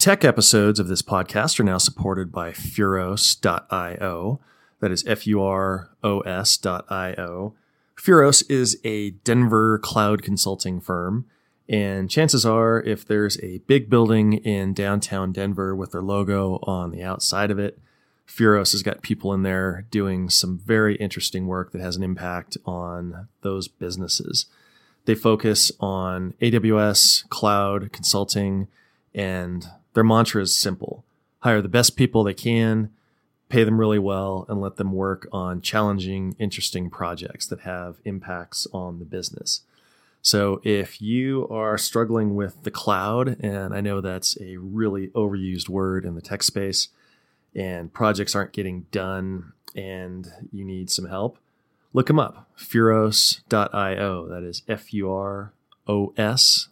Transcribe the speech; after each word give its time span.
Tech 0.00 0.24
episodes 0.24 0.80
of 0.80 0.88
this 0.88 1.02
podcast 1.02 1.60
are 1.60 1.62
now 1.62 1.76
supported 1.76 2.32
by 2.32 2.52
Furos.io. 2.52 4.40
That 4.80 4.90
is 4.90 5.06
F 5.06 5.26
U 5.26 5.42
R 5.42 5.90
O 6.02 6.20
S.io. 6.20 7.54
Furos 7.98 8.50
is 8.50 8.80
a 8.82 9.10
Denver 9.10 9.78
cloud 9.78 10.22
consulting 10.22 10.80
firm. 10.80 11.26
And 11.68 12.08
chances 12.08 12.46
are, 12.46 12.80
if 12.80 13.04
there's 13.04 13.38
a 13.40 13.58
big 13.66 13.90
building 13.90 14.32
in 14.32 14.72
downtown 14.72 15.32
Denver 15.32 15.76
with 15.76 15.92
their 15.92 16.00
logo 16.00 16.60
on 16.62 16.92
the 16.92 17.02
outside 17.02 17.50
of 17.50 17.58
it, 17.58 17.78
Furos 18.26 18.72
has 18.72 18.82
got 18.82 19.02
people 19.02 19.34
in 19.34 19.42
there 19.42 19.84
doing 19.90 20.30
some 20.30 20.58
very 20.58 20.96
interesting 20.96 21.46
work 21.46 21.72
that 21.72 21.82
has 21.82 21.96
an 21.96 22.02
impact 22.02 22.56
on 22.64 23.28
those 23.42 23.68
businesses. 23.68 24.46
They 25.04 25.14
focus 25.14 25.70
on 25.78 26.32
AWS, 26.40 27.28
cloud, 27.28 27.92
consulting, 27.92 28.66
and 29.14 29.68
their 30.00 30.04
mantra 30.06 30.40
is 30.40 30.56
simple 30.56 31.04
hire 31.40 31.60
the 31.60 31.68
best 31.68 31.94
people 31.94 32.24
they 32.24 32.32
can, 32.32 32.90
pay 33.50 33.64
them 33.64 33.78
really 33.78 33.98
well, 33.98 34.46
and 34.48 34.58
let 34.60 34.76
them 34.76 34.92
work 34.92 35.28
on 35.30 35.60
challenging, 35.60 36.34
interesting 36.38 36.88
projects 36.88 37.46
that 37.46 37.60
have 37.60 37.96
impacts 38.06 38.66
on 38.72 38.98
the 38.98 39.04
business. 39.04 39.60
So 40.22 40.62
if 40.64 41.02
you 41.02 41.46
are 41.48 41.76
struggling 41.76 42.34
with 42.34 42.62
the 42.62 42.70
cloud, 42.70 43.38
and 43.40 43.74
I 43.74 43.82
know 43.82 44.00
that's 44.00 44.38
a 44.40 44.56
really 44.56 45.08
overused 45.08 45.68
word 45.68 46.06
in 46.06 46.14
the 46.14 46.22
tech 46.22 46.42
space, 46.42 46.88
and 47.54 47.92
projects 47.92 48.34
aren't 48.34 48.52
getting 48.52 48.86
done 48.90 49.52
and 49.76 50.30
you 50.50 50.64
need 50.64 50.90
some 50.90 51.06
help, 51.06 51.36
look 51.92 52.06
them 52.06 52.18
up. 52.18 52.48
Furos.io. 52.58 54.28
That 54.28 54.42
is 54.42 54.62
F 54.66 54.94
U 54.94 55.12
R 55.12 55.52
O 55.86 56.14
S 56.16 56.68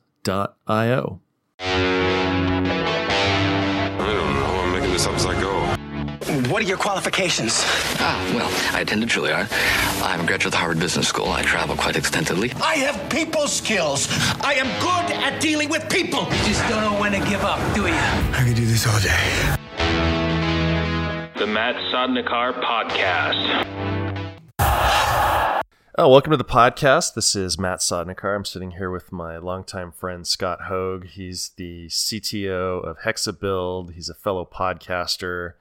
this 4.99 5.07
up 5.07 5.15
as 5.15 5.27
I 5.27 5.41
go. 5.41 5.53
What 6.51 6.61
are 6.63 6.67
your 6.67 6.77
qualifications? 6.77 7.63
Ah, 8.01 8.33
well, 8.35 8.51
I 8.77 8.81
attended 8.81 9.09
Juilliard. 9.09 9.49
I'm 10.03 10.21
a 10.21 10.27
graduate 10.27 10.47
of 10.47 10.53
the 10.53 10.59
Harvard 10.59 10.81
Business 10.81 11.07
School. 11.07 11.29
I 11.29 11.43
travel 11.43 11.77
quite 11.77 11.97
extensively. 11.97 12.53
I 12.61 12.75
have 12.77 13.09
people 13.09 13.47
skills. 13.47 14.09
I 14.41 14.55
am 14.55 14.67
good 14.81 15.17
at 15.17 15.41
dealing 15.41 15.69
with 15.69 15.89
people. 15.89 16.25
You 16.25 16.49
just 16.49 16.69
don't 16.69 16.83
know 16.83 16.99
when 17.01 17.13
to 17.13 17.21
give 17.31 17.45
up, 17.45 17.61
do 17.75 17.87
you? 17.87 17.95
I 17.95 18.45
could 18.45 18.57
do 18.57 18.67
this 18.67 18.87
all 18.87 19.01
day. 19.01 19.57
The 21.39 21.47
Matt 21.47 21.77
Sodnikar 21.93 22.53
Podcast. 22.61 23.67
Oh, 26.01 26.09
welcome 26.09 26.31
to 26.31 26.37
the 26.37 26.45
podcast. 26.45 27.15
This 27.15 27.35
is 27.35 27.59
Matt 27.59 27.81
Sodnikar. 27.81 28.37
I'm 28.37 28.45
sitting 28.45 28.71
here 28.71 28.89
with 28.89 29.11
my 29.11 29.37
longtime 29.37 29.91
friend 29.91 30.25
Scott 30.25 30.61
Hogg. 30.69 31.07
He's 31.07 31.49
the 31.57 31.89
CTO 31.89 32.85
of 32.85 32.99
Hexabuild. 32.99 33.95
He's 33.95 34.09
a 34.09 34.15
fellow 34.15 34.49
podcaster. 34.49 35.55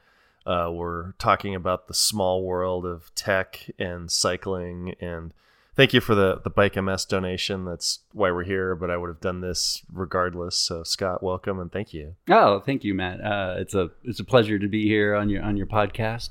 Uh, 0.45 0.69
we're 0.71 1.13
talking 1.13 1.55
about 1.55 1.88
the 1.88 1.95
small 1.95 2.44
world 2.44 2.85
of 2.85 3.09
tech 3.16 3.71
and 3.79 4.11
cycling. 4.11 4.94
And 5.02 5.33
thank 5.75 5.91
you 5.91 6.02
for 6.02 6.13
the 6.13 6.39
the 6.44 6.51
Bike 6.51 6.75
MS 6.75 7.05
donation. 7.05 7.66
That's 7.66 8.01
why 8.13 8.29
we're 8.29 8.44
here. 8.44 8.75
But 8.75 8.91
I 8.91 8.97
would 8.97 9.07
have 9.09 9.19
done 9.19 9.41
this 9.41 9.81
regardless. 9.91 10.55
So 10.55 10.83
Scott, 10.83 11.23
welcome 11.23 11.59
and 11.59 11.72
thank 11.72 11.95
you. 11.95 12.13
Oh, 12.29 12.59
thank 12.59 12.83
you, 12.83 12.94
Matt. 12.94 13.22
Uh, 13.22 13.55
it's 13.57 13.73
a 13.73 13.89
it's 14.03 14.19
a 14.19 14.23
pleasure 14.23 14.59
to 14.59 14.67
be 14.67 14.88
here 14.88 15.16
on 15.16 15.29
your 15.29 15.41
on 15.41 15.57
your 15.57 15.66
podcast. 15.66 16.29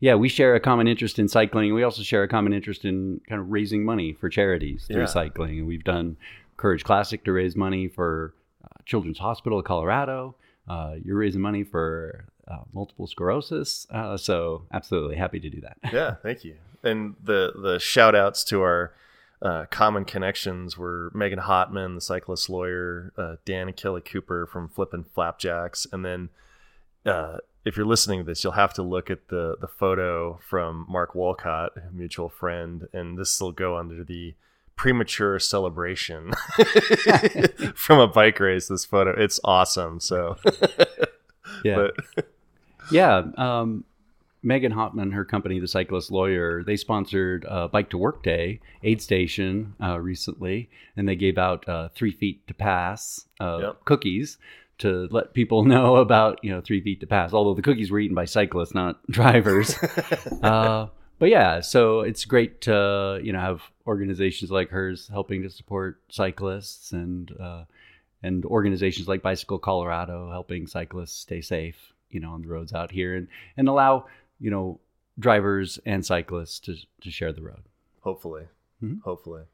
Yeah, 0.00 0.14
we 0.16 0.28
share 0.28 0.54
a 0.54 0.60
common 0.60 0.88
interest 0.88 1.18
in 1.18 1.28
cycling. 1.28 1.72
We 1.74 1.82
also 1.82 2.02
share 2.02 2.22
a 2.22 2.28
common 2.28 2.52
interest 2.52 2.84
in 2.84 3.20
kind 3.28 3.40
of 3.40 3.50
raising 3.50 3.84
money 3.84 4.12
for 4.12 4.28
charities 4.28 4.84
through 4.86 5.00
Yeah. 5.00 5.06
cycling. 5.06 5.58
And 5.58 5.66
we've 5.66 5.84
done 5.84 6.16
Courage 6.58 6.84
Classic 6.84 7.24
to 7.24 7.32
raise 7.32 7.56
money 7.56 7.88
for 7.88 8.34
uh, 8.64 8.68
Children's 8.84 9.18
Hospital 9.18 9.58
of 9.58 9.64
Colorado. 9.64 10.34
Uh, 10.68 10.96
you're 11.02 11.16
raising 11.16 11.40
money 11.40 11.64
for 11.64 12.26
uh, 12.48 12.58
multiple 12.74 13.06
sclerosis. 13.06 13.86
Uh, 13.90 14.16
so 14.16 14.64
absolutely 14.72 15.16
happy 15.16 15.40
to 15.40 15.48
do 15.50 15.60
that. 15.62 15.76
Yeah, 15.92 16.14
thank 16.22 16.44
you. 16.44 16.56
And 16.82 17.16
the 17.22 17.52
the 17.60 17.78
shout 17.78 18.14
outs 18.14 18.44
to 18.44 18.60
our 18.62 18.92
uh, 19.42 19.64
common 19.70 20.04
connections 20.04 20.76
were 20.78 21.10
Megan 21.14 21.40
Hottman, 21.40 21.94
the 21.94 22.00
cyclist 22.00 22.48
lawyer, 22.48 23.12
uh, 23.18 23.36
Dan 23.44 23.68
and 23.68 23.76
Kelly 23.76 24.00
Cooper 24.02 24.46
from 24.46 24.68
Flippin' 24.68 25.04
Flapjacks, 25.04 25.86
and 25.92 26.04
then 26.04 26.28
uh, 27.04 27.38
if 27.66 27.76
you're 27.76 27.84
listening 27.84 28.20
to 28.20 28.24
this, 28.24 28.42
you'll 28.44 28.52
have 28.54 28.72
to 28.74 28.82
look 28.82 29.10
at 29.10 29.28
the 29.28 29.56
the 29.60 29.66
photo 29.68 30.38
from 30.48 30.86
Mark 30.88 31.14
Walcott, 31.14 31.72
mutual 31.92 32.28
friend, 32.30 32.88
and 32.92 33.18
this 33.18 33.38
will 33.40 33.52
go 33.52 33.76
under 33.76 34.02
the 34.04 34.34
premature 34.76 35.38
celebration 35.38 36.32
from 37.74 37.98
a 37.98 38.06
bike 38.06 38.38
race. 38.40 38.68
This 38.68 38.84
photo, 38.84 39.10
it's 39.16 39.40
awesome. 39.44 40.00
So, 40.00 40.36
Yeah. 41.64 41.88
Yeah. 42.90 43.22
Um, 43.36 43.84
Megan 44.42 44.72
Hottman, 44.72 45.12
her 45.14 45.24
company, 45.24 45.58
The 45.58 45.66
Cyclist 45.66 46.12
Lawyer, 46.12 46.62
they 46.62 46.76
sponsored 46.76 47.44
uh, 47.48 47.66
Bike 47.66 47.90
to 47.90 47.98
Work 47.98 48.22
Day 48.22 48.60
aid 48.84 49.02
station 49.02 49.74
uh, 49.82 49.98
recently, 49.98 50.68
and 50.96 51.08
they 51.08 51.16
gave 51.16 51.36
out 51.36 51.68
uh, 51.68 51.88
three 51.96 52.12
feet 52.12 52.46
to 52.46 52.54
pass 52.54 53.26
Yep. 53.40 53.84
cookies 53.86 54.38
to 54.78 55.08
let 55.10 55.32
people 55.34 55.64
know 55.74 55.96
about 55.96 56.42
you 56.44 56.50
know 56.50 56.60
three 56.60 56.80
feet 56.80 57.00
to 57.00 57.06
pass. 57.06 57.32
Although 57.32 57.54
the 57.54 57.62
cookies 57.62 57.90
were 57.90 57.98
eaten 58.00 58.14
by 58.14 58.24
cyclists, 58.26 58.74
not 58.74 59.04
drivers. 59.10 59.76
uh, 60.42 60.88
but 61.18 61.28
yeah, 61.30 61.60
so 61.60 62.00
it's 62.00 62.24
great 62.24 62.60
to 62.62 63.20
you 63.22 63.32
know 63.32 63.40
have 63.40 63.62
organizations 63.86 64.50
like 64.50 64.70
hers 64.70 65.08
helping 65.08 65.42
to 65.42 65.50
support 65.50 66.00
cyclists 66.08 66.92
and 66.92 67.32
uh, 67.40 67.64
and 68.22 68.44
organizations 68.44 69.08
like 69.08 69.22
Bicycle 69.22 69.58
Colorado 69.58 70.30
helping 70.30 70.66
cyclists 70.66 71.16
stay 71.16 71.40
safe, 71.40 71.92
you 72.10 72.20
know, 72.20 72.32
on 72.32 72.42
the 72.42 72.48
roads 72.48 72.72
out 72.72 72.90
here 72.90 73.14
and 73.14 73.28
and 73.56 73.68
allow 73.68 74.06
you 74.40 74.50
know 74.50 74.78
drivers 75.18 75.78
and 75.86 76.04
cyclists 76.04 76.60
to 76.60 76.76
to 77.00 77.10
share 77.10 77.32
the 77.32 77.42
road. 77.42 77.62
hopefully 78.00 78.44
Mhm. 78.82 79.00
hopefully 79.02 79.44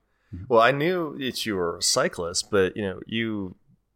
well 0.49 0.60
i 0.60 0.72
knew 0.72 1.16
that 1.19 1.47
you 1.47 1.54
were 1.54 1.77
a 1.77 1.83
cyclist 1.83 2.50
but 2.50 2.77
you 2.77 2.83
know 2.83 2.99
you 3.06 3.54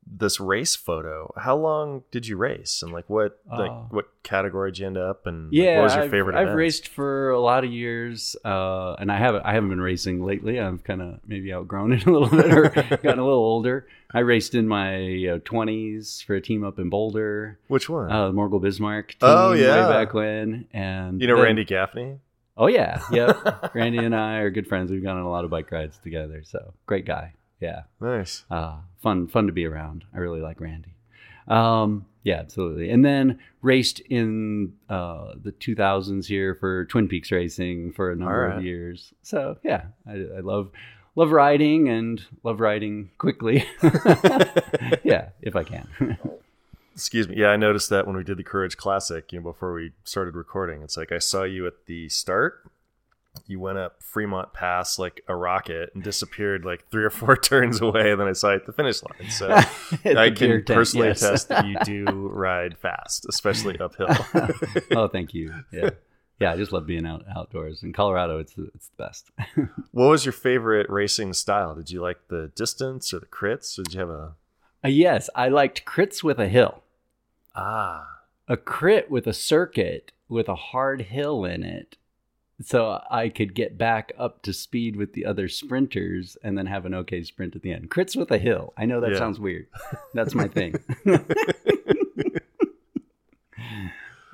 this 0.09 0.39
race 0.39 0.77
photo 0.77 1.33
how 1.37 1.56
long 1.56 2.05
did 2.12 2.27
you 2.28 2.37
race 2.37 2.81
and 2.83 2.93
like 2.93 3.11
what 3.11 3.41
like 3.50 3.71
Uh, 3.71 3.83
what 3.91 4.06
category 4.22 4.71
did 4.71 4.78
you 4.78 4.87
end 4.87 4.97
up 4.97 5.27
and 5.27 5.47
like, 5.47 5.53
Yeah, 5.55 5.77
what 5.78 5.83
was 5.84 5.94
your 5.94 6.05
I've, 6.05 6.11
favorite 6.11 6.37
I've 6.37 6.43
events? 6.43 6.56
raced 6.56 6.89
for 6.89 7.31
a 7.31 7.41
lot 7.41 7.65
of 7.65 7.71
years, 7.72 8.37
uh, 8.44 8.94
and 9.00 9.11
I 9.11 9.19
haven't 9.19 9.43
I 9.44 9.53
haven't 9.55 9.71
been 9.71 9.81
racing 9.81 10.25
lately. 10.25 10.61
I've 10.61 10.84
kind 10.84 11.03
of 11.03 11.19
maybe 11.27 11.53
outgrown 11.53 11.93
it 11.97 12.06
a 12.06 12.11
little 12.11 12.28
bit 12.28 12.53
or 12.56 12.69
gotten 12.71 13.19
a 13.19 13.25
little 13.25 13.44
older. 13.44 13.87
I 14.15 14.21
raced 14.21 14.55
in 14.55 14.69
my 14.69 15.41
twenties 15.44 16.23
for 16.27 16.34
a 16.37 16.41
team 16.41 16.62
up 16.65 16.78
in 16.78 16.88
Boulder, 16.88 17.59
which 17.69 17.88
one? 17.88 18.11
uh, 18.11 18.31
Morgul 18.31 18.61
Bismarck. 18.62 19.17
Oh, 19.23 19.53
yeah. 19.53 19.88
way 19.88 19.93
back 20.05 20.15
when, 20.15 20.67
and 20.73 21.21
you 21.21 21.27
know 21.27 21.34
then- 21.37 21.44
randy 21.44 21.65
gaffney 21.65 22.19
Oh 22.59 22.69
yeah, 22.69 23.03
yep. 23.12 23.37
Randy 23.75 23.99
and 23.99 24.15
I 24.15 24.38
are 24.38 24.49
good 24.50 24.67
friends. 24.67 24.91
We've 24.91 25.03
gone 25.03 25.19
on 25.19 25.25
a 25.25 25.31
lot 25.31 25.44
of 25.44 25.50
bike 25.50 25.71
rides 25.71 25.99
together. 25.99 26.43
So 26.44 26.73
great 26.87 27.05
guy. 27.05 27.34
Yeah, 27.61 27.83
nice 28.00 28.44
uh, 28.50 28.78
fun 29.03 29.28
fun 29.28 29.47
to 29.47 29.53
be 29.53 29.67
around. 29.67 30.05
I 30.15 30.19
really 30.19 30.41
like 30.41 30.61
Randy. 30.61 30.94
Um, 31.49 32.06
yeah, 32.22 32.41
absolutely. 32.41 32.91
And 32.91 33.05
then 33.05 33.39
raced 33.62 34.00
in 34.00 34.72
uh, 34.91 35.34
the 35.41 35.53
2000s 35.53 36.27
here 36.27 36.56
for 36.56 36.84
Twin 36.87 37.06
Peaks 37.06 37.31
Racing 37.31 37.93
for 37.93 38.11
a 38.11 38.17
number 38.17 38.44
Alright. 38.44 38.59
of 38.59 38.65
years. 38.65 39.15
So 39.22 39.59
yeah, 39.62 39.84
I, 40.06 40.12
I 40.12 40.41
love 40.41 40.71
love 41.15 41.31
riding 41.31 41.89
and 41.89 42.22
love 42.43 42.61
riding 42.61 43.11
quickly. 43.19 43.65
yeah, 45.05 45.28
if 45.41 45.55
I 45.55 45.65
can. 45.65 46.19
excuse 46.97 47.28
me 47.28 47.37
yeah 47.37 47.49
i 47.49 47.56
noticed 47.56 47.91
that 47.91 48.06
when 48.06 48.17
we 48.17 48.25
did 48.25 48.38
the 48.38 48.43
courage 48.43 48.78
classic 48.78 49.31
you 49.31 49.38
know 49.38 49.43
before 49.43 49.75
we 49.75 49.93
started 50.05 50.34
recording 50.34 50.81
it's 50.81 50.97
like 50.97 51.12
i 51.12 51.19
saw 51.19 51.43
you 51.43 51.67
at 51.67 51.84
the 51.84 52.09
start 52.09 52.62
you 53.47 53.60
went 53.60 53.78
up 53.78 54.02
fremont 54.02 54.52
pass 54.52 54.98
like 54.98 55.22
a 55.28 55.34
rocket 55.36 55.91
and 55.94 56.02
disappeared 56.02 56.64
like 56.64 56.88
three 56.91 57.04
or 57.04 57.10
four 57.10 57.36
turns 57.50 57.80
away 57.80 58.10
and 58.10 58.20
then 58.20 58.28
i 58.28 58.32
saw 58.32 58.50
you 58.50 58.56
at 58.56 58.66
the 58.66 58.72
finish 58.72 59.02
line 59.02 59.30
so 59.30 59.48
I 60.04 60.30
can 60.30 60.48
tent, 60.48 60.66
personally 60.66 61.08
yes. 61.08 61.22
attest 61.22 61.48
that 61.48 61.66
you 61.66 61.76
do 61.84 62.04
ride 62.28 62.76
fast, 62.78 63.26
especially 63.28 63.78
uphill. 63.78 64.08
oh, 64.93 65.08
thank 65.08 65.34
you. 65.34 65.52
Yeah. 65.72 65.90
Yeah, 66.38 66.52
I 66.52 66.56
just 66.56 66.72
love 66.72 66.87
being 66.87 67.06
out 67.06 67.25
outdoors. 67.34 67.82
In 67.82 67.93
Colorado, 67.93 68.38
it's 68.38 68.52
the, 68.55 68.70
it's 68.75 68.88
the 68.88 69.02
best. 69.02 69.31
what 69.93 70.08
was 70.08 70.25
your 70.26 70.32
favorite 70.32 70.88
racing 70.90 71.32
style? 71.32 71.75
Did 71.75 71.90
you 71.90 72.00
like 72.02 72.28
the 72.28 72.52
distance 72.55 73.12
or 73.14 73.20
the 73.20 73.26
crits? 73.26 73.78
Or 73.78 73.84
did 73.84 73.94
you 73.94 74.00
have 74.00 74.11
a 74.11 74.34
Uh, 74.84 74.88
yes, 74.88 75.31
I 75.34 75.49
liked 75.49 75.84
crits 75.87 76.22
with 76.22 76.38
a 76.38 76.49
hill. 76.49 76.82
ah? 77.55 78.06
A 78.49 78.56
crit 78.56 79.11
with 79.11 79.26
a 79.26 79.32
circuit 79.32 80.12
with 80.28 80.49
a 80.49 80.55
hard 80.55 81.02
hill 81.02 81.44
in 81.44 81.62
it. 81.62 81.96
So 82.62 83.03
I 83.11 83.29
could 83.29 83.55
get 83.55 83.76
back 83.76 84.12
up 84.19 84.41
to 84.43 84.53
speed 84.53 84.97
with 84.97 85.12
the 85.12 85.26
other 85.26 85.47
sprinters 85.49 86.37
and 86.43 86.56
then 86.56 86.67
have 86.67 86.87
an 86.87 86.94
okay 86.94 87.23
sprint 87.23 87.55
at 87.55 87.62
the 87.62 87.73
end. 87.73 87.91
Crits 87.91 88.17
with 88.17 88.31
a 88.31 88.38
hill. 88.38 88.73
I 88.79 88.87
know 88.87 89.00
that 89.03 89.12
Yeah. 89.12 89.19
sounds 89.19 89.38
weird. 89.38 89.67
That's 90.14 90.35
my 90.35 90.49
thing. 90.49 90.75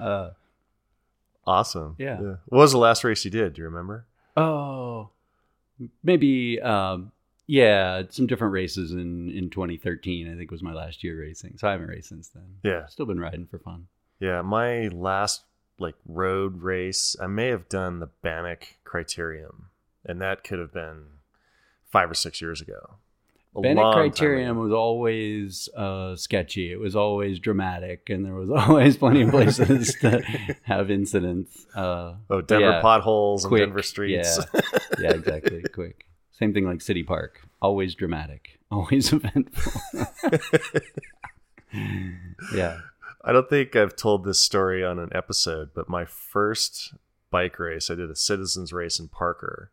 uh, 0.01 0.31
Awesome. 1.45 1.97
Yeah. 1.99 2.21
What 2.21 2.39
was 2.59 2.71
the 2.71 2.79
last 2.79 3.03
race 3.03 3.25
you 3.25 3.31
did? 3.31 3.55
Do 3.55 3.63
you 3.63 3.67
remember? 3.69 4.07
oh, 4.37 5.09
maybe 6.05 6.61
um, 6.61 7.11
Yeah, 7.49 8.03
some 8.11 8.29
different 8.29 8.53
races 8.53 8.93
in 8.93 9.29
in 9.31 9.51
2013. 9.51 10.33
I 10.33 10.37
think 10.37 10.53
was 10.53 10.63
my 10.63 10.73
last 10.73 11.03
year 11.03 11.19
racing. 11.21 11.59
So 11.59 11.67
I 11.67 11.73
haven't 11.73 11.89
raced 11.89 12.11
since 12.11 12.29
then. 12.29 12.45
Yeah. 12.63 12.87
Still 12.87 13.07
been 13.07 13.19
riding 13.19 13.47
for 13.47 13.59
fun. 13.59 13.89
Yeah, 14.21 14.43
my 14.43 14.87
last 14.89 15.43
like 15.82 15.96
road 16.06 16.62
race, 16.62 17.14
I 17.20 17.26
may 17.26 17.49
have 17.49 17.69
done 17.69 17.99
the 18.00 18.08
Bannock 18.23 18.69
Criterium, 18.84 19.64
and 20.06 20.20
that 20.20 20.44
could 20.44 20.58
have 20.58 20.73
been 20.73 21.05
five 21.90 22.11
or 22.11 22.14
six 22.14 22.40
years 22.40 22.61
ago. 22.61 22.94
A 23.55 23.61
Bannock 23.61 23.94
Criterium 23.96 24.56
was 24.56 24.73
always 24.73 25.69
uh, 25.76 26.17
sketchy. 26.17 26.73
It 26.73 26.81
was 26.81 26.96
always 26.96 27.38
dramatic, 27.38 28.08
and 28.08 28.25
there 28.25 28.32
was 28.34 28.49
always 28.69 28.96
plenty 28.96 29.23
of 29.23 29.31
places 29.31 29.94
to 30.00 30.23
have 30.62 30.90
incidents. 30.90 31.67
Uh, 31.75 32.14
Oh, 32.31 32.40
Denver 32.40 32.70
yeah, 32.70 32.81
potholes 32.81 33.44
quick, 33.44 33.61
and 33.62 33.70
Denver 33.73 33.82
streets. 33.82 34.38
Yeah, 34.55 34.61
yeah, 35.00 35.11
exactly. 35.14 35.62
quick. 35.75 36.06
Same 36.31 36.55
thing 36.55 36.64
like 36.64 36.81
City 36.81 37.02
Park. 37.02 37.40
Always 37.61 37.94
dramatic. 37.94 38.58
Always 38.70 39.12
eventful. 39.12 39.82
yeah. 42.55 42.79
I 43.25 43.33
don't 43.33 43.49
think 43.49 43.77
I've 43.77 43.97
told 43.97 44.25
this 44.25 44.41
story 44.41 44.85
on 44.85 44.99
an 44.99 45.11
episode, 45.15 45.71
but 45.75 45.89
my 45.89 46.05
first 46.05 46.95
bike 47.31 47.59
race, 47.59 47.91
I 47.91 47.95
did 47.95 48.11
a 48.11 48.17
citizens 48.17 48.73
race 48.73 48.99
in 48.99 49.09
Parker, 49.09 49.71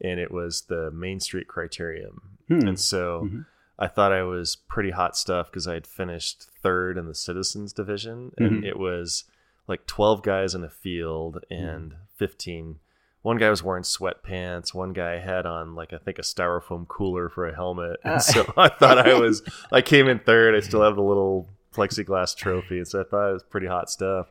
and 0.00 0.20
it 0.20 0.30
was 0.30 0.62
the 0.62 0.90
Main 0.90 1.20
Street 1.20 1.48
Criterium. 1.48 2.20
Hmm. 2.48 2.68
And 2.68 2.80
so 2.80 3.22
Mhm. 3.30 3.46
I 3.78 3.88
thought 3.88 4.12
I 4.12 4.22
was 4.22 4.56
pretty 4.56 4.90
hot 4.90 5.16
stuff 5.16 5.50
because 5.50 5.66
I 5.68 5.74
had 5.74 5.86
finished 5.86 6.44
third 6.62 6.96
in 6.96 7.06
the 7.06 7.14
citizens 7.14 7.72
division, 7.72 8.32
and 8.38 8.62
Mhm. 8.62 8.66
it 8.66 8.78
was 8.78 9.24
like 9.68 9.86
12 9.86 10.22
guys 10.22 10.54
in 10.54 10.62
a 10.64 10.70
field 10.70 11.44
and 11.50 11.96
15. 12.14 12.78
One 13.22 13.36
guy 13.36 13.50
was 13.50 13.64
wearing 13.64 13.82
sweatpants. 13.82 14.72
One 14.72 14.92
guy 14.92 15.18
had 15.18 15.44
on 15.44 15.74
like 15.74 15.92
I 15.92 15.98
think 15.98 16.18
a 16.20 16.22
styrofoam 16.22 16.86
cooler 16.86 17.28
for 17.28 17.46
a 17.48 17.54
helmet. 17.54 17.98
And 18.04 18.14
Ah. 18.14 18.18
so 18.18 18.52
I 18.56 18.68
thought 18.68 18.98
I 19.04 19.18
was 19.18 19.42
I 19.72 19.82
came 19.82 20.06
in 20.06 20.20
third. 20.20 20.54
I 20.54 20.60
still 20.60 20.82
have 20.82 20.94
the 20.94 21.02
little 21.02 21.48
plexiglass 21.76 22.36
trophy. 22.36 22.84
So 22.84 23.00
I 23.00 23.04
thought 23.04 23.30
it 23.30 23.32
was 23.32 23.42
pretty 23.42 23.66
hot 23.66 23.90
stuff. 23.90 24.30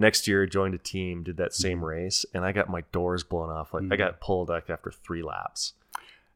Next 0.00 0.28
year, 0.28 0.46
joined 0.46 0.74
a 0.74 0.78
team, 0.78 1.24
did 1.24 1.38
that 1.38 1.52
same 1.52 1.84
race, 1.84 2.24
and 2.32 2.44
I 2.44 2.52
got 2.52 2.68
my 2.68 2.82
doors 2.92 3.24
blown 3.24 3.50
off. 3.50 3.74
Like 3.74 3.84
I 3.90 3.96
got 3.96 4.20
pulled 4.20 4.48
like 4.48 4.70
after 4.70 4.92
three 4.92 5.22
laps. 5.22 5.72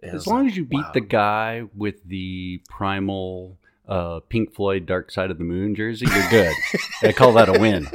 And 0.02 0.16
As 0.16 0.26
long 0.26 0.44
like, 0.44 0.50
as 0.50 0.56
you 0.56 0.64
beat 0.64 0.78
wow. 0.78 0.90
the 0.92 1.00
guy 1.00 1.62
with 1.76 2.02
the 2.04 2.60
primal 2.68 3.56
uh, 3.88 4.18
Pink 4.28 4.52
Floyd 4.52 4.84
Dark 4.84 5.12
Side 5.12 5.30
of 5.30 5.38
the 5.38 5.44
Moon 5.44 5.76
jersey, 5.76 6.06
you're 6.12 6.30
good. 6.30 6.52
I 7.04 7.12
call 7.12 7.34
that 7.34 7.48
a 7.48 7.60
win. 7.60 7.86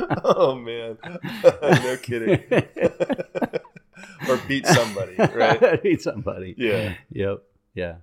oh 0.24 0.54
man, 0.54 0.96
no 1.42 1.96
kidding. 2.02 2.42
or 4.28 4.36
beat 4.48 4.66
somebody, 4.66 5.16
right? 5.16 5.82
beat 5.82 6.00
somebody. 6.00 6.54
Yeah. 6.56 6.94
Yep. 7.12 7.42
Yeah. 7.74 7.94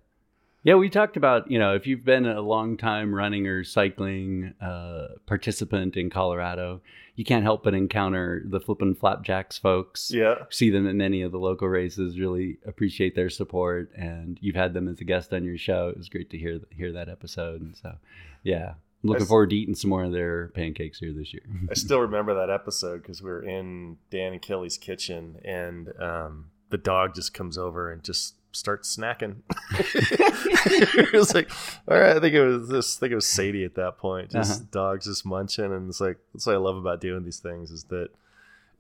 Yeah, 0.66 0.76
we 0.76 0.90
talked 0.90 1.16
about, 1.16 1.52
you 1.52 1.60
know, 1.60 1.76
if 1.76 1.86
you've 1.86 2.04
been 2.04 2.26
a 2.26 2.42
long 2.42 2.76
time 2.76 3.14
running 3.14 3.46
or 3.46 3.64
cycling 3.64 4.56
uh, 4.60 5.10
participant 5.28 5.96
in 5.96 6.10
Colorado, 6.10 6.82
you 7.16 7.24
can't 7.24 7.44
help 7.44 7.64
but 7.64 7.76
encounter 7.76 8.42
the 8.44 8.60
flippin' 8.60 8.96
flapjacks 8.96 9.60
folks. 9.60 10.10
Yeah. 10.12 10.36
See 10.50 10.72
them 10.72 10.88
at 10.88 10.96
many 10.96 11.22
of 11.22 11.32
the 11.32 11.38
local 11.38 11.70
races, 11.70 12.20
really 12.20 12.58
appreciate 12.66 13.14
their 13.14 13.30
support. 13.30 13.92
And 13.96 14.40
you've 14.42 14.56
had 14.56 14.74
them 14.74 14.88
as 14.88 15.00
a 15.00 15.04
guest 15.04 15.32
on 15.34 15.44
your 15.44 15.60
show. 15.60 15.90
It 15.90 15.98
was 15.98 16.10
great 16.10 16.32
to 16.32 16.38
hear 16.40 16.60
hear 16.72 16.92
that 16.94 17.10
episode. 17.10 17.62
And 17.62 17.78
so, 17.78 17.98
yeah, 18.42 18.70
I'm 19.04 19.10
looking 19.10 19.22
s- 19.22 19.30
forward 19.30 19.52
to 19.52 19.56
eating 19.56 19.76
some 19.76 19.92
more 19.92 20.06
of 20.06 20.14
their 20.14 20.48
pancakes 20.56 20.98
here 20.98 21.14
this 21.14 21.32
year. 21.32 21.44
I 21.70 21.76
still 21.76 22.00
remember 22.00 22.34
that 22.34 22.50
episode 22.50 23.04
because 23.04 23.22
we 23.22 23.30
were 23.30 23.44
in 23.44 23.98
Dan 24.10 24.34
and 24.34 24.42
Kelly's 24.42 24.80
kitchen, 24.80 25.40
and 25.46 25.94
um, 26.02 26.46
the 26.72 26.80
dog 26.80 27.14
just 27.14 27.36
comes 27.36 27.56
over 27.56 27.92
and 27.92 28.04
just 28.04 28.34
starts 28.56 28.96
snacking. 28.96 29.38
it 29.78 31.14
was 31.14 31.34
like, 31.36 31.50
all 31.88 31.98
right, 32.00 32.16
I 32.16 32.20
think 32.20 32.34
it 32.36 32.44
was 32.46 32.68
this. 32.70 32.98
I 32.98 33.00
think 33.02 33.12
it 33.12 33.16
was 33.16 33.28
Sadie 33.28 33.64
at 33.66 33.76
that 33.76 33.98
point. 33.98 34.32
Just 34.32 34.52
Uh-huh. 34.62 34.66
dogs 34.72 35.06
just 35.06 35.26
munching, 35.26 35.72
and 35.74 35.90
it's 35.90 36.00
like 36.02 36.18
that's 36.34 36.46
what 36.46 36.54
I 36.56 36.60
love 36.60 36.78
about 36.78 37.02
doing 37.02 37.24
these 37.24 37.40
things 37.40 37.72
is 37.72 37.84
that 37.86 38.10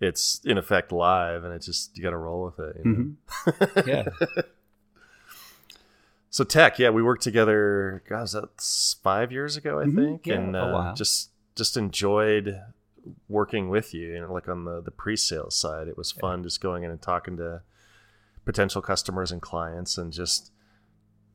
it's 0.02 0.42
in 0.44 0.58
effect 0.58 0.92
live, 0.92 1.44
and 1.44 1.54
it's 1.54 1.66
just 1.66 1.96
you 1.98 2.04
got 2.04 2.10
to 2.12 2.18
roll 2.18 2.44
with 2.46 2.60
it. 2.60 2.76
You 2.84 2.92
know? 2.92 3.52
Mhm. 3.54 3.86
yeah. 3.86 4.04
So 6.30 6.44
tech, 6.44 6.80
yeah, 6.80 6.90
we 6.90 7.02
worked 7.02 7.24
together. 7.24 8.04
God, 8.10 8.28
that's 8.28 8.96
five 9.02 9.32
years 9.32 9.56
ago? 9.56 9.80
I 9.80 9.86
Mhm, 9.86 9.96
think, 9.96 10.28
yeah, 10.28 10.36
and 10.36 10.56
a 10.56 10.64
uh, 10.66 10.72
while. 10.72 10.96
just 10.96 11.30
just 11.56 11.78
enjoyed 11.78 12.60
working 13.30 13.70
with 13.70 13.94
you. 13.94 14.14
You 14.14 14.22
know, 14.22 14.34
like 14.34 14.50
on 14.50 14.66
the 14.66 14.82
the 14.82 14.92
pre-sale 14.92 15.50
side, 15.50 15.88
it 15.88 15.98
was 15.98 16.12
fun 16.12 16.44
just 16.44 16.60
going 16.60 16.84
in 16.84 16.92
and 16.92 17.02
talking 17.02 17.38
to 17.38 17.62
potential 18.46 18.82
customers 18.82 19.32
and 19.32 19.42
clients, 19.42 19.98
and 19.98 20.14
just 20.14 20.52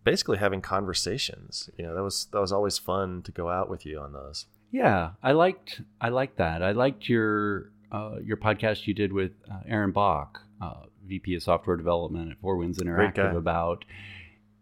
basically 0.05 0.39
having 0.39 0.61
conversations. 0.63 1.69
You 1.77 1.87
know, 1.87 1.95
that 1.95 2.03
was 2.03 2.27
that 2.33 2.41
was 2.41 2.53
always 2.53 2.79
fun 2.79 3.23
to 3.23 3.33
go 3.33 3.49
out 3.51 3.69
with 3.69 3.85
you 3.85 3.99
on 4.01 4.13
those. 4.13 4.47
Yeah, 4.71 5.11
I 5.23 5.33
liked 5.33 5.83
I 6.01 6.09
liked 6.11 6.39
that. 6.39 6.63
I 6.63 6.73
liked 6.73 7.09
your 7.09 7.73
uh, 7.93 8.17
your 8.23 8.37
podcast 8.37 8.87
you 8.87 8.95
did 8.95 9.13
with 9.13 9.33
uh, 9.51 9.61
Aaron 9.67 9.91
Bach, 9.91 10.41
uh, 10.63 10.85
VP 11.07 11.35
of 11.35 11.43
Software 11.43 11.77
Development 11.77 12.31
at 12.31 12.39
Four 12.39 12.57
Winds. 12.57 12.79
Interactive, 12.79 13.37
about 13.37 13.85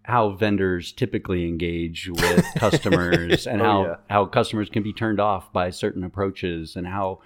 how 0.04 0.30
vendors 0.30 0.90
typically 0.92 1.46
engage 1.46 2.08
with 2.08 2.42
customers 2.56 3.46
and 3.46 3.60
Oh, 3.60 3.64
how 3.64 3.82
yeah. 3.84 3.94
how 4.08 4.24
customers 4.24 4.70
can 4.70 4.82
be 4.82 4.94
turned 4.94 5.20
off 5.20 5.52
by 5.52 5.68
certain 5.68 6.02
approaches 6.02 6.74
and 6.76 6.86
how 6.86 7.20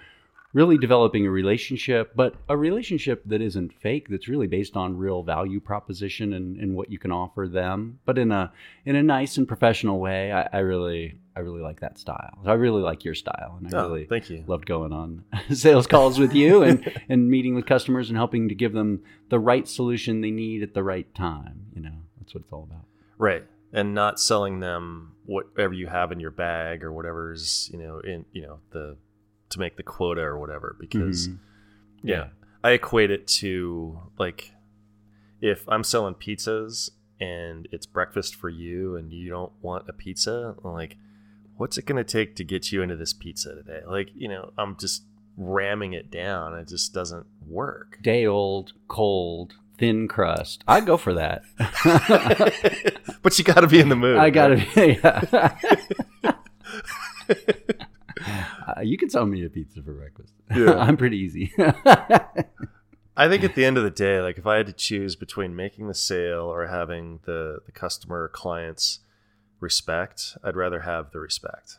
really 0.53 0.77
developing 0.77 1.25
a 1.25 1.31
relationship, 1.31 2.13
but 2.15 2.35
a 2.47 2.55
relationship 2.55 3.23
that 3.25 3.41
isn't 3.41 3.73
fake, 3.73 4.07
that's 4.09 4.27
really 4.27 4.47
based 4.47 4.77
on 4.77 4.95
real 4.97 5.23
value 5.23 5.59
proposition 5.59 6.33
and, 6.33 6.57
and 6.57 6.75
what 6.75 6.91
you 6.91 6.99
can 6.99 7.11
offer 7.11 7.47
them, 7.51 7.99
but 8.05 8.17
in 8.17 8.31
a 8.31 8.51
in 8.85 8.95
a 8.95 9.03
nice 9.03 9.37
and 9.37 9.47
professional 9.47 9.99
way. 9.99 10.31
I, 10.31 10.47
I 10.53 10.59
really 10.59 11.17
I 11.35 11.39
really 11.39 11.61
like 11.61 11.79
that 11.79 11.97
style. 11.97 12.37
I 12.45 12.53
really 12.53 12.83
like 12.83 13.03
your 13.03 13.15
style, 13.15 13.57
and 13.59 13.73
I 13.73 13.79
Oh, 13.79 13.87
really 13.89 14.05
thank 14.05 14.29
you. 14.29 14.43
loved 14.47 14.65
going 14.67 14.93
on 14.93 15.23
sales 15.51 15.87
calls 15.87 16.19
with 16.19 16.33
you 16.33 16.61
and 16.63 16.91
and 17.09 17.29
meeting 17.29 17.55
with 17.55 17.65
customers 17.65 18.09
and 18.09 18.17
helping 18.17 18.49
to 18.49 18.55
give 18.55 18.73
them 18.73 19.01
the 19.29 19.39
right 19.39 19.67
solution 19.67 20.21
they 20.21 20.31
need 20.31 20.61
at 20.61 20.73
the 20.75 20.83
right 20.83 21.13
time. 21.15 21.65
You 21.75 21.81
know, 21.81 21.97
that's 22.19 22.33
what 22.35 22.43
it's 22.43 22.53
all 22.53 22.63
about. 22.69 22.85
Right. 23.17 23.43
And 23.75 23.95
not 23.95 24.19
selling 24.19 24.59
them 24.59 25.13
whatever 25.25 25.73
you 25.73 25.87
have 25.87 26.11
in 26.11 26.19
your 26.19 26.29
bag 26.29 26.83
or 26.83 26.93
whatever's, 26.93 27.71
you 27.73 27.79
know, 27.79 27.99
in, 28.01 28.23
you 28.31 28.43
know, 28.43 28.59
the, 28.71 28.95
to 29.53 29.59
make 29.59 29.77
the 29.77 29.83
quota 29.83 30.21
or 30.21 30.37
whatever, 30.37 30.75
because 30.79 31.27
Mhm. 31.29 31.37
yeah, 32.03 32.27
I 32.63 32.71
equate 32.71 33.11
it 33.11 33.27
to 33.39 33.99
like, 34.19 34.51
if 35.41 35.67
I'm 35.67 35.83
selling 35.83 36.13
pizzas 36.15 36.89
and 37.19 37.67
it's 37.71 37.85
breakfast 37.85 38.35
for 38.35 38.49
you 38.49 38.95
and 38.95 39.11
you 39.11 39.29
don't 39.29 39.51
want 39.61 39.87
a 39.89 39.93
pizza, 39.93 40.55
I'm 40.63 40.73
like, 40.73 40.97
what's 41.57 41.77
it 41.77 41.85
going 41.85 42.03
to 42.03 42.03
take 42.03 42.35
to 42.37 42.43
get 42.43 42.71
you 42.71 42.81
into 42.81 42.95
this 42.95 43.13
pizza 43.13 43.53
today? 43.55 43.81
Like, 43.87 44.09
you 44.15 44.27
know, 44.27 44.51
I'm 44.57 44.75
just 44.77 45.03
ramming 45.37 45.93
it 45.93 46.09
down. 46.11 46.53
It 46.55 46.67
just 46.67 46.93
doesn't 46.93 47.25
work. 47.47 47.99
Day 48.01 48.25
old, 48.25 48.73
cold, 48.87 49.53
thin 49.77 50.07
crust. 50.07 50.63
I 50.67 50.79
go 50.81 50.97
for 50.97 51.13
that. 51.15 51.43
but 53.21 53.37
you 53.37 53.43
got 53.43 53.61
to 53.61 53.67
be 53.67 53.79
in 53.79 53.89
the 53.89 53.95
mood. 53.95 54.17
I 54.17 54.29
gotta 54.29 54.55
right? 54.55 54.75
be. 54.75 54.99
Yeah. 56.23 56.33
Uh, 58.75 58.81
you 58.81 58.97
can 58.97 59.09
sell 59.09 59.25
me 59.25 59.43
a 59.45 59.49
pizza 59.49 59.81
for 59.83 59.93
breakfast. 59.93 60.33
Yeah. 60.55 60.75
I'm 60.77 60.97
pretty 60.97 61.17
easy. 61.17 61.51
I 63.15 63.27
think 63.29 63.43
at 63.43 63.53
the 63.55 63.63
end 63.65 63.77
of 63.77 63.83
the 63.83 63.91
day, 63.91 64.21
like 64.21 64.37
if 64.37 64.47
I 64.47 64.57
had 64.57 64.65
to 64.67 64.73
choose 64.73 65.15
between 65.15 65.55
making 65.55 65.87
the 65.87 65.93
sale 65.93 66.45
or 66.51 66.67
having 66.67 67.19
the 67.25 67.59
the 67.65 67.71
customer 67.71 68.23
or 68.23 68.27
clients 68.29 68.99
respect, 69.59 70.35
I'd 70.43 70.55
rather 70.55 70.81
have 70.81 71.11
the 71.11 71.19
respect. 71.19 71.77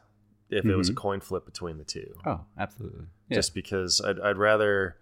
If 0.50 0.64
it 0.64 0.76
was 0.76 0.88
a 0.88 0.92
Mhm. 0.92 0.96
coin 0.96 1.20
flip 1.20 1.44
between 1.44 1.78
the 1.78 1.84
two, 1.84 2.14
oh, 2.24 2.42
absolutely. 2.56 3.06
Yeah. 3.28 3.36
just 3.36 3.54
because 3.54 4.00
I'd, 4.04 4.20
I'd 4.20 4.36
rather 4.36 4.96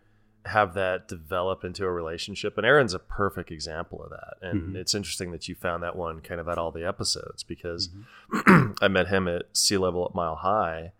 have 0.46 0.72
that 0.74 1.06
develop 1.08 1.62
into 1.64 1.84
a 1.84 1.90
relationship. 1.90 2.56
And 2.56 2.66
Aaron's 2.66 2.94
a 2.94 2.98
perfect 2.98 3.50
example 3.50 4.02
of 4.02 4.10
that. 4.10 4.34
And 4.40 4.74
Mhm. 4.74 4.76
it's 4.76 4.94
interesting 4.94 5.30
that 5.32 5.48
you 5.48 5.54
found 5.54 5.82
that 5.82 5.94
one 5.96 6.20
kind 6.20 6.40
of 6.40 6.48
at 6.48 6.58
all 6.58 6.70
the 6.72 6.84
episodes 6.86 7.42
because 7.44 7.90
Mm-hmm. 8.32 8.72
I 8.80 8.88
met 8.88 9.08
him 9.08 9.28
at 9.28 9.54
Sea 9.56 9.76
Level 9.76 10.06
at 10.06 10.14
Mile 10.14 10.36
High, 10.36 10.92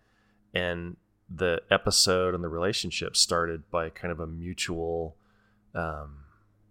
and 0.55 0.97
the 1.35 1.63
episode 1.71 2.35
and 2.35 2.45
the 2.45 2.49
relationship 2.49 3.17
started 3.17 3.71
by 3.71 3.89
kind 3.91 4.13
of 4.13 4.21
a 4.21 4.27
mutual 4.27 5.17
um, 5.75 6.19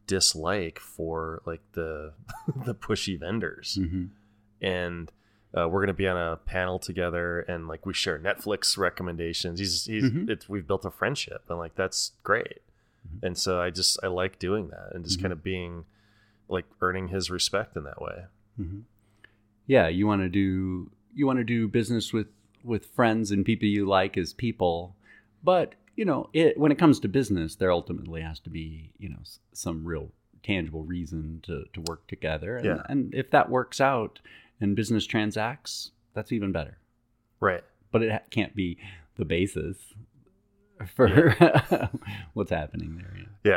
dislike 0.08 0.80
for 0.80 1.42
like 1.46 1.62
the 1.74 2.14
the 2.66 2.76
pushy 2.76 3.20
vendors, 3.20 3.78
Mhm. 3.82 4.10
and 4.62 5.12
uh, 5.58 5.68
we're 5.68 5.82
gonna 5.82 5.94
be 5.94 6.08
on 6.08 6.18
a 6.18 6.38
panel 6.38 6.80
together, 6.80 7.40
and 7.42 7.68
like 7.68 7.86
we 7.86 7.94
share 7.94 8.20
Netflix 8.20 8.78
recommendations. 8.78 9.60
He's 9.60 9.86
he's 9.86 10.04
Mhm. 10.06 10.30
it's 10.30 10.48
we've 10.48 10.68
built 10.68 10.86
a 10.86 10.92
friendship, 10.92 11.44
and 11.50 11.58
like 11.58 11.76
that's 11.76 12.12
great. 12.24 12.62
Mm-hmm. 13.08 13.26
And 13.26 13.38
so 13.38 13.60
I 13.60 13.70
just 13.72 13.98
I 14.04 14.08
like 14.08 14.38
doing 14.38 14.68
that 14.70 14.90
and 14.94 15.04
just 15.04 15.20
kind 15.22 15.34
of 15.34 15.42
being 15.44 15.86
like 16.48 16.66
earning 16.82 17.08
his 17.08 17.32
respect 17.32 17.76
in 17.76 17.84
that 17.86 18.00
way. 18.02 18.26
Mhm. 18.60 18.84
Yeah, 19.66 19.88
you 19.88 20.06
want 20.06 20.22
to 20.22 20.30
do 20.30 20.92
you 21.16 21.26
want 21.26 21.40
to 21.40 21.44
do 21.44 21.68
business 21.68 22.14
with 22.14 22.28
with 22.64 22.86
friends 22.88 23.32
and 23.32 23.46
people 23.46 23.68
you 23.68 23.86
like 23.86 24.18
as 24.18 24.34
people, 24.34 24.96
but 25.44 25.76
you 25.96 26.06
know, 26.06 26.30
it 26.34 26.58
when 26.58 26.72
it 26.72 26.78
comes 26.80 27.00
to 27.02 27.08
business, 27.08 27.56
there 27.56 27.72
ultimately 27.72 28.22
has 28.22 28.40
to 28.42 28.50
be 28.50 28.92
you 28.98 29.10
know 29.10 29.20
some 29.54 29.84
real 29.86 30.12
tangible 30.44 30.84
reason 30.84 31.40
to 31.44 31.66
to 31.74 31.82
work 31.82 32.08
together. 32.08 32.56
And, 32.58 32.66
Yeah. 32.66 32.82
and 32.90 33.14
if 33.14 33.30
that 33.32 33.50
works 33.50 33.80
out 33.82 34.20
and 34.60 34.76
business 34.76 35.06
transacts, 35.06 35.92
that's 36.14 36.32
even 36.32 36.52
better. 36.52 36.78
Right. 37.40 37.64
But 37.92 38.04
it 38.04 38.22
can't 38.32 38.56
be 38.56 38.78
the 39.18 39.26
basis 39.26 39.78
for 40.96 41.10
what's 42.34 42.52
happening 42.52 42.96
there. 42.98 43.14
Yeah. 43.18 43.52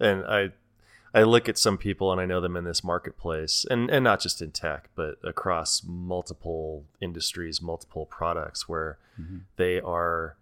Yeah. 0.00 0.08
And 0.08 0.24
I 0.24 0.50
I 1.12 1.22
look 1.22 1.48
at 1.48 1.58
some 1.58 1.76
people 1.76 2.12
and 2.12 2.20
I 2.20 2.26
know 2.26 2.40
them 2.40 2.56
in 2.56 2.64
this 2.64 2.84
marketplace 2.84 3.66
and, 3.68 3.90
and 3.90 4.04
not 4.04 4.20
just 4.20 4.40
in 4.40 4.52
tech, 4.52 4.90
but 4.94 5.16
across 5.24 5.82
multiple 5.84 6.84
industries, 7.00 7.60
multiple 7.60 8.06
products 8.06 8.68
where 8.68 8.98
mm-hmm. 9.20 9.38
they 9.56 9.80
are 9.80 10.36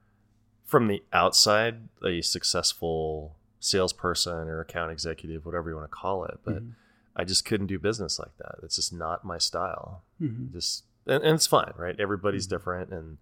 from 0.65 0.87
the 0.87 1.03
outside 1.13 1.89
a 2.05 2.21
successful 2.21 3.35
salesperson 3.61 4.49
or 4.49 4.61
account 4.61 4.93
executive, 4.93 5.47
whatever 5.47 5.71
you 5.71 5.77
want 5.77 5.91
to 5.91 5.97
call 5.97 6.25
it. 6.25 6.39
But 6.45 6.57
mm-hmm. 6.57 6.71
I 7.17 7.25
just 7.25 7.45
couldn't 7.45 7.67
do 7.69 7.79
business 7.79 8.19
like 8.19 8.37
that. 8.39 8.57
It's 8.63 8.77
just 8.77 8.93
not 8.93 9.25
my 9.25 9.39
style. 9.39 10.03
Mm-hmm. 10.21 10.53
Just 10.53 10.85
and, 11.07 11.25
and 11.25 11.35
it's 11.35 11.47
fine, 11.47 11.73
right? 11.77 11.99
Everybody's 11.99 12.47
different 12.47 12.91
and 12.91 13.17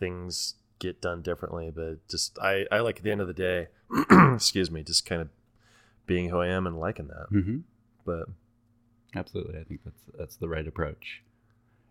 things 0.00 0.54
get 0.78 1.00
done 1.00 1.22
differently. 1.22 1.70
But 1.74 2.06
just 2.08 2.38
I, 2.38 2.64
I 2.72 2.80
like 2.80 2.98
at 2.98 3.02
the 3.02 3.12
end 3.12 3.20
of 3.20 3.28
the 3.28 3.34
day, 3.34 3.68
excuse 4.34 4.70
me, 4.70 4.82
just 4.82 5.06
kind 5.06 5.20
of 5.20 5.28
being 6.06 6.28
who 6.30 6.38
I 6.38 6.48
am 6.48 6.66
and 6.66 6.78
liking 6.78 7.08
that. 7.08 7.26
Mm-hmm. 7.32 7.58
But 8.04 8.26
Absolutely, 9.14 9.58
I 9.58 9.64
think 9.64 9.80
that's 9.84 10.02
that's 10.18 10.36
the 10.36 10.48
right 10.48 10.66
approach. 10.66 11.22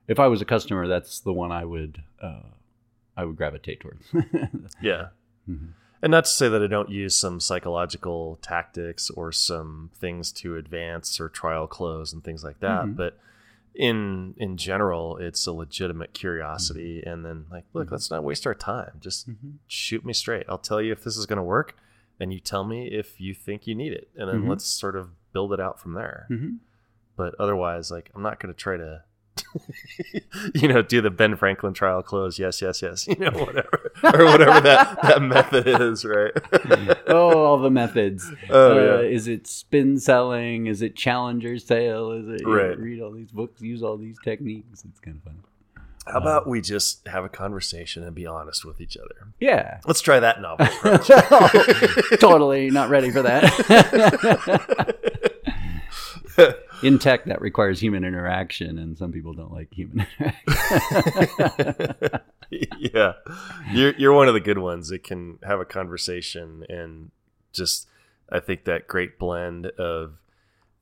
If 0.07 0.19
I 0.19 0.27
was 0.27 0.41
a 0.41 0.45
customer, 0.45 0.87
that's 0.87 1.19
the 1.19 1.33
one 1.33 1.51
I 1.51 1.65
would 1.65 2.03
uh, 2.21 2.41
I 3.17 3.25
would 3.25 3.35
gravitate 3.35 3.79
towards. 3.79 4.05
yeah. 4.81 5.07
Mhm. 5.49 5.69
And 6.01 6.11
not 6.11 6.25
to 6.25 6.29
say 6.29 6.49
that 6.49 6.61
I 6.61 6.67
don't 6.67 6.89
use 6.89 7.15
some 7.17 7.39
psychological 7.39 8.37
tactics 8.43 9.09
or 9.09 9.31
some 9.31 9.89
things 9.95 10.31
to 10.33 10.55
advance 10.55 11.19
or 11.19 11.29
trial 11.29 11.65
close 11.65 12.13
and 12.13 12.23
things 12.23 12.43
like 12.43 12.59
that, 12.59 12.83
Mhm. 12.85 12.95
but 12.95 13.17
in 13.73 14.35
in 14.37 14.55
general, 14.57 15.17
it's 15.17 15.47
a 15.47 15.51
legitimate 15.51 16.13
curiosity. 16.13 16.99
Mm-hmm. 16.99 17.09
And 17.09 17.25
then 17.25 17.45
like, 17.49 17.63
look, 17.73 17.91
let's 17.91 18.11
not 18.11 18.23
waste 18.23 18.45
our 18.45 18.53
time. 18.53 18.91
Just 18.99 19.27
Mhm. 19.29 19.53
shoot 19.67 20.05
me 20.05 20.13
straight. 20.13 20.45
I'll 20.47 20.59
tell 20.59 20.81
you 20.81 20.91
if 20.91 21.03
this 21.03 21.17
is 21.17 21.25
going 21.25 21.37
to 21.37 21.43
work, 21.43 21.75
and 22.19 22.31
you 22.33 22.39
tell 22.39 22.63
me 22.63 22.87
if 22.87 23.19
you 23.19 23.33
think 23.33 23.67
you 23.67 23.75
need 23.75 23.93
it, 23.93 24.09
and 24.15 24.29
then 24.29 24.43
Mhm. 24.43 24.49
let's 24.49 24.65
sort 24.65 24.95
of 24.95 25.09
build 25.33 25.51
it 25.53 25.59
out 25.59 25.79
from 25.79 25.93
there. 25.93 26.27
Mhm. 26.29 26.57
But 27.17 27.35
otherwise, 27.39 27.91
like, 27.91 28.11
I'm 28.15 28.21
not 28.21 28.39
going 28.39 28.53
to 28.53 28.57
try 28.59 28.77
to. 28.77 29.03
you 30.53 30.67
know, 30.69 30.81
do 30.81 31.01
the 31.01 31.09
Ben 31.09 31.35
Franklin 31.35 31.73
trial 31.73 32.01
close. 32.01 32.39
Yes, 32.39 32.61
yes, 32.61 32.81
yes. 32.81 33.05
You 33.07 33.15
know, 33.15 33.31
whatever 33.31 33.91
or 34.03 34.25
whatever 34.25 34.61
that 34.61 35.01
that 35.01 35.21
method 35.21 35.67
is, 35.67 36.05
right? 36.05 36.31
oh, 37.07 37.43
all 37.43 37.57
the 37.59 37.69
methods. 37.69 38.29
Oh, 38.49 38.71
Uh, 38.71 39.01
yeah. 39.01 39.07
Is 39.09 39.27
it 39.27 39.45
spin 39.47 39.99
selling? 39.99 40.67
Is 40.67 40.81
it 40.81 40.95
challenger 40.95 41.57
sale? 41.57 42.11
Is 42.11 42.27
it 42.41 42.47
Right. 42.47 42.77
read 42.79 43.01
all 43.01 43.11
these 43.11 43.31
books, 43.31 43.61
use 43.61 43.83
all 43.83 43.97
these 43.97 44.17
techniques? 44.23 44.85
It's 44.85 44.99
kind 45.01 45.17
of 45.17 45.23
fun. 45.23 45.43
How 46.07 46.19
about 46.19 46.47
we 46.47 46.61
just 46.61 47.07
have 47.07 47.23
a 47.25 47.29
conversation 47.29 48.03
and 48.03 48.13
be 48.13 48.27
honest 48.27 48.63
with 48.63 48.79
each 48.79 48.95
other? 48.95 49.33
Yeah, 49.39 49.79
Let's 49.87 50.01
try 50.01 50.19
that 50.19 50.39
novel 50.41 50.65
approach. 50.67 51.07
totally 52.19 52.69
not 52.69 52.89
ready 52.89 53.09
for 53.09 53.23
that. 53.23 54.95
In 56.83 56.99
tech, 56.99 57.25
that 57.25 57.41
requires 57.41 57.79
human 57.79 58.03
interaction, 58.03 58.77
and 58.77 58.97
some 58.97 59.11
people 59.13 59.33
don't 59.33 59.51
like 59.53 59.73
human 59.73 60.05
interaction. 60.19 62.19
yeah, 62.51 63.13
you're 63.71 63.93
you're 63.95 64.13
one 64.13 64.27
of 64.27 64.33
the 64.33 64.41
good 64.41 64.57
ones 64.59 64.89
that 64.89 65.03
can 65.03 65.39
have 65.43 65.59
a 65.59 65.65
conversation 65.65 66.65
and 66.69 67.11
just 67.53 67.87
I 68.29 68.39
think 68.41 68.65
that 68.65 68.87
great 68.87 69.17
blend 69.17 69.67
of 69.77 70.17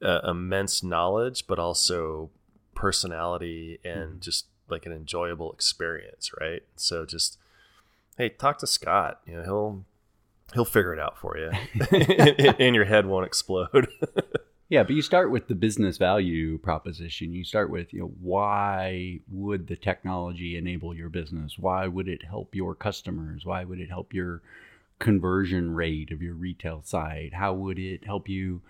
uh, 0.01 0.19
immense 0.27 0.83
knowledge, 0.83 1.45
but 1.47 1.59
also 1.59 2.31
personality 2.75 3.79
and 3.85 4.19
just 4.19 4.47
like 4.69 4.85
an 4.85 4.91
enjoyable 4.91 5.51
experience, 5.51 6.31
right? 6.39 6.63
So 6.75 7.05
just 7.05 7.37
hey, 8.17 8.29
talk 8.29 8.59
to 8.59 8.67
Scott. 8.67 9.21
You 9.25 9.37
know, 9.37 9.43
he'll 9.43 9.85
he'll 10.53 10.65
figure 10.65 10.93
it 10.93 10.99
out 10.99 11.17
for 11.17 11.37
you, 11.37 11.51
and 12.59 12.75
your 12.75 12.85
head 12.85 13.05
won't 13.05 13.25
explode. 13.25 13.87
Yeah, 14.69 14.81
but 14.81 14.95
you 14.95 15.03
start 15.03 15.29
with 15.29 15.49
the 15.49 15.53
business 15.53 15.99
value 15.99 16.57
proposition. 16.57 17.31
You 17.31 17.43
start 17.43 17.69
with, 17.69 17.93
you 17.93 17.99
know, 17.99 18.13
why 18.19 19.19
would 19.29 19.67
the 19.67 19.75
technology 19.75 20.57
enable 20.57 20.95
your 20.95 21.09
business? 21.09 21.59
Why 21.59 21.85
would 21.85 22.07
it 22.07 22.25
help 22.25 22.55
your 22.55 22.73
customers? 22.73 23.45
Why 23.45 23.65
would 23.65 23.79
it 23.79 23.89
help 23.89 24.15
your 24.15 24.41
conversion 24.97 25.75
rate 25.75 26.09
of 26.09 26.23
your 26.23 26.33
retail 26.33 26.81
site? 26.83 27.35
How 27.35 27.53
would 27.53 27.77
it 27.77 28.03
help 28.03 28.27
you 28.27 28.63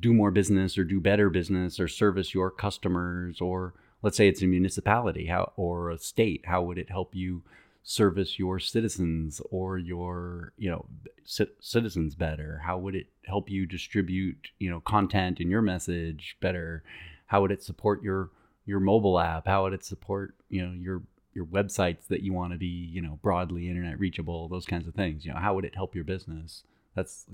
do 0.00 0.12
more 0.12 0.32
business 0.32 0.76
or 0.76 0.82
do 0.82 0.98
better 0.98 1.30
business 1.30 1.78
or 1.78 1.86
service 1.86 2.34
your 2.34 2.50
customers 2.50 3.40
or 3.40 3.74
let's 4.04 4.18
say 4.18 4.28
it's 4.28 4.42
a 4.42 4.46
municipality 4.46 5.26
how 5.26 5.52
or 5.56 5.90
a 5.90 5.98
state, 5.98 6.42
how 6.44 6.62
would 6.62 6.76
it 6.76 6.90
help 6.90 7.14
you 7.14 7.42
service 7.82 8.38
your 8.38 8.58
citizens 8.58 9.40
or 9.50 9.78
your 9.78 10.52
you 10.58 10.70
know 10.70 10.84
ci- 11.24 11.50
citizens 11.58 12.14
better? 12.14 12.60
How 12.64 12.76
would 12.78 12.94
it 12.94 13.06
help 13.24 13.50
you 13.50 13.66
distribute 13.66 14.50
you 14.58 14.70
know 14.70 14.80
content 14.80 15.40
in 15.40 15.48
your 15.48 15.62
message 15.62 16.36
better? 16.40 16.84
How 17.26 17.40
would 17.40 17.50
it 17.50 17.62
support 17.62 18.02
your 18.02 18.30
your 18.66 18.78
mobile 18.78 19.18
app? 19.18 19.46
How 19.46 19.64
would 19.64 19.72
it 19.72 19.84
support 19.84 20.34
you 20.50 20.64
know 20.64 20.72
your 20.72 21.02
your 21.32 21.46
websites 21.46 22.06
that 22.08 22.22
you 22.22 22.34
want 22.34 22.52
to 22.52 22.58
be 22.58 22.66
you 22.66 23.00
know 23.00 23.18
broadly 23.22 23.68
internet 23.68 23.98
reachable 23.98 24.48
those 24.48 24.66
kinds 24.66 24.86
of 24.86 24.94
things? 24.94 25.24
You 25.24 25.32
know 25.32 25.40
how 25.40 25.54
would 25.54 25.64
it 25.64 25.74
help 25.74 25.94
your 25.94 26.04
business? 26.04 26.64
That's 26.94 27.24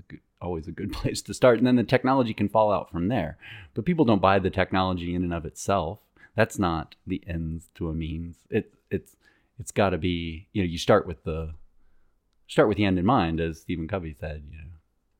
always 0.41 0.69
a 0.69 0.71
good 0.71 0.93
place 0.99 1.21
to 1.23 1.33
start. 1.33 1.57
And 1.57 1.67
then 1.67 1.75
the 1.75 1.83
technology 1.83 2.33
can 2.33 2.47
fall 2.47 2.71
out 2.71 2.89
from 2.89 3.09
there. 3.09 3.37
But 3.73 3.85
people 3.85 4.05
don't 4.05 4.21
buy 4.21 4.39
the 4.39 4.49
technology 4.49 5.13
in 5.13 5.23
and 5.23 5.33
of 5.33 5.45
itself 5.45 5.99
that's 6.35 6.57
not 6.59 6.95
the 7.05 7.21
ends 7.27 7.69
to 7.75 7.89
a 7.89 7.93
means 7.93 8.37
it 8.49 8.73
it's 8.89 9.15
it's 9.59 9.71
got 9.71 9.89
to 9.91 9.97
be 9.97 10.47
you 10.53 10.61
know 10.61 10.67
you 10.67 10.77
start 10.77 11.05
with 11.07 11.23
the 11.23 11.53
start 12.47 12.67
with 12.67 12.77
the 12.77 12.85
end 12.85 12.99
in 12.99 13.05
mind 13.05 13.39
as 13.39 13.61
stephen 13.61 13.87
covey 13.87 14.15
said 14.19 14.43
you 14.49 14.57
know 14.57 14.63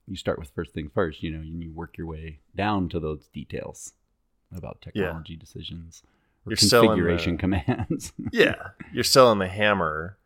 you 0.07 0.15
start 0.15 0.39
with 0.39 0.49
first 0.51 0.73
things 0.73 0.91
first 0.93 1.21
you 1.23 1.31
know 1.31 1.39
and 1.39 1.61
you 1.61 1.71
work 1.71 1.97
your 1.97 2.07
way 2.07 2.39
down 2.55 2.89
to 2.89 2.99
those 2.99 3.27
details 3.27 3.93
about 4.55 4.81
technology 4.81 5.35
decisions 5.35 6.03
or 6.45 6.51
You're 6.51 6.57
configuration 6.57 7.33
the- 7.33 7.39
commands 7.39 8.13
yeah, 8.31 8.55
you're 8.91 9.03
selling 9.03 9.37
the 9.39 9.47
hammer, 9.47 10.17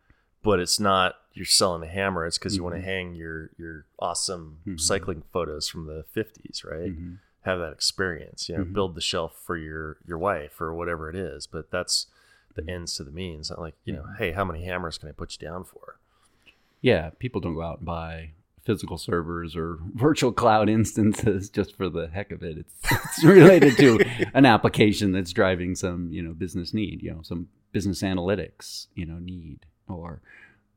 but 0.41 0.59
it's 0.61 0.79
not 0.79 1.15
you're 1.33 1.45
selling 1.45 1.81
the 1.81 1.87
hammer. 1.87 2.25
It's 2.25 2.37
because 2.37 2.55
you 2.55 2.63
want 2.63 2.75
to 2.75 2.81
hang 2.81 3.13
your 3.15 3.49
your 3.57 3.85
awesome 3.99 4.59
Mhm. 4.65 4.79
cycling 4.79 5.23
photos 5.33 5.67
from 5.67 5.87
the 5.87 6.05
50s, 6.13 6.63
right? 6.63 6.97
Mhm. 6.97 7.17
Have 7.45 7.59
that 7.59 7.71
experience. 7.73 8.49
You 8.49 8.57
know, 8.57 8.63
Mhm. 8.65 8.73
build 8.73 8.95
the 8.95 9.01
shelf 9.01 9.39
for 9.45 9.55
your 9.57 9.97
your 10.05 10.17
wife 10.17 10.59
or 10.59 10.73
whatever 10.73 11.09
it 11.09 11.15
is. 11.15 11.47
But 11.47 11.71
that's 11.71 12.07
the 12.55 12.61
Mm-hmm. 12.61 12.69
ends 12.69 12.95
to 12.97 13.03
the 13.03 13.11
means. 13.11 13.49
Not 13.49 13.59
like 13.59 13.75
you 13.85 13.93
know, 13.93 14.05
hey, 14.17 14.31
how 14.31 14.43
many 14.45 14.63
hammers 14.65 14.97
can 14.97 15.09
I 15.09 15.11
put 15.13 15.33
you 15.39 15.47
down 15.47 15.63
for? 15.63 15.99
yeah 16.81 17.09
people 17.19 17.41
don't 17.41 17.55
go 17.55 17.61
out 17.63 17.77
and 17.77 17.85
buy 17.85 18.31
physical 18.63 18.97
servers 18.97 19.55
or 19.55 19.79
virtual 19.95 20.31
cloud 20.31 20.67
instances 20.69 21.49
just 21.49 21.75
for 21.75 21.89
the 21.89 22.07
heck 22.09 22.31
of 22.31 22.43
it 22.43 22.57
it's, 22.57 22.73
it's 23.05 23.23
related 23.23 23.75
to 23.77 23.97
an 24.33 24.45
application 24.45 25.11
that's 25.13 25.31
driving 25.31 25.73
some 25.73 26.11
you 26.11 26.21
know 26.21 26.33
business 26.33 26.73
need 26.73 27.01
you 27.01 27.09
know 27.11 27.21
some 27.23 27.47
business 27.71 28.01
analytics 28.01 28.87
you 28.93 29.05
know 29.05 29.17
need 29.19 29.65
or 29.87 30.21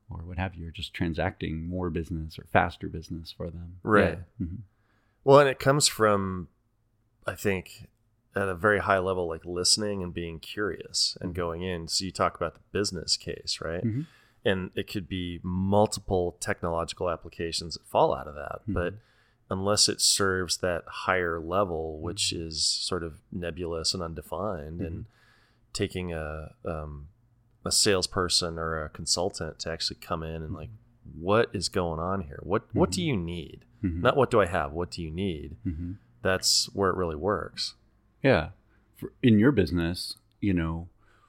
or 0.08 0.18
what 0.20 0.38
have 0.38 0.54
you 0.54 0.68
or 0.68 0.70
just 0.70 0.94
transacting 0.94 1.68
more 1.68 1.90
business 1.90 2.38
or 2.38 2.44
faster 2.52 2.88
business 2.88 3.32
for 3.36 3.50
them 3.50 3.76
Right. 3.82 4.18
Yeah. 4.38 4.46
Mhm. 4.46 4.58
Well, 5.24 5.40
and 5.40 5.48
it 5.48 5.58
comes 5.58 5.88
from, 5.88 6.48
I 7.28 7.34
think, 7.34 7.88
at 8.34 8.48
a 8.48 8.54
very 8.54 8.80
high 8.80 8.98
level, 8.98 9.28
like 9.28 9.44
listening 9.44 10.02
and 10.02 10.12
being 10.12 10.38
curious 10.38 11.16
and 11.20 11.34
going 11.34 11.62
in. 11.62 11.88
So 11.88 12.04
you 12.04 12.12
talk 12.12 12.36
about 12.36 12.54
the 12.54 12.60
business 12.72 13.16
case, 13.16 13.58
right? 13.60 13.84
Mhm. 13.84 14.06
And 14.44 14.70
it 14.74 14.90
could 14.90 15.08
be 15.08 15.40
multiple 15.42 16.36
technological 16.40 17.10
applications 17.10 17.74
that 17.74 17.86
fall 17.86 18.14
out 18.14 18.28
of 18.28 18.34
that. 18.34 18.62
Mm-hmm. 18.62 18.72
But 18.72 18.94
unless 19.50 19.88
it 19.88 20.00
serves 20.00 20.58
that 20.58 20.84
higher 20.86 21.40
level, 21.40 22.00
which 22.00 22.32
mm-hmm. 22.32 22.46
is 22.46 22.64
sort 22.64 23.02
of 23.02 23.20
nebulous 23.32 23.94
and 23.94 24.02
undefined, 24.02 24.80
and 24.80 24.96
mm-hmm. 25.00 25.72
taking 25.72 26.12
a 26.12 26.54
um, 26.64 27.08
a 27.64 27.72
salesperson 27.72 28.58
or 28.58 28.84
a 28.84 28.88
consultant 28.88 29.58
to 29.60 29.70
actually 29.70 29.98
come 30.00 30.22
in 30.22 30.42
and 30.42 30.54
like, 30.54 30.70
what 31.18 31.50
is 31.52 31.68
going 31.68 31.98
on 31.98 32.22
here? 32.22 32.40
What 32.42 32.62
what 32.72 32.90
do 32.90 33.02
you 33.02 33.16
need? 33.16 33.64
Not 34.02 34.16
what 34.16 34.30
do 34.30 34.40
I 34.40 34.46
have? 34.46 34.72
What 34.72 34.90
do 34.90 35.02
you 35.02 35.10
need? 35.10 35.56
That's 36.22 36.68
where 36.72 36.90
it 36.90 36.96
really 36.96 37.16
works. 37.16 37.74
Yeah. 38.22 38.50
For, 38.96 39.12
in 39.22 39.38
your 39.38 39.52
business, 39.52 40.16
you 40.40 40.52
know, 40.52 40.88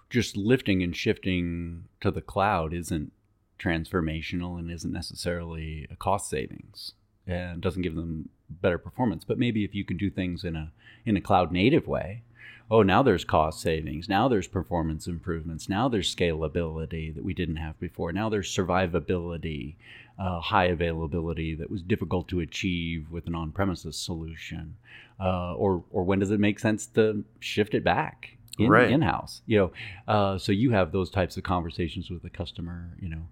just 0.10 0.36
lifting 0.36 0.82
and 0.82 0.96
shifting 0.96 1.86
to 2.02 2.12
the 2.12 2.22
cloud 2.22 2.74
isn't 2.74 3.12
transformational 3.60 4.58
and 4.58 4.72
isn't 4.72 4.92
necessarily 4.92 5.88
a 5.92 5.96
cost 5.96 6.30
savings 6.30 6.94
and 7.28 7.62
doesn't 7.62 7.82
give 7.84 7.96
them 7.96 8.30
better 8.50 8.78
performance. 8.78 9.24
But 9.24 9.38
maybe 9.38 9.64
if 9.64 9.76
you 9.76 9.84
can 9.84 9.98
do 9.98 10.10
things 10.10 10.44
in 10.44 10.56
a 10.56 10.72
in 11.06 11.16
a 11.16 11.22
cloud 11.22 11.52
native 11.52 11.88
way 11.88 12.24
oh, 12.72 12.84
now 12.84 13.02
there's 13.02 13.26
cost 13.26 13.62
savings. 13.62 14.08
Now 14.08 14.28
there's 14.28 14.48
performance 14.48 15.08
improvements. 15.08 15.68
Now 15.68 15.90
there's 15.90 16.14
scalability 16.14 17.14
that 17.14 17.24
we 17.24 17.34
didn't 17.34 17.58
have 17.58 17.80
before. 17.80 18.12
Now 18.12 18.30
there's 18.30 18.56
survivability, 18.56 19.76
uh, 20.20 20.40
high 20.40 20.66
availability 20.66 21.56
that 21.56 21.72
was 21.72 21.82
difficult 21.82 22.28
to 22.28 22.42
achieve 22.42 23.10
with 23.10 23.26
an 23.28 23.36
on-premises 23.36 23.96
solution. 23.96 24.76
Uh, 25.20 25.54
or, 25.56 25.84
or 25.92 26.04
when 26.04 26.20
does 26.20 26.32
it 26.32 26.40
make 26.40 26.60
sense 26.60 26.86
to 26.88 27.24
shift 27.40 27.74
it 27.74 27.84
back 27.84 28.38
in, 28.58 28.70
Right. 28.70 28.92
in-house? 28.92 29.42
You 29.46 29.58
know, 29.60 29.72
uh, 30.08 30.38
so 30.38 30.52
you 30.52 30.72
have 30.72 30.92
those 30.92 31.10
types 31.10 31.38
of 31.38 31.44
conversations 31.44 32.10
with 32.10 32.22
the 32.22 32.30
customer. 32.30 32.90
You 33.02 33.10
know, 33.10 33.28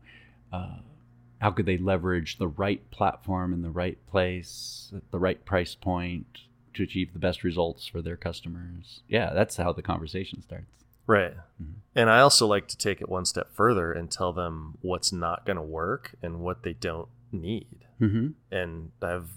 uh, 0.52 0.78
how 1.40 1.52
could 1.52 1.66
they 1.66 1.78
leverage 1.78 2.38
the 2.38 2.48
right 2.48 2.90
platform 2.92 3.54
in 3.54 3.62
the 3.62 3.70
right 3.70 3.98
place 4.08 4.92
at 4.96 5.10
the 5.12 5.20
right 5.20 5.44
price 5.46 5.76
point 5.76 6.40
to 6.74 6.84
achieve 6.84 7.14
the 7.14 7.20
best 7.20 7.44
results 7.44 7.88
for 7.88 8.02
their 8.02 8.18
customers 8.18 9.02
yeah 9.08 9.34
that's 9.34 9.58
how 9.58 9.74
the 9.74 9.82
conversation 9.82 10.42
starts 10.42 10.86
Right. 11.08 11.34
Mm-hmm. 11.62 11.72
And 11.96 12.10
I 12.12 12.20
also 12.20 12.46
like 12.46 12.68
to 12.68 12.78
take 12.78 13.02
it 13.02 13.10
one 13.10 13.26
step 13.26 13.52
further 13.54 13.92
and 13.92 14.12
tell 14.12 14.32
them 14.34 14.78
what's 14.82 15.12
not 15.12 15.46
going 15.46 15.56
to 15.56 15.64
work 15.64 16.14
and 16.22 16.42
what 16.42 16.62
they 16.64 16.74
don't 16.74 17.08
need. 17.32 17.86
mm-hmm. 18.00 18.28
And 18.52 18.92
I've 19.02 19.30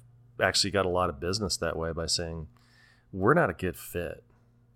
actually 0.43 0.71
got 0.73 0.85
a 0.87 0.91
lot 0.91 1.09
of 1.09 1.21
business 1.21 1.57
that 1.59 1.77
way 1.77 1.93
by 1.93 2.07
saying, 2.07 2.49
we're 3.13 3.35
not 3.35 3.51
a 3.51 3.55
good 3.55 3.77
fit. 3.77 4.23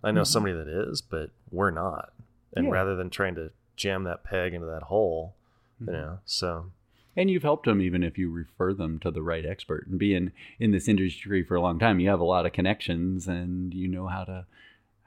I 0.02 0.10
know 0.10 0.24
somebody 0.24 0.54
that 0.54 0.68
is, 0.68 1.02
but 1.02 1.30
we're 1.50 1.70
not. 1.70 2.12
And 2.54 2.64
Mm-hmm. 2.66 2.72
Yeah. 2.72 2.78
rather 2.78 2.96
than 2.96 3.10
trying 3.10 3.34
to 3.34 3.50
jam 3.76 4.04
that 4.04 4.22
peg 4.24 4.54
into 4.54 4.66
that 4.66 4.84
hole, 4.84 5.34
Mm-hmm. 5.82 5.90
you 5.92 6.00
know, 6.00 6.18
so 6.24 6.70
and 7.16 7.28
you've 7.28 7.42
helped 7.42 7.66
them 7.66 7.80
even 7.82 8.04
if 8.04 8.16
you 8.16 8.30
refer 8.30 8.72
them 8.72 9.00
to 9.00 9.10
the 9.10 9.22
right 9.22 9.44
expert 9.44 9.86
and 9.88 9.98
being 9.98 10.30
in 10.60 10.70
this 10.70 10.86
industry 10.86 11.42
for 11.42 11.56
a 11.56 11.60
long 11.60 11.80
time 11.80 11.98
you 11.98 12.08
have 12.08 12.20
a 12.20 12.24
lot 12.24 12.46
of 12.46 12.52
connections 12.52 13.26
and 13.26 13.74
you 13.74 13.88
know 13.88 14.06
how 14.06 14.22
to 14.22 14.46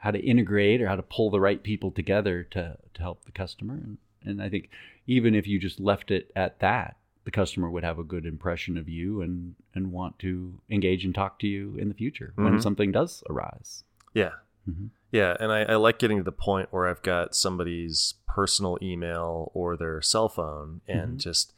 how 0.08 0.12
to 0.12 0.20
integrate 0.26 0.82
or 0.82 0.88
how 0.88 0.96
to 0.96 1.04
pull 1.04 1.30
the 1.30 1.40
right 1.48 1.62
people 1.64 1.92
together 1.92 2.42
to 2.44 2.78
to 2.94 3.02
help 3.02 3.26
the 3.26 3.32
customer 3.44 3.74
and, 3.74 3.98
and 4.24 4.42
i 4.42 4.48
think 4.48 4.70
even 5.06 5.36
if 5.36 5.46
you 5.46 5.60
just 5.60 5.80
left 5.82 6.12
it 6.12 6.32
at 6.34 6.60
that 6.60 6.96
the 7.26 7.32
customer 7.32 7.70
would 7.70 7.84
have 7.84 8.00
a 8.00 8.06
good 8.14 8.26
impression 8.26 8.78
of 8.78 8.88
you 8.88 9.22
and 9.22 9.56
and 9.76 9.92
want 9.92 10.18
to 10.18 10.62
engage 10.70 11.04
and 11.04 11.14
talk 11.14 11.38
to 11.40 11.48
you 11.48 11.76
in 11.78 11.90
the 11.90 11.94
future 12.04 12.32
when 12.38 12.54
Mhm. 12.54 12.62
something 12.62 12.92
does 12.94 13.22
arise 13.30 13.84
yeah. 14.14 14.32
Mhm. 14.70 14.90
Yeah. 15.12 15.36
And 15.42 15.52
I, 15.52 15.62
I 15.64 15.76
like 15.76 16.00
getting 16.00 16.18
to 16.18 16.24
the 16.24 16.32
point 16.50 16.70
where 16.72 16.88
I've 16.88 17.04
got 17.04 17.36
somebody's 17.36 18.16
personal 18.28 18.78
email 18.82 19.52
or 19.54 19.76
their 19.78 20.02
cell 20.02 20.30
phone 20.30 20.82
and 20.88 21.10
Mm-hmm. 21.12 21.18
just, 21.30 21.54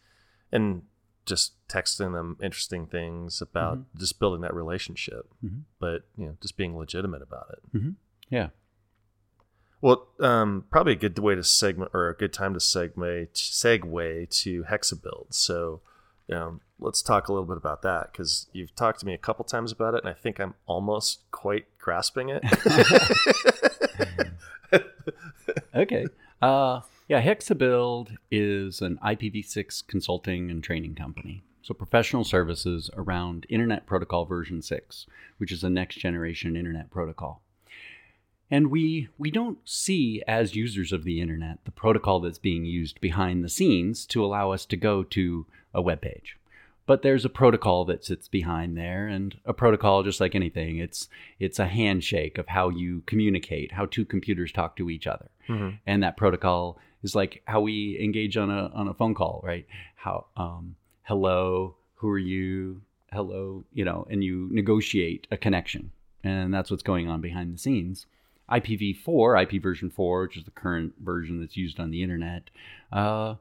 and 0.51 0.81
just 1.25 1.53
texting 1.67 2.11
them 2.13 2.35
interesting 2.47 2.85
things 2.87 3.41
about 3.41 3.79
just 3.97 4.19
building 4.19 4.41
that 4.41 4.53
relationship, 4.53 5.23
Mhm. 5.45 5.61
but, 5.79 5.99
you 6.17 6.25
know, 6.25 6.35
just 6.41 6.57
being 6.57 6.75
legitimate 6.75 7.21
about 7.21 7.47
it. 7.55 7.61
Yeah 8.29 8.49
Well, 9.81 10.07
um, 10.19 10.65
probably 10.69 10.93
a 10.93 10.97
good 10.97 11.17
way 11.19 11.35
to 11.35 11.43
segment 11.43 11.91
or 11.93 12.09
a 12.09 12.15
good 12.15 12.33
time 12.33 12.53
to 12.53 12.59
segue 12.59 13.29
segue 13.33 14.41
to 14.41 14.63
Hexabuild. 14.63 15.33
So, 15.33 15.81
um, 16.31 16.61
let's 16.79 17.01
talk 17.01 17.27
a 17.27 17.33
little 17.33 17.47
bit 17.47 17.57
about 17.57 17.81
that 17.83 18.11
because 18.11 18.47
you've 18.53 18.75
talked 18.75 18.99
to 18.99 19.05
me 19.05 19.13
a 19.13 19.17
couple 19.17 19.45
times 19.45 19.71
about 19.71 19.93
it, 19.93 20.03
and 20.03 20.09
I 20.09 20.13
think 20.13 20.39
I'm 20.39 20.53
almost 20.65 21.29
quite 21.31 21.65
grasping 21.79 22.29
it. 22.29 22.43
okay. 25.75 26.05
Uh, 26.41 26.81
yeah, 27.07 27.21
Hexabuild 27.21 28.15
is 28.29 28.81
an 28.81 28.99
IPv6 29.03 29.87
consulting 29.87 30.51
and 30.51 30.63
training 30.63 30.95
company. 30.95 31.43
So, 31.61 31.73
professional 31.73 32.23
services 32.23 32.89
around 32.95 33.45
Internet 33.49 33.85
Protocol 33.85 34.25
version 34.25 34.61
6, 34.61 35.07
which 35.37 35.51
is 35.51 35.63
a 35.63 35.69
next 35.69 35.95
generation 35.95 36.55
Internet 36.55 36.91
protocol. 36.91 37.41
And 38.51 38.71
we, 38.71 39.09
we 39.17 39.29
don't 39.29 39.59
see, 39.63 40.23
as 40.27 40.55
users 40.55 40.91
of 40.91 41.03
the 41.03 41.21
Internet, 41.21 41.59
the 41.65 41.71
protocol 41.71 42.19
that's 42.19 42.39
being 42.39 42.65
used 42.65 42.99
behind 42.99 43.43
the 43.43 43.49
scenes 43.49 44.05
to 44.07 44.25
allow 44.25 44.51
us 44.51 44.65
to 44.67 44.77
go 44.77 45.03
to 45.03 45.45
a 45.73 45.81
web 45.81 46.01
page. 46.01 46.35
But 46.87 47.03
there's 47.03 47.25
a 47.25 47.29
protocol 47.29 47.85
that 47.85 48.03
sits 48.03 48.27
behind 48.27 48.75
there, 48.75 49.07
and 49.07 49.37
a 49.45 49.53
protocol, 49.53 50.01
just 50.01 50.19
like 50.19 50.33
anything, 50.33 50.77
it's 50.77 51.07
it's 51.39 51.59
a 51.59 51.67
handshake 51.67 52.39
of 52.39 52.47
how 52.47 52.69
you 52.69 53.03
communicate, 53.05 53.73
how 53.73 53.85
two 53.85 54.05
computers 54.05 54.51
talk 54.51 54.75
to 54.77 54.89
each 54.89 55.05
other 55.05 55.29
and 55.85 56.03
that 56.03 56.17
protocol 56.17 56.79
is 57.03 57.15
like 57.15 57.41
how 57.45 57.61
we 57.61 57.97
engage 57.99 58.37
on 58.37 58.49
a 58.49 58.71
on 58.73 58.87
a 58.87 58.93
phone 58.93 59.13
call, 59.15 59.41
right? 59.43 59.65
How 59.95 60.25
um, 60.37 60.75
hello, 61.03 61.75
who 61.95 62.09
are 62.09 62.17
you? 62.17 62.81
Hello, 63.11 63.63
you 63.73 63.85
know, 63.85 64.05
and 64.09 64.23
you 64.23 64.47
negotiate 64.51 65.27
a 65.31 65.37
connection, 65.37 65.91
and 66.23 66.53
that's 66.53 66.69
what's 66.69 66.83
going 66.83 67.07
on 67.07 67.21
behind 67.21 67.53
the 67.53 67.57
scenes. 67.57 68.05
IPv4, 68.51 69.43
IP 69.53 69.61
version 69.61 69.89
4, 69.89 70.21
which 70.23 70.37
is 70.37 70.43
the 70.43 70.51
current 70.51 70.93
version 70.99 71.39
that's 71.39 71.57
used 71.57 71.79
on 71.79 71.91
the 71.91 72.01
internet, 72.03 72.49
uh, 72.91 73.35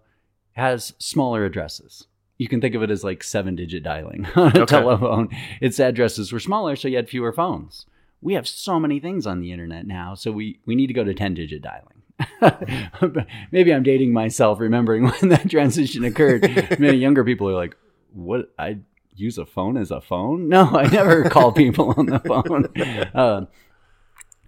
has 0.52 0.92
smaller 0.98 1.44
addresses. 1.44 2.06
You 2.36 2.48
can 2.48 2.60
think 2.60 2.74
of 2.74 2.82
it 2.82 2.90
as 2.90 3.02
like 3.02 3.24
seven 3.24 3.56
digit 3.56 3.82
dialing 3.82 4.26
on 4.36 4.56
a 4.56 4.60
Okay. 4.60 4.66
telephone. 4.66 5.28
Its 5.60 5.80
addresses 5.80 6.32
were 6.32 6.38
smaller, 6.40 6.76
so 6.76 6.88
you 6.88 6.96
had 6.96 7.08
fewer 7.08 7.32
phones. 7.32 7.86
We 8.20 8.34
have 8.34 8.46
so 8.48 8.78
many 8.80 8.98
things 9.00 9.26
on 9.26 9.40
the 9.40 9.52
internet 9.52 9.86
now, 9.86 10.14
so 10.14 10.30
we, 10.32 10.58
we 10.66 10.74
need 10.74 10.88
to 10.88 10.94
go 10.94 11.04
to 11.04 11.14
10 11.14 11.34
digit 11.34 11.62
dialing. 11.62 11.94
Maybe 13.52 13.72
I'm 13.72 13.82
dating 13.84 14.12
myself, 14.12 14.58
remembering 14.60 15.04
when 15.20 15.30
that 15.30 15.48
transition 15.50 16.04
occurred. 16.04 16.42
Many 16.78 16.98
younger 16.98 17.24
people 17.24 17.48
are 17.48 17.54
like, 17.54 17.76
"What? 18.12 18.52
I 18.58 18.78
use 19.14 19.38
a 19.38 19.46
phone 19.46 19.76
as 19.76 19.92
a 19.92 20.00
phone? 20.00 20.48
No, 20.48 20.64
I 20.64 20.88
never 20.88 21.28
call 21.30 21.52
people 21.52 21.94
on 21.96 22.06
the 22.06 22.18
phone." 22.18 22.66
Uh, 23.14 23.46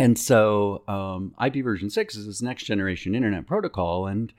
and 0.00 0.18
so, 0.18 0.82
um, 0.88 1.34
IP 1.44 1.62
version 1.62 1.90
six 1.90 2.16
is 2.16 2.26
this 2.26 2.42
next 2.42 2.64
generation 2.64 3.14
internet 3.14 3.46
protocol, 3.46 4.06
and 4.06 4.32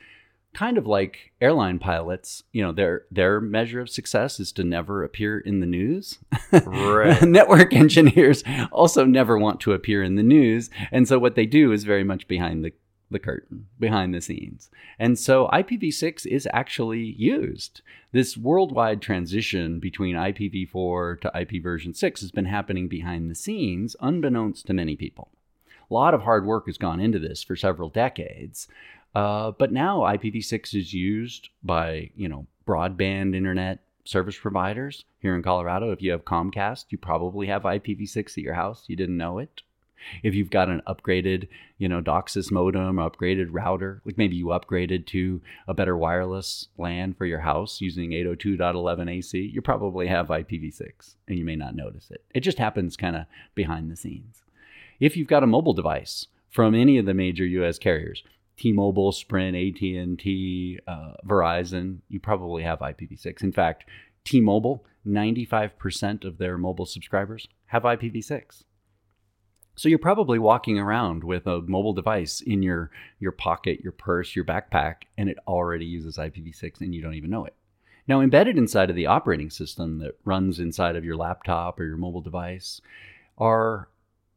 kind 0.53 0.77
of 0.77 0.85
like 0.85 1.31
airline 1.39 1.79
pilots, 1.79 2.43
you 2.51 2.61
know, 2.61 2.71
their 2.71 3.03
their 3.11 3.39
measure 3.39 3.79
of 3.79 3.89
success 3.89 4.39
is 4.39 4.51
to 4.53 4.63
never 4.63 5.03
appear 5.03 5.39
in 5.39 5.59
the 5.59 5.65
news. 5.65 6.19
Right. 6.51 7.21
Network 7.27 7.73
engineers 7.73 8.43
also 8.71 9.05
never 9.05 9.37
want 9.37 9.59
to 9.61 9.73
appear 9.73 10.03
in 10.03 10.15
the 10.15 10.23
news, 10.23 10.69
and 10.91 11.07
so 11.07 11.19
what 11.19 11.35
they 11.35 11.45
do 11.45 11.71
is 11.71 11.83
very 11.83 12.03
much 12.03 12.27
behind 12.27 12.65
the 12.65 12.73
the 13.11 13.19
curtain, 13.19 13.67
behind 13.77 14.13
the 14.13 14.21
scenes. 14.21 14.69
And 14.97 15.19
so 15.19 15.47
IPv6 15.53 16.25
is 16.25 16.47
actually 16.53 17.03
used. 17.17 17.81
This 18.13 18.37
worldwide 18.37 19.01
transition 19.01 19.79
between 19.79 20.15
IPv4 20.15 21.21
to 21.21 21.31
IP 21.39 21.61
version 21.61 21.93
6 21.93 22.21
has 22.21 22.31
been 22.31 22.45
happening 22.45 22.87
behind 22.87 23.29
the 23.29 23.35
scenes, 23.35 23.95
unbeknownst 23.99 24.65
to 24.67 24.73
many 24.73 24.95
people. 24.95 25.29
A 25.91 25.93
lot 25.93 26.13
of 26.13 26.21
hard 26.21 26.45
work 26.45 26.67
has 26.67 26.77
gone 26.77 27.01
into 27.01 27.19
this 27.19 27.43
for 27.43 27.57
several 27.57 27.89
decades. 27.89 28.69
Uh, 29.13 29.51
but 29.51 29.73
now 29.73 29.99
IPv6 29.99 30.73
is 30.73 30.93
used 30.93 31.49
by, 31.63 32.11
you 32.15 32.29
know, 32.29 32.47
broadband 32.65 33.35
internet 33.35 33.79
service 34.05 34.37
providers 34.37 35.03
here 35.19 35.35
in 35.35 35.43
Colorado. 35.43 35.91
If 35.91 36.01
you 36.01 36.11
have 36.11 36.23
Comcast, 36.23 36.85
you 36.91 36.97
probably 36.97 37.47
have 37.47 37.63
IPv6 37.63 38.17
at 38.17 38.37
your 38.37 38.53
house. 38.53 38.85
You 38.87 38.95
didn't 38.95 39.17
know 39.17 39.37
it. 39.37 39.63
If 40.23 40.33
you've 40.33 40.49
got 40.49 40.69
an 40.69 40.81
upgraded, 40.87 41.49
you 41.77 41.89
know, 41.89 42.01
DOCSIS 42.01 42.51
modem 42.51 42.95
upgraded 42.95 43.49
router, 43.51 44.01
like 44.05 44.17
maybe 44.17 44.35
you 44.35 44.47
upgraded 44.47 45.05
to 45.07 45.41
a 45.67 45.73
better 45.73 45.95
wireless 45.95 46.69
LAN 46.77 47.13
for 47.13 47.25
your 47.25 47.41
house 47.41 47.81
using 47.81 48.11
802.11 48.11 49.11
AC, 49.11 49.39
you 49.39 49.61
probably 49.61 50.07
have 50.07 50.29
IPv6 50.29 51.15
and 51.27 51.37
you 51.37 51.45
may 51.45 51.57
not 51.57 51.75
notice 51.75 52.09
it. 52.09 52.23
It 52.33 52.39
just 52.39 52.57
happens 52.57 52.97
kind 52.97 53.15
of 53.15 53.25
behind 53.53 53.91
the 53.91 53.95
scenes. 53.95 54.41
If 55.01 55.17
you've 55.17 55.27
got 55.27 55.43
a 55.43 55.47
mobile 55.47 55.73
device 55.73 56.27
from 56.51 56.75
any 56.75 56.99
of 56.99 57.07
the 57.07 57.15
major 57.15 57.43
US 57.43 57.79
carriers, 57.79 58.23
T-Mobile, 58.55 59.11
Sprint, 59.11 59.57
AT&T, 59.57 60.79
uh, 60.87 61.13
Verizon, 61.25 61.97
you 62.07 62.19
probably 62.19 62.61
have 62.61 62.79
IPv6. 62.79 63.41
In 63.41 63.51
fact, 63.51 63.85
T-Mobile, 64.23 64.85
95% 65.07 66.23
of 66.23 66.37
their 66.37 66.55
mobile 66.59 66.85
subscribers 66.85 67.47
have 67.65 67.81
IPv6. 67.81 68.63
So 69.73 69.89
you're 69.89 69.97
probably 69.97 70.37
walking 70.37 70.77
around 70.77 71.23
with 71.23 71.47
a 71.47 71.61
mobile 71.61 71.93
device 71.93 72.39
in 72.39 72.61
your 72.61 72.91
your 73.19 73.31
pocket, 73.31 73.79
your 73.81 73.93
purse, 73.93 74.35
your 74.35 74.45
backpack, 74.45 75.03
and 75.17 75.29
it 75.29 75.37
already 75.47 75.85
uses 75.85 76.17
IPv6 76.17 76.81
and 76.81 76.93
you 76.93 77.01
don't 77.01 77.15
even 77.15 77.31
know 77.31 77.45
it. 77.45 77.55
Now, 78.07 78.21
embedded 78.21 78.57
inside 78.57 78.91
of 78.91 78.95
the 78.95 79.07
operating 79.07 79.49
system 79.49 79.97
that 79.99 80.19
runs 80.25 80.59
inside 80.59 80.95
of 80.95 81.05
your 81.05 81.15
laptop 81.15 81.79
or 81.79 81.85
your 81.85 81.97
mobile 81.97 82.21
device 82.21 82.81
are 83.39 83.87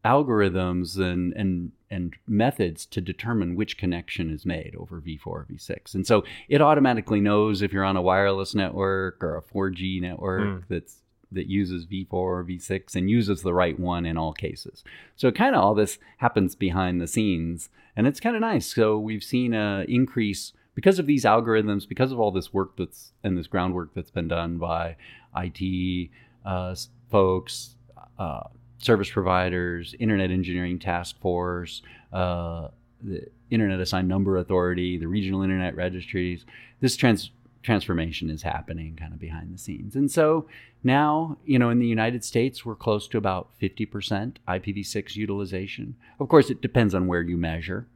algorithms 0.05 0.99
and 0.99 1.33
and 1.35 1.73
and 1.91 2.15
methods 2.27 2.85
to 2.87 3.01
determine 3.01 3.55
which 3.55 3.79
connection 3.79 4.31
is 4.31 4.45
made 4.45 4.75
over 4.77 5.01
V4 5.01 5.27
or 5.27 5.47
V6. 5.51 5.95
And 5.95 6.07
so 6.07 6.25
it 6.49 6.61
automatically 6.61 7.21
knows 7.21 7.63
if 7.63 7.73
you're 7.73 7.85
on 7.85 7.97
a 7.97 8.03
wireless 8.03 8.55
network 8.55 9.23
or 9.23 9.37
a 9.37 9.43
4G 9.43 10.01
network 10.01 10.69
that's 10.69 10.97
that 11.31 11.47
uses 11.47 11.87
V4 11.87 12.13
or 12.13 12.45
V6 12.45 12.95
and 12.97 13.11
uses 13.11 13.43
the 13.43 13.55
right 13.55 13.79
one 13.79 14.07
in 14.07 14.17
all 14.17 14.33
cases. 14.33 14.85
So 15.17 15.31
kind 15.31 15.55
of 15.55 15.63
all 15.63 15.75
this 15.75 15.99
happens 16.19 16.55
behind 16.55 17.01
the 17.01 17.07
scenes 17.07 17.71
and 17.97 18.07
it's 18.07 18.21
kind 18.21 18.37
of 18.37 18.41
nice. 18.41 18.73
So 18.73 18.99
we've 18.99 19.23
seen 19.23 19.55
a 19.55 19.85
increase 19.89 20.53
because 20.75 20.99
of 20.99 21.07
these 21.07 21.25
algorithms, 21.25 21.89
because 21.89 22.11
of 22.11 22.19
all 22.19 22.33
this 22.33 22.53
work 22.53 22.77
that's 22.77 23.13
and 23.23 23.39
this 23.39 23.47
groundwork 23.47 23.95
that's 23.95 24.11
been 24.11 24.29
done 24.29 24.59
by 24.59 24.97
IT 25.37 26.11
uh, 26.45 26.75
folks, 27.11 27.77
uh, 28.19 28.45
service 28.79 29.11
providers, 29.11 29.95
Internet 29.99 30.31
Engineering 30.31 30.79
Task 30.79 31.19
Force, 31.21 31.83
uh, 32.13 32.69
the 33.03 33.27
Internet 33.51 33.81
Assigned 33.81 34.09
Number 34.09 34.37
Authority, 34.39 34.99
the 34.99 35.09
regional 35.09 35.43
Internet 35.43 35.77
registries. 35.77 36.45
This 36.81 36.97
trans- 36.97 37.31
transformation 37.63 38.31
is 38.31 38.43
happening 38.43 38.97
kind 38.97 39.13
of 39.13 39.19
behind 39.19 39.53
the 39.53 39.59
scenes. 39.59 39.97
And 39.97 40.11
so 40.11 40.47
now, 40.85 41.39
you 41.45 41.59
know, 41.59 41.71
in 41.71 41.79
the 41.79 41.87
United 41.87 42.23
States, 42.25 42.65
we're 42.65 42.77
close 42.77 43.09
to 43.09 43.19
about 43.19 43.49
50% 43.61 44.37
IPv6 44.47 45.17
utilization. 45.17 45.97
Of 46.21 46.29
course, 46.29 46.51
it 46.51 46.61
depends 46.61 46.95
on 46.95 47.07
where 47.07 47.23
you 47.23 47.37
measure. 47.37 47.89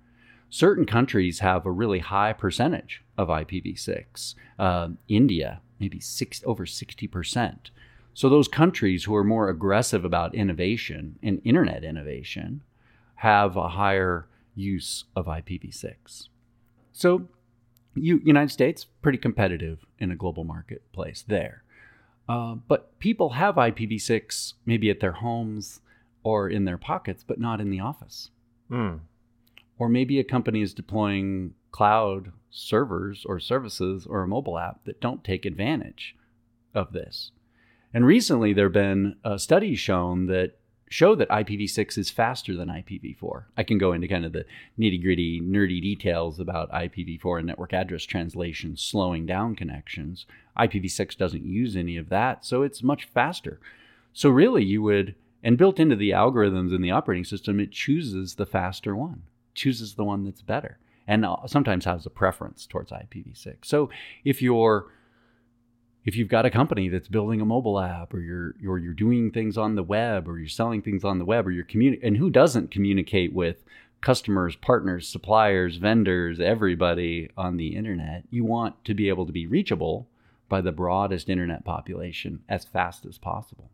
Certain 0.50 0.86
countries 0.86 1.40
have 1.40 1.66
a 1.66 1.70
really 1.70 1.98
high 1.98 2.32
percentage 2.32 3.02
of 3.18 3.28
IPv6. 3.28 4.34
Uh, 4.58 4.88
India, 5.06 5.60
maybe 5.78 6.00
six, 6.00 6.42
over 6.46 6.64
60%. 6.64 7.56
So 8.18 8.28
those 8.28 8.48
countries 8.48 9.04
who 9.04 9.14
are 9.14 9.22
more 9.22 9.48
aggressive 9.48 10.04
about 10.04 10.34
innovation 10.34 11.20
and 11.22 11.40
internet 11.44 11.84
innovation 11.84 12.64
have 13.14 13.56
a 13.56 13.68
higher 13.68 14.26
use 14.56 15.04
of 15.14 15.26
IPv6. 15.26 16.26
So 16.90 17.28
you, 17.94 18.20
United 18.24 18.50
States, 18.50 18.86
pretty 19.02 19.18
competitive 19.18 19.86
in 20.00 20.10
a 20.10 20.16
global 20.16 20.42
marketplace 20.42 21.24
there. 21.28 21.62
Uh, 22.28 22.56
but 22.56 22.98
people 22.98 23.34
have 23.34 23.54
IPv6 23.54 24.54
maybe 24.66 24.90
at 24.90 24.98
their 24.98 25.12
homes 25.12 25.80
or 26.24 26.50
in 26.50 26.64
their 26.64 26.76
pockets, 26.76 27.22
but 27.24 27.38
not 27.38 27.60
in 27.60 27.70
the 27.70 27.78
office. 27.78 28.30
Hmm. 28.68 28.96
Or 29.78 29.88
maybe 29.88 30.18
a 30.18 30.24
company 30.24 30.60
is 30.60 30.74
deploying 30.74 31.54
cloud 31.70 32.32
servers 32.50 33.24
or 33.24 33.38
services 33.38 34.08
or 34.10 34.24
a 34.24 34.26
mobile 34.26 34.58
app 34.58 34.84
that 34.86 35.00
don't 35.00 35.22
take 35.22 35.46
advantage 35.46 36.16
of 36.74 36.92
this. 36.92 37.30
And 37.94 38.04
recently, 38.04 38.52
there 38.52 38.66
have 38.66 38.72
been 38.72 39.16
uh, 39.24 39.38
studies 39.38 39.78
shown 39.78 40.26
that 40.26 40.58
show 40.90 41.14
that 41.14 41.28
IPv6 41.28 41.98
is 41.98 42.10
faster 42.10 42.54
than 42.56 42.68
IPv4. 42.68 43.44
I 43.56 43.62
can 43.62 43.78
go 43.78 43.92
into 43.92 44.08
kind 44.08 44.24
of 44.24 44.32
the 44.32 44.44
nitty 44.78 45.02
gritty, 45.02 45.40
nerdy 45.40 45.82
details 45.82 46.40
about 46.40 46.70
IPv4 46.72 47.38
and 47.38 47.46
network 47.46 47.72
address 47.72 48.04
translation 48.04 48.76
slowing 48.76 49.26
down 49.26 49.54
connections. 49.54 50.26
IPv6 50.58 51.16
doesn't 51.16 51.44
use 51.44 51.76
any 51.76 51.96
of 51.96 52.08
that, 52.08 52.44
so 52.44 52.62
it's 52.62 52.82
much 52.82 53.04
faster. 53.04 53.60
So, 54.12 54.30
really, 54.30 54.64
you 54.64 54.82
would, 54.82 55.14
and 55.42 55.58
built 55.58 55.78
into 55.78 55.96
the 55.96 56.10
algorithms 56.10 56.74
in 56.74 56.82
the 56.82 56.90
operating 56.90 57.24
system, 57.24 57.60
it 57.60 57.70
chooses 57.70 58.34
the 58.34 58.46
faster 58.46 58.96
one, 58.96 59.22
chooses 59.54 59.94
the 59.94 60.04
one 60.04 60.24
that's 60.24 60.42
better, 60.42 60.78
and 61.06 61.24
uh, 61.24 61.36
sometimes 61.46 61.84
has 61.84 62.06
a 62.06 62.10
preference 62.10 62.66
towards 62.66 62.90
IPv6. 62.90 63.56
So, 63.64 63.90
if 64.24 64.42
you're 64.42 64.86
if 66.08 66.16
you've 66.16 66.26
got 66.26 66.46
a 66.46 66.50
company 66.50 66.88
that's 66.88 67.06
building 67.06 67.42
a 67.42 67.44
mobile 67.44 67.78
app 67.78 68.14
or 68.14 68.20
you're 68.20 68.54
or 68.66 68.78
you're 68.78 68.94
doing 68.94 69.30
things 69.30 69.58
on 69.58 69.74
the 69.74 69.82
web 69.82 70.26
or 70.26 70.38
you're 70.38 70.48
selling 70.48 70.80
things 70.80 71.04
on 71.04 71.18
the 71.18 71.24
web 71.24 71.46
or 71.46 71.50
you're 71.50 71.66
communi- 71.66 72.00
and 72.02 72.16
who 72.16 72.30
doesn't 72.30 72.70
communicate 72.70 73.34
with 73.34 73.62
customers, 74.00 74.56
partners, 74.56 75.06
suppliers, 75.06 75.76
vendors, 75.76 76.40
everybody 76.40 77.28
on 77.36 77.58
the 77.58 77.76
internet, 77.76 78.24
you 78.30 78.42
want 78.42 78.82
to 78.86 78.94
be 78.94 79.10
able 79.10 79.26
to 79.26 79.32
be 79.32 79.46
reachable 79.46 80.08
by 80.48 80.62
the 80.62 80.72
broadest 80.72 81.28
internet 81.28 81.62
population 81.62 82.40
as 82.48 82.64
fast 82.64 83.04
as 83.04 83.18
possible. 83.18 83.68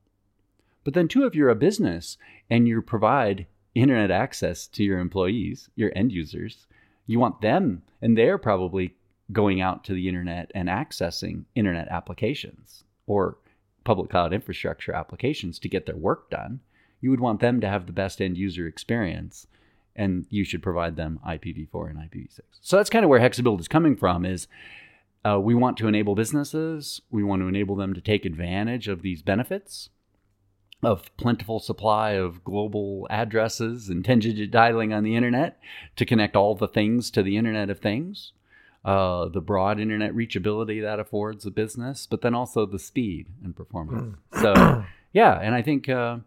But 0.82 0.94
then 0.94 1.06
too 1.06 1.26
if 1.26 1.36
you're 1.36 1.50
a 1.50 1.54
business 1.54 2.18
and 2.50 2.66
you 2.66 2.82
provide 2.82 3.46
internet 3.76 4.10
access 4.10 4.66
to 4.66 4.82
your 4.82 4.98
employees, 4.98 5.68
your 5.76 5.92
end 5.94 6.10
users, 6.10 6.66
you 7.06 7.20
want 7.20 7.42
them 7.42 7.82
and 8.02 8.18
they're 8.18 8.38
probably 8.38 8.96
going 9.32 9.60
out 9.60 9.84
to 9.84 9.94
the 9.94 10.08
internet 10.08 10.50
and 10.54 10.68
accessing 10.68 11.44
internet 11.54 11.88
applications 11.88 12.84
or 13.06 13.38
public 13.84 14.10
cloud 14.10 14.32
infrastructure 14.32 14.92
applications 14.92 15.58
to 15.58 15.68
get 15.68 15.86
their 15.86 15.96
work 15.96 16.30
done, 16.30 16.60
you 17.00 17.10
would 17.10 17.20
want 17.20 17.40
them 17.40 17.60
to 17.60 17.68
have 17.68 17.86
the 17.86 17.92
best 17.92 18.20
end 18.20 18.36
user 18.36 18.66
experience 18.66 19.46
and 19.96 20.26
you 20.28 20.44
should 20.44 20.62
provide 20.62 20.96
them 20.96 21.20
IPv4 21.26 21.90
and 21.90 21.98
IPv6. 21.98 22.40
So 22.60 22.76
that's 22.76 22.90
kind 22.90 23.04
of 23.04 23.08
where 23.08 23.20
Hexabuild 23.20 23.60
is 23.60 23.68
coming 23.68 23.96
from 23.96 24.24
is 24.24 24.48
uh, 25.24 25.38
we 25.40 25.54
want 25.54 25.76
to 25.78 25.88
enable 25.88 26.14
businesses, 26.14 27.00
we 27.10 27.22
want 27.22 27.42
to 27.42 27.48
enable 27.48 27.76
them 27.76 27.94
to 27.94 28.00
take 28.00 28.24
advantage 28.24 28.88
of 28.88 29.02
these 29.02 29.22
benefits 29.22 29.90
of 30.82 31.16
plentiful 31.16 31.60
supply 31.60 32.10
of 32.10 32.44
global 32.44 33.06
addresses 33.08 33.88
and 33.88 34.04
10 34.04 34.18
digit 34.18 34.50
dialing 34.50 34.92
on 34.92 35.02
the 35.02 35.16
internet 35.16 35.58
to 35.96 36.04
connect 36.04 36.36
all 36.36 36.54
the 36.54 36.68
things 36.68 37.10
to 37.10 37.22
the 37.22 37.36
internet 37.36 37.70
of 37.70 37.78
things 37.78 38.32
uh, 38.84 39.28
the 39.28 39.40
broad 39.40 39.80
internet 39.80 40.12
reachability 40.12 40.82
that 40.82 41.00
affords 41.00 41.46
a 41.46 41.50
business, 41.50 42.06
but 42.06 42.20
then 42.20 42.34
also 42.34 42.66
the 42.66 42.78
speed 42.78 43.26
and 43.42 43.56
performance. 43.56 44.16
so, 44.40 44.84
yeah, 45.12 45.38
and 45.40 45.54
I 45.54 45.62
think 45.62 45.88
uh, 45.88 46.18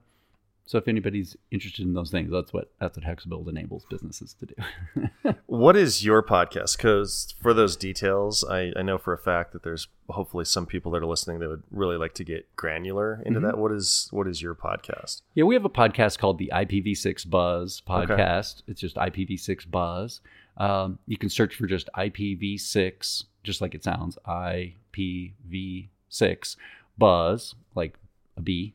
so. 0.65 0.78
If 0.80 0.88
anybody's 0.88 1.38
interested 1.52 1.86
in 1.86 1.93
those 1.93 2.10
things, 2.12 2.32
that's 2.32 2.52
what 2.52 2.72
that's 2.80 2.98
what 2.98 3.06
Hexabuild 3.06 3.48
enables 3.48 3.86
businesses 3.86 4.36
to 4.39 4.48
do. 4.48 5.34
what 5.46 5.78
is 5.78 6.04
your 6.04 6.22
podcast? 6.24 6.78
Because 6.78 7.36
for 7.41 7.54
those 7.54 7.76
details, 7.78 8.43
I, 8.43 8.72
I 8.76 8.82
know 8.82 8.98
for 8.98 9.13
a 9.13 9.17
fact 9.17 9.54
that 9.54 9.63
there's 9.63 9.88
hopefully 10.10 10.43
some 10.46 10.65
people 10.65 10.91
that 10.93 11.04
are 11.04 11.06
listening 11.06 11.39
that 11.39 11.50
would 11.50 11.63
really 11.72 11.96
like 11.98 12.13
to 12.15 12.24
get 12.24 12.54
granular 12.56 13.22
into 13.26 13.39
Mm-hmm. 13.39 13.48
that. 13.50 13.58
What 13.58 13.72
is 13.72 14.08
what 14.12 14.28
is 14.28 14.41
your 14.41 14.56
podcast? 14.56 15.22
yeah, 15.36 15.43
we 15.46 15.54
have 15.56 15.63
a 15.65 15.70
podcast 15.70 16.17
called 16.17 16.38
the 16.38 16.52
IPv6 16.54 17.30
Buzz 17.30 17.82
podcast. 17.88 18.63
It's 18.67 18.82
just 18.82 18.96
IPv6 18.96 19.70
Buzz. 19.70 20.22
Um, 20.58 21.00
you 21.08 21.17
can 21.17 21.30
search 21.30 21.56
for 21.56 21.67
just 21.67 21.89
IPv6, 21.96 23.24
just 23.43 23.62
like 23.62 23.76
it 23.76 23.84
sounds, 23.84 24.17
IPv6 24.28 26.56
Buzz, 26.98 27.56
like 27.76 27.98
a 28.36 28.41
B 28.41 28.74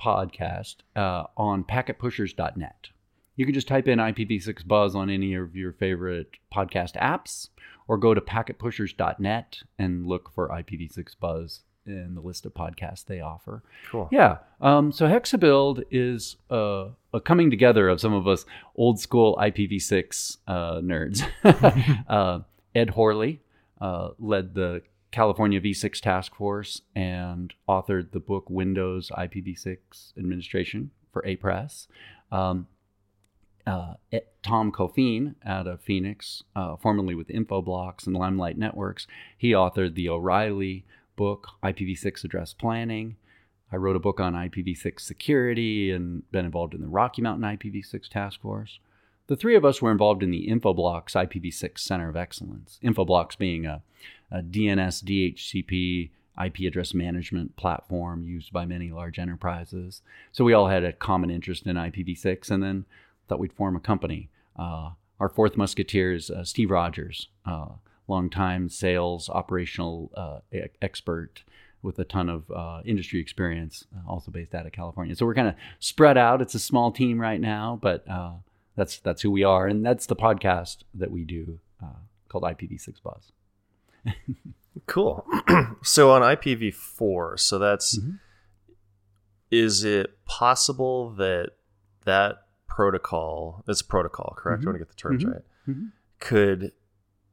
podcast 0.00 0.76
uh, 0.96 1.24
on 1.36 1.64
packetpushers.net. 1.64 2.88
You 3.36 3.44
can 3.44 3.54
just 3.54 3.68
type 3.68 3.86
in 3.86 3.98
IPv6 3.98 4.66
Buzz 4.66 4.94
on 4.94 5.10
any 5.10 5.34
of 5.34 5.54
your 5.54 5.72
favorite 5.72 6.30
podcast 6.52 6.96
apps 6.96 7.48
or 7.86 7.96
go 7.96 8.14
to 8.14 8.20
packetpushers.net 8.20 9.62
and 9.78 10.06
look 10.06 10.32
for 10.34 10.48
IPv6 10.48 11.14
Buzz 11.20 11.60
in 11.88 12.14
the 12.14 12.20
list 12.20 12.46
of 12.46 12.54
podcasts 12.54 13.04
they 13.04 13.20
offer. 13.20 13.62
Cool. 13.90 14.08
Yeah. 14.10 14.38
Um, 14.60 14.92
so 14.92 15.06
Hexabuild 15.06 15.84
is 15.90 16.36
uh, 16.50 16.88
a 17.12 17.20
coming 17.20 17.50
together 17.50 17.88
of 17.88 18.00
some 18.00 18.12
of 18.12 18.26
us 18.26 18.44
old 18.76 19.00
school 19.00 19.36
IPv6 19.40 20.38
uh, 20.46 20.74
nerds. 20.76 21.22
uh, 22.08 22.40
Ed 22.74 22.90
Horley 22.90 23.40
uh, 23.80 24.10
led 24.18 24.54
the 24.54 24.82
California 25.10 25.60
V6 25.60 26.00
task 26.00 26.34
force 26.34 26.82
and 26.94 27.54
authored 27.68 28.12
the 28.12 28.20
book 28.20 28.50
Windows 28.50 29.10
IPv6 29.16 29.78
Administration 30.18 30.90
for 31.12 31.22
Apress. 31.22 31.86
Um, 32.30 32.66
uh, 33.66 33.94
Tom 34.42 34.72
Coffeen 34.72 35.34
out 35.44 35.66
of 35.66 35.80
Phoenix, 35.80 36.42
uh, 36.56 36.76
formerly 36.76 37.14
with 37.14 37.28
Infoblox 37.28 38.06
and 38.06 38.16
Limelight 38.16 38.56
Networks, 38.56 39.06
he 39.36 39.52
authored 39.52 39.94
the 39.94 40.08
O'Reilly 40.08 40.84
book, 41.18 41.48
IPv6 41.62 42.24
Address 42.24 42.54
Planning. 42.54 43.16
I 43.70 43.76
wrote 43.76 43.96
a 43.96 44.00
book 44.00 44.20
on 44.20 44.32
IPv6 44.32 45.00
security 45.00 45.90
and 45.90 46.22
been 46.30 46.46
involved 46.46 46.72
in 46.72 46.80
the 46.80 46.86
Rocky 46.86 47.20
Mountain 47.20 47.58
IPv6 47.58 48.08
task 48.08 48.40
force. 48.40 48.78
The 49.26 49.36
three 49.36 49.56
of 49.56 49.64
us 49.64 49.82
were 49.82 49.90
involved 49.90 50.22
in 50.22 50.30
the 50.30 50.48
Infoblox 50.48 51.12
IPv6 51.12 51.78
Center 51.78 52.08
of 52.08 52.16
Excellence. 52.16 52.78
Infoblox 52.82 53.36
being 53.36 53.66
a, 53.66 53.82
a 54.30 54.40
DNS 54.40 55.04
DHCP 55.04 56.10
IP 56.42 56.60
address 56.60 56.94
management 56.94 57.56
platform 57.56 58.24
used 58.24 58.52
by 58.52 58.64
many 58.64 58.90
large 58.90 59.18
enterprises. 59.18 60.00
So 60.32 60.44
we 60.44 60.54
all 60.54 60.68
had 60.68 60.84
a 60.84 60.92
common 60.92 61.30
interest 61.30 61.66
in 61.66 61.76
IPv6 61.76 62.50
and 62.50 62.62
then 62.62 62.86
thought 63.28 63.40
we'd 63.40 63.52
form 63.52 63.76
a 63.76 63.80
company. 63.80 64.30
Uh, 64.56 64.90
our 65.20 65.28
fourth 65.28 65.56
musketeer 65.56 66.14
is 66.14 66.30
uh, 66.30 66.44
Steve 66.44 66.70
Rogers, 66.70 67.28
uh, 67.44 67.70
longtime 68.08 68.68
sales 68.68 69.28
operational 69.28 70.10
uh, 70.16 70.38
e- 70.52 70.62
expert 70.82 71.44
with 71.82 71.98
a 72.00 72.04
ton 72.04 72.28
of 72.28 72.50
uh, 72.50 72.80
industry 72.84 73.20
experience, 73.20 73.84
uh, 73.96 74.10
also 74.10 74.30
based 74.32 74.52
out 74.54 74.66
of 74.66 74.72
California. 74.72 75.14
So 75.14 75.24
we're 75.26 75.34
kind 75.34 75.48
of 75.48 75.54
spread 75.78 76.18
out. 76.18 76.42
It's 76.42 76.54
a 76.56 76.58
small 76.58 76.90
team 76.90 77.20
right 77.20 77.40
now, 77.40 77.78
but 77.80 78.08
uh, 78.08 78.32
that's 78.74 78.98
that's 78.98 79.22
who 79.22 79.30
we 79.30 79.44
are, 79.44 79.66
and 79.68 79.84
that's 79.86 80.06
the 80.06 80.16
podcast 80.16 80.78
that 80.94 81.10
we 81.12 81.24
do 81.24 81.60
uh, 81.82 82.00
called 82.28 82.44
IPv6 82.44 83.02
Buzz. 83.02 83.32
Cool. 84.86 85.26
so 85.82 86.12
on 86.12 86.22
IPv4, 86.22 87.38
so 87.40 87.58
that's 87.58 87.98
Mm-hmm. 87.98 88.12
is 89.50 89.82
it 89.82 90.24
possible 90.24 91.10
that 91.14 91.50
that 92.04 92.44
protocol, 92.68 93.64
it's 93.66 93.80
a 93.80 93.84
protocol, 93.84 94.34
correct? 94.36 94.62
I 94.62 94.66
want 94.66 94.74
to 94.76 94.78
get 94.78 94.88
the 94.88 94.94
terms 94.94 95.24
Mhm. 95.24 95.32
right. 95.32 95.42
Mhm. 95.68 95.90
Could 96.20 96.72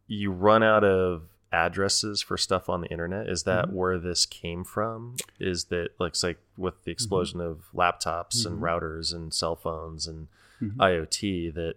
you 0.08 0.32
run 0.32 0.64
out 0.64 0.84
of 0.84 1.24
addresses 1.52 2.22
for 2.22 2.38
stuff 2.38 2.70
on 2.70 2.82
the 2.82 2.88
internet? 2.88 3.30
Is 3.30 3.44
that 3.44 3.66
Mm-hmm. 3.68 3.76
where 3.76 3.98
this 4.00 4.26
came 4.26 4.64
from? 4.64 5.16
Is 5.40 5.66
that 5.66 5.90
like 6.00 6.16
say 6.16 6.36
with 6.58 6.84
the 6.84 6.92
explosion 6.92 7.40
of 7.42 7.64
laptops 7.74 8.46
and 8.46 8.60
Mhm. 8.60 8.62
routers 8.62 9.14
and 9.14 9.34
cell 9.34 9.56
phones 9.56 10.06
and 10.08 10.28
Mhm. 10.62 10.76
IoT 10.78 11.50
that 11.52 11.76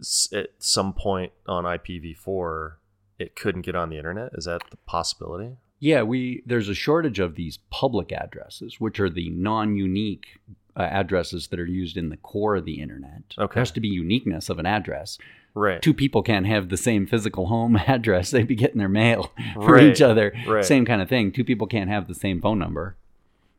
s- 0.00 0.28
at 0.32 0.50
some 0.58 0.92
point 0.92 1.32
on 1.46 1.64
IPv4 1.64 2.78
it 3.18 3.34
couldn't 3.34 3.62
get 3.62 3.74
on 3.74 3.88
the 3.88 3.96
internet? 3.96 4.32
Is 4.34 4.44
that 4.44 4.62
the 4.70 4.76
possibility? 4.78 5.56
Yeah, 5.78 6.02
we 6.02 6.42
there's 6.46 6.68
a 6.68 6.74
shortage 6.74 7.18
of 7.18 7.34
these 7.34 7.58
public 7.70 8.12
addresses, 8.12 8.78
which 8.80 9.00
are 9.00 9.08
the 9.10 9.30
non-unique 9.30 10.40
uh, 10.78 10.82
addresses 10.82 11.48
that 11.48 11.58
are 11.58 11.64
used 11.66 11.96
in 11.96 12.10
the 12.10 12.18
core 12.18 12.54
of 12.56 12.66
the 12.66 12.80
internet. 12.82 13.34
Okay. 13.38 13.54
There 13.54 13.60
has 13.62 13.70
to 13.72 13.80
be 13.80 13.88
uniqueness 13.88 14.50
of 14.50 14.58
an 14.58 14.66
address. 14.66 15.16
Right. 15.56 15.80
Two 15.80 15.94
people 15.94 16.22
can't 16.22 16.46
have 16.46 16.68
the 16.68 16.76
same 16.76 17.06
physical 17.06 17.46
home 17.46 17.76
address. 17.86 18.30
They'd 18.30 18.46
be 18.46 18.54
getting 18.54 18.78
their 18.78 18.88
mail 18.90 19.32
from 19.54 19.64
Right, 19.66 19.84
each 19.84 20.02
other. 20.02 20.32
right. 20.46 20.64
Same 20.64 20.84
kind 20.84 21.00
of 21.00 21.08
thing. 21.08 21.32
Two 21.32 21.44
people 21.44 21.66
can't 21.66 21.88
have 21.90 22.06
the 22.08 22.14
same 22.14 22.40
phone 22.42 22.58
number. 22.58 22.94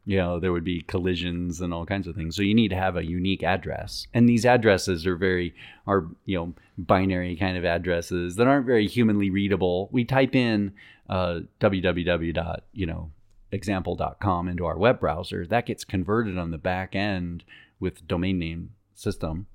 You 0.05 0.17
know, 0.17 0.39
there 0.39 0.53
would 0.53 0.63
be 0.63 0.83
collisions 0.83 1.59
and 1.59 1.73
all 1.73 1.85
kinds 1.85 2.07
of 2.07 2.15
things. 2.15 2.35
So 2.35 2.41
you 2.43 2.53
need 2.53 2.69
to 2.69 2.77
have 2.77 2.95
a 2.95 3.05
unique 3.05 3.43
address. 3.43 4.07
And 4.13 4.29
these 4.29 4.45
addresses 4.45 5.05
are 5.05 5.17
very 5.17 5.53
are, 5.85 6.05
you 6.25 6.37
know, 6.37 6.53
binary 6.77 7.35
kind 7.35 7.57
of 7.57 7.65
addresses 7.65 8.35
that 8.37 8.47
aren't 8.47 8.65
very 8.67 8.87
humanly 8.87 9.29
readable. 9.29 9.89
We 9.91 10.05
type 10.05 10.33
in 10.35 10.71
uh, 11.09 11.39
www. 11.59 12.33
dot, 12.33 12.63
You 12.73 12.85
know, 12.85 13.11
example.com 13.51 14.47
into 14.47 14.65
our 14.65 14.77
web 14.77 14.99
browser. 14.99 15.45
That 15.45 15.65
gets 15.65 15.83
converted 15.83 16.37
on 16.37 16.51
the 16.51 16.57
back 16.57 16.95
end 16.95 17.43
with 17.79 18.07
domain 18.07 18.39
name 18.39 18.69
system 18.93 19.47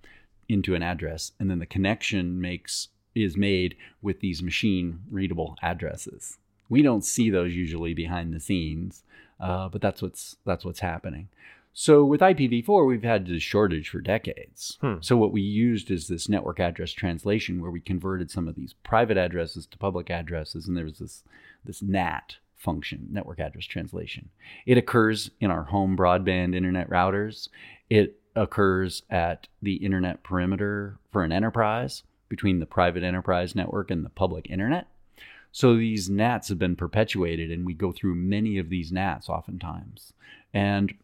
into 0.53 0.75
an 0.75 0.83
address 0.83 1.33
and 1.39 1.51
then 1.51 1.59
the 1.59 1.67
connection 1.67 2.41
makes 2.41 2.89
is 3.15 3.37
made 3.37 3.77
with 4.01 4.21
these 4.21 4.43
machine 4.43 5.01
readable 5.11 5.57
addresses. 5.63 6.39
We 6.69 6.83
don't 6.83 7.05
see 7.05 7.31
those 7.31 7.55
usually 7.55 7.95
behind 7.95 8.33
the 8.33 8.41
scenes 8.41 9.03
uh, 9.41 9.69
but 9.69 9.81
that's 9.81 10.01
what's 10.01 10.37
that's 10.45 10.65
what's 10.65 10.81
happening. 10.81 11.29
So 11.75 12.05
with 12.05 12.21
ipv4 12.21 12.87
we've 12.87 13.03
had 13.03 13.27
this 13.27 13.43
shortage 13.43 13.89
for 13.89 14.01
decades. 14.01 14.79
Hmm. 14.81 14.97
so 15.01 15.17
what 15.17 15.33
we 15.33 15.41
used 15.41 15.91
is 15.91 16.07
this 16.07 16.29
network 16.29 16.61
address 16.61 16.93
translation 16.93 17.61
where 17.61 17.71
we 17.71 17.81
converted 17.81 18.31
some 18.31 18.47
of 18.47 18.55
these 18.55 18.75
private 18.85 19.17
addresses 19.17 19.67
to 19.67 19.79
public 19.79 20.11
addresses 20.11 20.69
and 20.69 20.77
there 20.77 20.85
was 20.85 20.99
this 20.99 21.25
this 21.65 21.83
nat 21.83 22.37
function 22.63 23.09
network 23.11 23.41
address 23.41 23.67
translation. 23.67 24.29
It 24.67 24.79
occurs 24.79 25.31
in 25.41 25.51
our 25.51 25.65
home 25.65 25.97
broadband 25.97 26.55
internet 26.55 26.89
routers. 26.89 27.49
It 27.91 28.22
occurs 28.35 29.03
at 29.11 29.47
the 29.61 29.77
internet 29.77 30.23
perimeter 30.23 30.99
for 31.11 31.23
an 31.23 31.33
enterprise 31.33 32.03
between 32.29 32.61
the 32.61 32.67
private 32.67 33.03
enterprise 33.03 33.55
network 33.55 33.91
and 33.91 34.05
the 34.05 34.11
public 34.11 34.49
internet. 34.51 34.87
So 35.53 35.77
these 35.77 36.09
NATs 36.09 36.49
have 36.49 36.59
been 36.59 36.77
perpetuated, 36.77 37.51
and 37.51 37.67
we 37.67 37.75
go 37.75 37.93
through 37.93 38.15
many 38.15 38.57
of 38.57 38.71
these 38.71 38.91
NATs 38.91 39.29
oftentimes. 39.29 40.15
And 40.55 40.95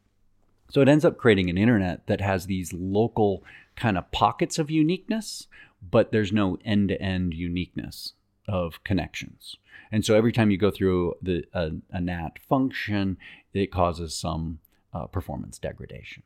so 0.70 0.80
it 0.80 0.88
ends 0.88 1.04
up 1.04 1.18
creating 1.18 1.50
an 1.50 1.58
internet 1.58 2.06
that 2.06 2.22
has 2.22 2.46
these 2.46 2.72
local 2.72 3.44
kind 3.76 3.98
of 3.98 4.10
pockets 4.10 4.58
of 4.58 4.70
uniqueness, 4.70 5.46
but 5.82 6.12
there's 6.12 6.32
no 6.32 6.58
end 6.64 6.88
to 6.88 7.00
end 7.00 7.34
uniqueness 7.34 8.14
of 8.48 8.82
connections. 8.84 9.56
And 9.92 10.04
so 10.04 10.14
every 10.14 10.32
time 10.32 10.50
you 10.50 10.56
go 10.56 10.70
through 10.70 11.14
the 11.22 11.44
a, 11.52 11.72
a 11.90 12.00
NAT 12.00 12.38
function, 12.48 13.18
it 13.52 13.70
causes 13.70 14.14
some 14.14 14.60
uh, 14.92 15.06
performance 15.06 15.58
degradation. 15.58 16.22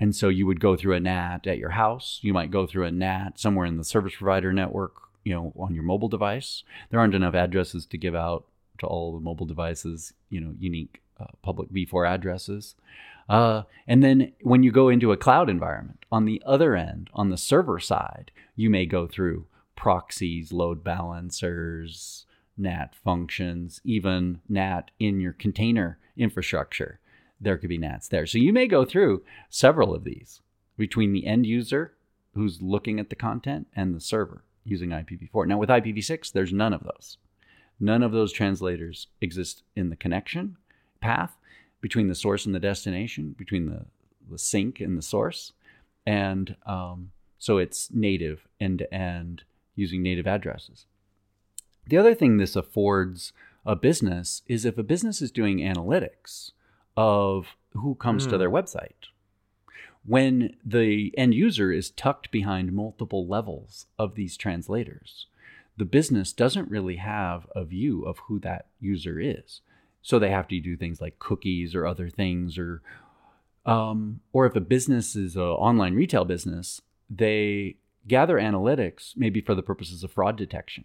And 0.00 0.16
so 0.16 0.28
you 0.30 0.46
would 0.46 0.60
go 0.60 0.76
through 0.76 0.94
a 0.94 1.00
NAT 1.00 1.46
at 1.46 1.58
your 1.58 1.70
house. 1.70 2.18
You 2.22 2.32
might 2.32 2.50
go 2.50 2.66
through 2.66 2.86
a 2.86 2.90
NAT 2.90 3.38
somewhere 3.38 3.66
in 3.66 3.76
the 3.76 3.84
service 3.84 4.14
provider 4.16 4.50
network, 4.50 4.94
you 5.24 5.34
know, 5.34 5.52
on 5.58 5.74
your 5.74 5.84
mobile 5.84 6.08
device. 6.08 6.64
There 6.88 6.98
aren't 6.98 7.14
enough 7.14 7.34
addresses 7.34 7.84
to 7.86 7.98
give 7.98 8.14
out 8.14 8.46
to 8.78 8.86
all 8.86 9.12
the 9.12 9.20
mobile 9.20 9.44
devices, 9.44 10.14
you 10.30 10.40
know, 10.40 10.54
unique 10.58 11.02
uh, 11.20 11.26
public 11.42 11.70
V4 11.70 12.08
addresses. 12.08 12.74
Uh, 13.28 13.64
and 13.86 14.02
then 14.02 14.32
when 14.40 14.62
you 14.62 14.72
go 14.72 14.88
into 14.88 15.12
a 15.12 15.18
cloud 15.18 15.50
environment, 15.50 16.04
on 16.10 16.24
the 16.24 16.42
other 16.46 16.74
end, 16.74 17.10
on 17.12 17.28
the 17.28 17.36
server 17.36 17.78
side, 17.78 18.30
you 18.56 18.70
may 18.70 18.86
go 18.86 19.06
through 19.06 19.44
proxies, 19.76 20.50
load 20.50 20.82
balancers, 20.82 22.24
NAT 22.56 22.94
functions, 23.04 23.82
even 23.84 24.40
NAT 24.48 24.90
in 24.98 25.20
your 25.20 25.34
container 25.34 25.98
infrastructure 26.16 27.00
there 27.40 27.56
could 27.56 27.68
be 27.68 27.78
NATs 27.78 28.08
there. 28.08 28.26
So 28.26 28.38
you 28.38 28.52
may 28.52 28.66
go 28.66 28.84
through 28.84 29.22
several 29.48 29.94
of 29.94 30.04
these 30.04 30.40
between 30.76 31.12
the 31.12 31.26
end 31.26 31.46
user 31.46 31.94
who's 32.34 32.62
looking 32.62 33.00
at 33.00 33.10
the 33.10 33.16
content 33.16 33.66
and 33.74 33.94
the 33.94 34.00
server 34.00 34.44
using 34.64 34.90
IPv4. 34.90 35.46
Now 35.46 35.58
with 35.58 35.70
IPv6, 35.70 36.32
there's 36.32 36.52
none 36.52 36.72
of 36.72 36.84
those. 36.84 37.16
None 37.78 38.02
of 38.02 38.12
those 38.12 38.32
translators 38.32 39.08
exist 39.20 39.62
in 39.74 39.88
the 39.88 39.96
connection 39.96 40.56
path 41.00 41.36
between 41.80 42.08
the 42.08 42.14
source 42.14 42.44
and 42.44 42.54
the 42.54 42.60
destination, 42.60 43.34
between 43.38 43.66
the, 43.66 43.86
the 44.30 44.38
sink 44.38 44.80
and 44.80 44.98
the 44.98 45.02
source. 45.02 45.52
And 46.06 46.56
um, 46.66 47.12
so 47.38 47.56
it's 47.56 47.90
native 47.90 48.46
end 48.60 48.80
to 48.80 48.94
end 48.94 49.44
using 49.74 50.02
native 50.02 50.26
addresses. 50.26 50.84
The 51.86 51.96
other 51.96 52.14
thing 52.14 52.36
this 52.36 52.54
affords 52.54 53.32
a 53.64 53.74
business 53.74 54.42
is 54.46 54.64
if 54.64 54.76
a 54.76 54.82
business 54.82 55.22
is 55.22 55.30
doing 55.30 55.58
analytics, 55.58 56.52
of 56.96 57.56
who 57.72 57.94
comes 57.94 58.26
to 58.26 58.38
their 58.38 58.50
website. 58.50 59.08
When 60.04 60.56
the 60.64 61.12
end 61.16 61.34
user 61.34 61.72
is 61.72 61.90
tucked 61.90 62.30
behind 62.30 62.72
multiple 62.72 63.26
levels 63.26 63.86
of 63.98 64.14
these 64.14 64.36
translators, 64.36 65.26
the 65.76 65.84
business 65.84 66.32
doesn't 66.32 66.70
really 66.70 66.96
have 66.96 67.46
a 67.54 67.64
view 67.64 68.02
of 68.02 68.18
who 68.26 68.38
that 68.40 68.66
user 68.80 69.20
is. 69.20 69.60
So 70.02 70.18
they 70.18 70.30
have 70.30 70.48
to 70.48 70.60
do 70.60 70.76
things 70.76 71.00
like 71.00 71.18
cookies 71.18 71.74
or 71.74 71.86
other 71.86 72.08
things, 72.08 72.58
or 72.58 72.82
um, 73.66 74.20
or 74.32 74.46
if 74.46 74.56
a 74.56 74.60
business 74.60 75.14
is 75.14 75.36
an 75.36 75.42
online 75.42 75.94
retail 75.94 76.24
business, 76.24 76.80
they 77.10 77.76
gather 78.08 78.36
analytics 78.36 79.12
maybe 79.16 79.40
for 79.40 79.54
the 79.54 79.62
purposes 79.62 80.02
of 80.02 80.10
fraud 80.10 80.36
detection 80.36 80.84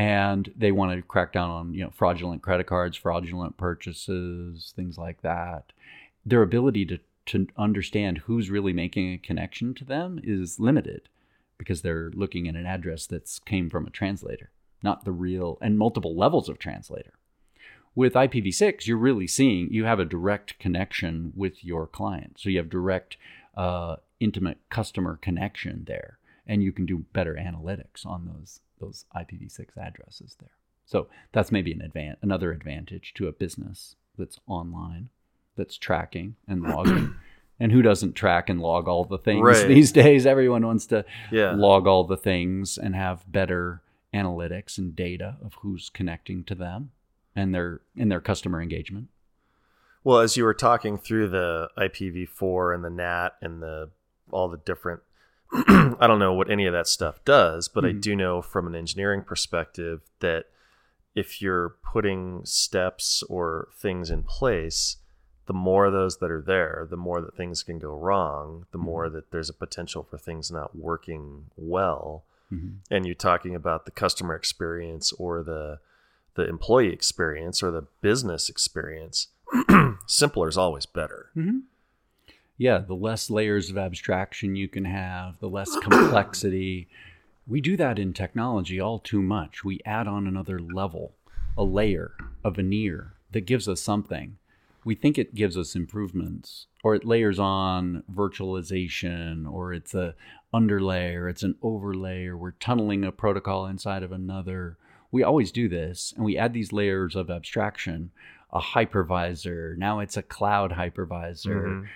and 0.00 0.50
they 0.56 0.72
want 0.72 0.96
to 0.96 1.02
crack 1.02 1.30
down 1.30 1.50
on 1.50 1.74
you 1.74 1.84
know 1.84 1.90
fraudulent 1.90 2.40
credit 2.40 2.66
cards, 2.66 2.96
fraudulent 2.96 3.58
purchases, 3.58 4.72
things 4.74 4.96
like 4.96 5.20
that. 5.20 5.74
Their 6.24 6.40
ability 6.40 6.86
to 6.86 7.00
to 7.26 7.46
understand 7.58 8.18
who's 8.18 8.48
really 8.48 8.72
making 8.72 9.12
a 9.12 9.18
connection 9.18 9.74
to 9.74 9.84
them 9.84 10.18
is 10.24 10.58
limited 10.58 11.10
because 11.58 11.82
they're 11.82 12.10
looking 12.14 12.48
at 12.48 12.54
an 12.54 12.64
address 12.64 13.04
that's 13.04 13.40
came 13.40 13.68
from 13.68 13.86
a 13.86 13.90
translator, 13.90 14.50
not 14.82 15.04
the 15.04 15.12
real 15.12 15.58
and 15.60 15.76
multiple 15.76 16.16
levels 16.16 16.48
of 16.48 16.58
translator. 16.58 17.12
With 17.94 18.14
IPv6, 18.14 18.86
you're 18.86 18.96
really 18.96 19.26
seeing 19.26 19.70
you 19.70 19.84
have 19.84 20.00
a 20.00 20.06
direct 20.06 20.58
connection 20.58 21.34
with 21.36 21.62
your 21.62 21.86
client, 21.86 22.38
so 22.38 22.48
you 22.48 22.56
have 22.56 22.70
direct, 22.70 23.18
uh, 23.54 23.96
intimate 24.18 24.60
customer 24.70 25.18
connection 25.20 25.84
there, 25.86 26.18
and 26.46 26.62
you 26.62 26.72
can 26.72 26.86
do 26.86 27.04
better 27.12 27.34
analytics 27.34 28.06
on 28.06 28.24
those 28.24 28.60
those 28.80 29.04
IPv6 29.16 29.76
addresses 29.80 30.36
there. 30.40 30.50
So 30.86 31.06
that's 31.32 31.52
maybe 31.52 31.72
an 31.72 31.80
advan- 31.88 32.16
another 32.22 32.50
advantage 32.52 33.14
to 33.14 33.28
a 33.28 33.32
business 33.32 33.94
that's 34.18 34.38
online, 34.48 35.08
that's 35.56 35.76
tracking 35.76 36.34
and 36.48 36.62
logging. 36.64 37.14
and 37.60 37.70
who 37.70 37.82
doesn't 37.82 38.14
track 38.14 38.48
and 38.48 38.60
log 38.60 38.88
all 38.88 39.04
the 39.04 39.18
things 39.18 39.42
Right. 39.44 39.68
these 39.68 39.92
days? 39.92 40.26
Everyone 40.26 40.66
wants 40.66 40.86
to 40.86 41.04
Yeah. 41.30 41.52
log 41.52 41.86
all 41.86 42.04
the 42.04 42.16
things 42.16 42.76
and 42.78 42.96
have 42.96 43.30
better 43.30 43.82
analytics 44.12 44.76
and 44.78 44.96
data 44.96 45.36
of 45.44 45.54
who's 45.60 45.88
connecting 45.90 46.42
to 46.44 46.54
them 46.56 46.90
and 47.36 47.54
their 47.54 47.80
in 47.94 48.08
their 48.08 48.20
customer 48.20 48.60
engagement. 48.60 49.08
Well, 50.02 50.18
as 50.18 50.36
you 50.36 50.42
were 50.44 50.54
talking 50.54 50.96
through 50.98 51.28
the 51.28 51.68
IPv4 51.78 52.74
and 52.74 52.82
the 52.84 52.90
NAT 52.90 53.36
and 53.40 53.62
the 53.62 53.90
all 54.32 54.48
the 54.48 54.56
different 54.56 55.02
I 55.98 56.06
don't 56.06 56.18
know 56.18 56.32
what 56.32 56.50
any 56.50 56.66
of 56.66 56.72
that 56.72 56.86
stuff 56.86 57.24
does, 57.24 57.68
but 57.68 57.84
I 57.84 57.90
hmm. 57.90 58.00
do 58.00 58.16
know 58.16 58.42
from 58.42 58.66
an 58.66 58.74
engineering 58.74 59.22
perspective 59.22 60.00
that 60.20 60.46
if 61.14 61.42
you're 61.42 61.76
putting 61.82 62.44
steps 62.44 63.22
or 63.28 63.68
things 63.76 64.10
in 64.10 64.22
place, 64.22 64.96
the 65.46 65.52
more 65.52 65.86
of 65.86 65.92
those 65.92 66.18
that 66.18 66.30
are 66.30 66.42
there, 66.42 66.86
the 66.88 66.96
more 66.96 67.20
that 67.20 67.36
things 67.36 67.64
can 67.64 67.78
go 67.78 67.90
wrong, 67.90 68.66
the 68.70 68.78
hmm. 68.78 68.84
more 68.84 69.10
that 69.10 69.32
there's 69.32 69.48
a 69.48 69.54
potential 69.54 70.02
for 70.02 70.18
things 70.18 70.50
not 70.50 70.76
working 70.76 71.46
well. 71.56 72.24
Mm-hmm. 72.52 72.76
And 72.90 73.06
you're 73.06 73.14
talking 73.14 73.54
about 73.54 73.84
the 73.84 73.92
customer 73.92 74.34
experience 74.34 75.12
or 75.12 75.42
the 75.42 75.78
the 76.34 76.48
employee 76.48 76.92
experience 76.92 77.62
or 77.62 77.70
the 77.70 77.86
business 78.00 78.48
experience. 78.48 79.28
Simpler 80.06 80.48
is 80.48 80.56
always 80.56 80.86
better. 80.86 81.30
Mm-hmm. 81.36 81.58
Yeah, 82.60 82.76
the 82.76 82.94
less 82.94 83.30
layers 83.30 83.70
of 83.70 83.78
abstraction 83.78 84.54
you 84.54 84.68
can 84.68 84.84
have, 84.84 85.38
the 85.38 85.48
less 85.48 85.74
complexity. 85.78 86.88
We 87.48 87.62
do 87.62 87.74
that 87.78 87.98
in 87.98 88.12
technology 88.12 88.78
all 88.78 88.98
too 88.98 89.22
much. 89.22 89.64
We 89.64 89.80
add 89.86 90.06
on 90.06 90.26
another 90.26 90.60
level, 90.60 91.14
a 91.56 91.64
layer, 91.64 92.12
a 92.44 92.50
veneer 92.50 93.14
that 93.32 93.46
gives 93.46 93.66
us 93.66 93.80
something. 93.80 94.36
We 94.84 94.94
think 94.94 95.16
it 95.16 95.34
gives 95.34 95.56
us 95.56 95.74
improvements, 95.74 96.66
or 96.84 96.94
it 96.94 97.06
layers 97.06 97.38
on 97.38 98.04
virtualization, 98.12 99.50
or 99.50 99.72
it's 99.72 99.94
a 99.94 100.14
underlay, 100.52 101.14
or 101.14 101.30
it's 101.30 101.42
an 101.42 101.54
overlay, 101.62 102.26
or 102.26 102.36
we're 102.36 102.50
tunneling 102.50 103.06
a 103.06 103.10
protocol 103.10 103.64
inside 103.64 104.02
of 104.02 104.12
another. 104.12 104.76
We 105.10 105.22
always 105.22 105.50
do 105.50 105.66
this, 105.66 106.12
and 106.14 106.26
we 106.26 106.36
add 106.36 106.52
these 106.52 106.74
layers 106.74 107.16
of 107.16 107.30
abstraction. 107.30 108.10
A 108.52 108.60
hypervisor, 108.60 109.78
now 109.78 110.00
it's 110.00 110.16
a 110.18 110.22
cloud 110.22 110.72
hypervisor 110.72 111.64
mm-hmm. 111.64 111.86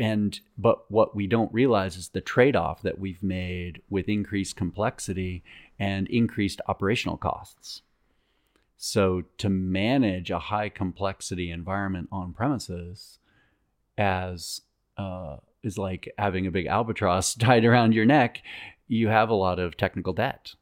And 0.00 0.40
but 0.56 0.90
what 0.90 1.14
we 1.14 1.26
don't 1.26 1.52
realize 1.52 1.96
is 1.96 2.08
the 2.08 2.20
trade-off 2.20 2.82
that 2.82 2.98
we've 2.98 3.22
made 3.22 3.82
with 3.90 4.08
increased 4.08 4.56
complexity 4.56 5.42
and 5.78 6.08
increased 6.08 6.60
operational 6.68 7.16
costs 7.16 7.82
so 8.76 9.22
to 9.38 9.48
manage 9.48 10.30
a 10.30 10.38
high 10.38 10.68
complexity 10.68 11.50
environment 11.50 12.08
on 12.10 12.32
premises 12.32 13.18
as 13.96 14.62
uh, 14.96 15.36
is 15.62 15.78
like 15.78 16.12
having 16.18 16.46
a 16.46 16.50
big 16.50 16.66
albatross 16.66 17.34
tied 17.38 17.64
around 17.64 17.94
your 17.94 18.04
neck, 18.04 18.42
you 18.88 19.06
have 19.06 19.28
a 19.28 19.34
lot 19.34 19.60
of 19.60 19.76
technical 19.76 20.12
debt. 20.12 20.54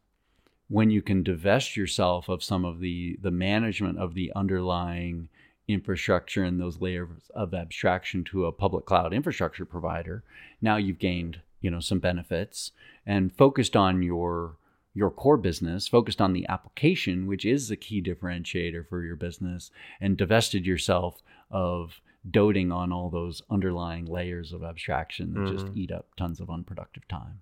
When 0.69 0.91
you 0.91 1.01
can 1.01 1.23
divest 1.23 1.79
yourself 1.79 2.29
of 2.29 2.45
some 2.45 2.65
of 2.65 2.81
the 2.81 3.19
the 3.23 3.31
management 3.31 3.99
of 3.99 4.15
the 4.15 4.33
underlying 4.37 5.30
infrastructure 5.73 6.45
and 6.45 6.61
those 6.61 6.81
layers 6.81 7.31
of 7.35 7.55
abstraction 7.55 8.25
to 8.25 8.47
a 8.47 8.53
public 8.53 8.87
cloud 8.87 9.13
infrastructure 9.13 9.65
provider, 9.65 10.23
now 10.61 10.77
you've 10.77 10.99
gained 10.99 11.41
you 11.61 11.71
know 11.71 11.81
some 11.81 11.99
benefits 11.99 12.73
and 13.07 13.35
focused 13.35 13.77
on 13.77 14.03
your 14.03 14.57
your 14.93 15.11
core 15.11 15.37
business, 15.37 15.87
focused 15.87 16.21
on 16.21 16.33
the 16.33 16.47
application, 16.49 17.27
which 17.27 17.45
is 17.45 17.69
the 17.69 17.77
key 17.77 18.03
differentiator 18.03 18.87
for 18.89 19.05
your 19.05 19.17
business, 19.17 19.71
and 20.01 20.17
divested 20.17 20.67
yourself 20.67 21.23
of 21.51 22.01
doting 22.29 22.73
on 22.73 22.93
all 22.93 23.09
those 23.09 23.43
underlying 23.49 24.05
layers 24.05 24.53
of 24.53 24.65
abstraction 24.65 25.33
that 25.33 25.51
just 25.51 25.67
mm-hmm. 25.67 25.79
eat 25.79 25.93
up 25.93 26.09
tons 26.17 26.41
of 26.41 26.51
unproductive 26.51 27.07
time, 27.09 27.41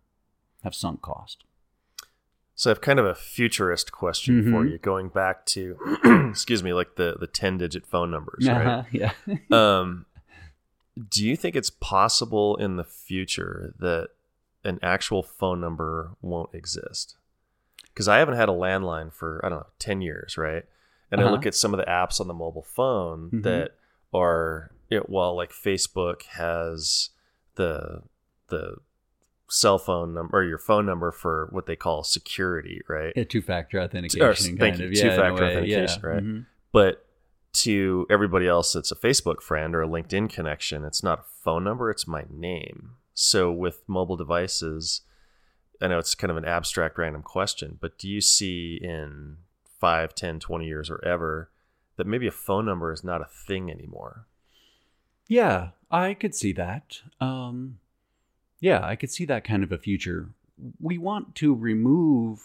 have 0.62 0.74
sunk 0.74 1.00
cost. 1.02 1.44
So 2.58 2.70
I 2.70 2.72
have 2.72 2.80
kind 2.80 2.98
of 2.98 3.06
a 3.06 3.14
futurist 3.14 3.92
question 3.92 4.42
for 4.50 4.64
Mhm. 4.64 4.72
you, 4.72 4.78
going 4.78 5.10
back 5.10 5.46
to, 5.46 5.78
excuse 6.28 6.60
me, 6.60 6.72
like 6.72 6.96
the 6.96 7.16
the 7.18 7.28
ten 7.28 7.56
digit 7.56 7.86
phone 7.86 8.10
numbers, 8.10 8.48
Uh-huh, 8.48 8.82
right? 8.82 8.84
yeah. 8.92 9.12
um, 9.56 10.06
do 11.08 11.24
you 11.24 11.36
think 11.36 11.54
it's 11.54 11.70
possible 11.70 12.56
in 12.56 12.74
the 12.74 12.82
future 12.82 13.72
that 13.78 14.08
an 14.64 14.80
actual 14.82 15.22
phone 15.22 15.60
number 15.60 16.16
won't 16.20 16.52
exist? 16.52 17.16
Because 17.94 18.08
I 18.08 18.18
haven't 18.18 18.34
had 18.34 18.48
a 18.48 18.52
landline 18.52 19.12
for 19.12 19.40
I 19.44 19.48
don't 19.50 19.60
know 19.60 19.66
ten 19.78 20.00
years, 20.00 20.36
right? 20.36 20.64
And 21.12 21.20
I 21.20 21.24
Uh-huh. 21.24 21.34
look 21.34 21.46
at 21.46 21.54
some 21.54 21.72
of 21.72 21.78
the 21.78 21.86
apps 21.86 22.18
on 22.20 22.26
the 22.26 22.34
mobile 22.34 22.64
phone 22.64 23.30
Mhm. 23.30 23.42
that 23.44 23.70
are, 24.12 24.72
you 24.90 24.98
know, 24.98 25.06
well, 25.08 25.36
like 25.36 25.52
Facebook 25.52 26.22
has 26.24 27.10
the 27.54 28.02
the 28.48 28.78
cell 29.48 29.78
phone 29.78 30.14
number 30.14 30.36
or 30.36 30.44
your 30.44 30.58
phone 30.58 30.84
number 30.86 31.10
for 31.10 31.48
what 31.50 31.66
they 31.66 31.76
call 31.76 32.04
security, 32.04 32.80
right? 32.88 33.12
Yeah, 33.16 33.24
two-factor 33.24 33.80
authentication, 33.80 34.58
thank 34.58 34.76
kind 34.76 34.80
you, 34.80 34.86
of. 34.86 34.92
Yeah, 34.92 35.00
in 35.00 35.06
a 35.06 35.10
two-factor 35.10 35.44
authentication, 35.44 36.00
yeah. 36.02 36.08
right? 36.08 36.22
Mhm. 36.22 36.46
But 36.72 37.04
to 37.54 38.06
everybody 38.10 38.46
else 38.46 38.74
that's 38.74 38.92
a 38.92 38.96
Facebook 38.96 39.40
friend 39.40 39.74
or 39.74 39.82
a 39.82 39.88
LinkedIn 39.88 40.30
connection, 40.30 40.84
it's 40.84 41.02
not 41.02 41.20
a 41.20 41.24
phone 41.42 41.64
number, 41.64 41.90
it's 41.90 42.06
my 42.06 42.24
name. 42.30 42.92
So 43.14 43.50
with 43.50 43.82
mobile 43.88 44.16
devices, 44.16 45.00
I 45.80 45.88
know 45.88 45.98
it's 45.98 46.14
kind 46.14 46.30
of 46.30 46.36
an 46.36 46.44
abstract 46.44 46.98
random 46.98 47.22
question, 47.22 47.78
but 47.80 47.98
do 47.98 48.08
you 48.08 48.20
see 48.20 48.78
in 48.80 49.38
5, 49.80 50.14
10, 50.14 50.40
20 50.40 50.66
years 50.66 50.90
or 50.90 51.02
ever 51.04 51.50
that 51.96 52.06
maybe 52.06 52.26
a 52.26 52.32
phone 52.32 52.66
number 52.66 52.92
is 52.92 53.02
not 53.02 53.22
a 53.22 53.26
thing 53.26 53.70
anymore? 53.70 54.26
Yeah, 55.26 55.70
I 55.90 56.14
could 56.14 56.34
see 56.34 56.52
that. 56.52 57.00
Um, 57.20 57.78
yeah, 58.60 58.84
I 58.84 58.96
could 58.96 59.10
see 59.10 59.24
that 59.26 59.44
kind 59.44 59.62
of 59.62 59.72
a 59.72 59.78
future. 59.78 60.30
We 60.80 60.98
want 60.98 61.34
to 61.36 61.54
remove. 61.54 62.40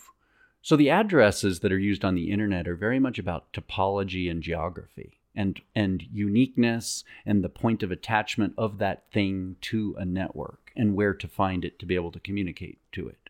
So 0.62 0.76
the 0.76 0.90
addresses 0.90 1.60
that 1.60 1.72
are 1.72 1.80
used 1.80 2.06
on 2.06 2.16
the 2.16 2.32
internet 2.32 2.68
are 2.68 2.76
very 2.76 3.00
much 3.00 3.20
about 3.20 3.52
topology 3.54 4.30
and 4.30 4.42
geography 4.42 5.20
and 5.36 5.60
and 5.76 6.04
uniqueness 6.14 7.04
and 7.26 7.44
the 7.44 7.50
point 7.50 7.82
of 7.84 7.92
attachment 7.92 8.54
of 8.58 8.78
that 8.78 9.04
thing 9.12 9.56
to 9.62 9.96
a 9.98 10.06
network 10.06 10.72
and 10.76 10.96
where 10.96 11.14
to 11.14 11.28
find 11.28 11.66
it 11.66 11.80
to 11.80 11.86
be 11.86 11.96
able 11.96 12.12
to 12.12 12.20
communicate 12.20 12.78
to 12.92 13.08
it. 13.08 13.30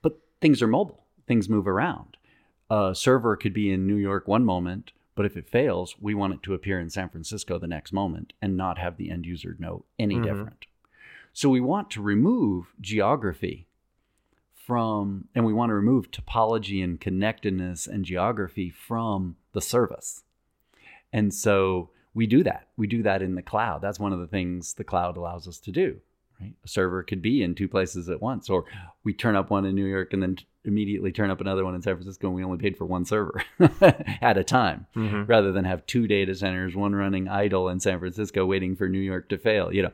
But 0.00 0.18
things 0.40 0.62
are 0.62 0.66
mobile. 0.68 1.04
Things 1.26 1.48
move 1.48 1.66
around. 1.66 2.16
A 2.70 2.94
server 2.94 3.36
could 3.36 3.52
be 3.52 3.72
in 3.72 3.86
New 3.86 3.96
York 3.96 4.26
one 4.28 4.44
moment, 4.44 4.92
but 5.14 5.26
if 5.26 5.36
it 5.36 5.48
fails, 5.48 5.96
we 6.00 6.14
want 6.14 6.34
it 6.34 6.42
to 6.44 6.54
appear 6.54 6.80
in 6.80 6.88
San 6.88 7.08
Francisco 7.08 7.58
the 7.58 7.66
next 7.66 7.92
moment 7.92 8.32
and 8.40 8.56
not 8.56 8.78
have 8.78 8.96
the 8.96 9.10
end 9.10 9.26
user 9.26 9.56
know 9.58 9.84
any 9.98 10.16
Mhm. 10.16 10.24
different. 10.24 10.66
So 11.34 11.50
we 11.50 11.60
want 11.60 11.90
to 11.90 12.00
remove 12.00 12.72
geography 12.80 13.66
from, 14.54 15.26
and 15.34 15.44
we 15.44 15.52
want 15.52 15.70
to 15.70 15.74
remove 15.74 16.10
topology 16.10 16.82
and 16.82 17.00
connectedness 17.00 17.86
and 17.86 18.04
geography 18.04 18.70
from 18.70 19.36
the 19.52 19.60
service. 19.60 20.22
And 21.12 21.34
so 21.34 21.90
we 22.14 22.26
do 22.26 22.42
that. 22.44 22.68
We 22.76 22.86
do 22.86 23.02
that 23.02 23.20
in 23.20 23.34
the 23.34 23.42
cloud. 23.42 23.82
That's 23.82 23.98
one 24.00 24.12
of 24.12 24.20
the 24.20 24.26
things 24.26 24.74
the 24.74 24.84
cloud 24.84 25.16
allows 25.16 25.46
us 25.46 25.58
to 25.60 25.72
do. 25.72 26.00
Right? 26.40 26.54
A 26.64 26.68
server 26.68 27.02
could 27.02 27.20
be 27.22 27.42
in 27.42 27.54
two 27.54 27.68
places 27.68 28.08
at 28.08 28.22
once, 28.22 28.48
or 28.48 28.64
we 29.04 29.12
turn 29.12 29.36
up 29.36 29.50
one 29.50 29.64
in 29.64 29.74
New 29.74 29.84
York 29.86 30.12
and 30.12 30.22
then 30.22 30.36
t- 30.36 30.46
immediately 30.64 31.12
turn 31.12 31.30
up 31.30 31.40
another 31.40 31.64
one 31.64 31.74
in 31.74 31.82
San 31.82 31.94
Francisco, 31.94 32.26
and 32.28 32.34
we 32.36 32.42
only 32.44 32.58
paid 32.58 32.76
for 32.76 32.86
one 32.86 33.04
server 33.04 33.42
at 34.22 34.38
a 34.38 34.42
time, 34.44 34.86
Mhm. 34.96 35.28
rather 35.28 35.52
than 35.52 35.64
have 35.64 35.84
two 35.86 36.06
data 36.08 36.34
centers, 36.34 36.74
one 36.74 36.94
running 36.94 37.28
idle 37.28 37.68
in 37.68 37.78
San 37.80 37.98
Francisco, 37.98 38.46
waiting 38.46 38.74
for 38.76 38.88
New 38.88 38.98
York 39.00 39.28
to 39.28 39.38
fail. 39.38 39.72
You 39.72 39.82
know, 39.82 39.92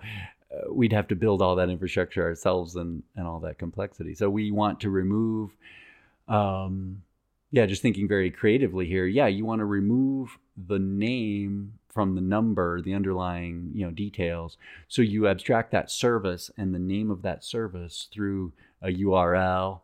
we'd 0.70 0.92
have 0.92 1.08
to 1.08 1.14
build 1.14 1.42
all 1.42 1.56
that 1.56 1.70
infrastructure 1.70 2.22
ourselves 2.22 2.76
and 2.76 3.02
and 3.16 3.26
all 3.26 3.40
that 3.40 3.58
complexity. 3.58 4.14
So 4.14 4.28
we 4.28 4.50
want 4.50 4.80
to 4.80 4.90
remove, 4.90 5.56
um, 6.28 7.02
yeah, 7.50 7.66
just 7.66 7.82
thinking 7.82 8.08
very 8.08 8.30
creatively 8.30 8.86
here. 8.86 9.06
Yeah, 9.06 9.26
you 9.26 9.44
want 9.44 9.60
to 9.60 9.64
remove 9.64 10.38
the 10.56 10.78
name 10.78 11.74
from 11.88 12.14
the 12.14 12.20
number, 12.20 12.80
the 12.80 12.94
underlying 12.94 13.70
you 13.74 13.84
know 13.84 13.92
details. 13.92 14.56
So 14.88 15.02
you 15.02 15.28
abstract 15.28 15.70
that 15.72 15.90
service 15.90 16.50
and 16.56 16.74
the 16.74 16.78
name 16.78 17.10
of 17.10 17.22
that 17.22 17.44
service 17.44 18.08
through 18.12 18.52
a 18.82 18.88
URL, 18.88 19.80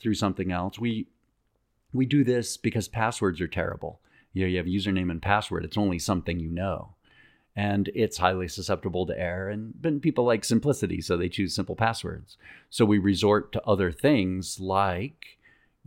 through 0.00 0.14
something 0.14 0.52
else. 0.52 0.78
We 0.78 1.06
we 1.92 2.04
do 2.04 2.24
this 2.24 2.56
because 2.56 2.88
passwords 2.88 3.40
are 3.40 3.48
terrible. 3.48 4.00
You 4.34 4.42
know, 4.42 4.48
you 4.48 4.58
have 4.58 4.66
username 4.66 5.10
and 5.10 5.22
password. 5.22 5.64
It's 5.64 5.78
only 5.78 5.98
something 5.98 6.38
you 6.38 6.50
know 6.50 6.94
and 7.58 7.90
it's 7.94 8.18
highly 8.18 8.46
susceptible 8.48 9.04
to 9.06 9.18
error. 9.18 9.48
And 9.48 9.74
but 9.82 10.00
people 10.00 10.24
like 10.24 10.44
simplicity, 10.44 11.00
so 11.00 11.16
they 11.16 11.28
choose 11.28 11.54
simple 11.54 11.74
passwords. 11.76 12.36
So 12.70 12.84
we 12.84 12.98
resort 12.98 13.52
to 13.52 13.62
other 13.66 13.90
things 13.90 14.60
like 14.60 15.38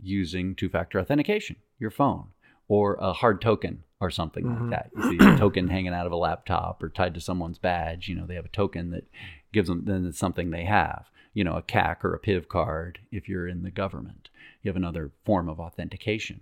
using 0.02 0.54
two-factor 0.54 0.98
authentication, 1.00 1.56
your 1.78 1.90
phone, 1.90 2.26
or 2.68 2.94
a 3.00 3.12
hard 3.12 3.40
token 3.40 3.84
or 4.00 4.10
something 4.10 4.44
Mhm. 4.44 4.60
like 4.60 4.70
that. 4.70 4.90
You 4.96 5.02
see 5.18 5.24
a 5.34 5.38
token 5.38 5.68
hanging 5.68 5.94
out 5.94 6.06
of 6.06 6.12
a 6.12 6.16
laptop 6.16 6.82
or 6.82 6.88
tied 6.88 7.14
to 7.14 7.20
someone's 7.20 7.58
badge. 7.58 8.08
You 8.08 8.16
know, 8.16 8.26
they 8.26 8.34
have 8.34 8.44
a 8.44 8.48
token 8.62 8.90
that 8.90 9.04
gives 9.52 9.68
them 9.68 9.84
then 9.84 10.04
it's 10.06 10.18
something 10.18 10.50
they 10.50 10.64
have. 10.64 11.08
You 11.34 11.44
know, 11.44 11.54
a 11.56 11.62
CAC 11.62 12.04
or 12.04 12.12
a 12.14 12.20
PIV 12.20 12.48
card 12.48 12.98
if 13.10 13.28
you're 13.28 13.48
in 13.48 13.62
the 13.62 13.70
government. 13.70 14.28
You 14.62 14.68
have 14.68 14.76
another 14.76 15.12
form 15.24 15.48
of 15.48 15.58
authentication. 15.60 16.40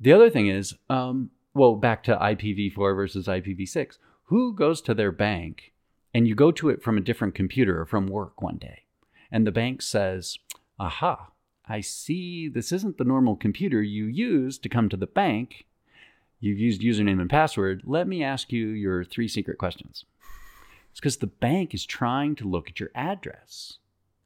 The 0.00 0.12
other 0.12 0.28
thing 0.30 0.48
is, 0.48 0.74
um, 0.90 1.30
well, 1.54 1.76
back 1.76 2.02
to 2.04 2.16
IPv4 2.16 2.96
versus 2.96 3.28
IPv6. 3.28 3.98
Who 4.28 4.54
goes 4.54 4.80
to 4.82 4.94
their 4.94 5.12
bank 5.12 5.72
and 6.14 6.26
you 6.26 6.34
go 6.34 6.50
to 6.52 6.70
it 6.70 6.82
from 6.82 6.96
a 6.96 7.02
different 7.02 7.34
computer 7.34 7.80
or 7.80 7.84
from 7.84 8.06
work 8.06 8.40
one 8.40 8.56
day, 8.56 8.84
and 9.30 9.46
the 9.46 9.52
bank 9.52 9.82
says, 9.82 10.38
Aha, 10.78 11.30
I 11.68 11.80
see 11.80 12.48
this 12.48 12.72
isn't 12.72 12.98
the 12.98 13.04
normal 13.04 13.36
computer 13.36 13.82
you 13.82 14.06
use 14.06 14.58
to 14.58 14.68
come 14.68 14.88
to 14.88 14.96
the 14.96 15.06
bank. 15.06 15.66
You've 16.40 16.58
used 16.58 16.80
username 16.80 17.20
and 17.20 17.28
password. 17.28 17.82
Let 17.84 18.08
me 18.08 18.22
ask 18.22 18.52
you 18.52 18.68
your 18.68 19.04
three 19.04 19.28
secret 19.28 19.58
questions. 19.58 20.04
It's 20.90 21.00
because 21.00 21.16
the 21.18 21.26
bank 21.26 21.74
is 21.74 21.84
trying 21.84 22.34
to 22.36 22.48
look 22.48 22.68
at 22.70 22.80
your 22.80 22.90
address, 22.94 23.78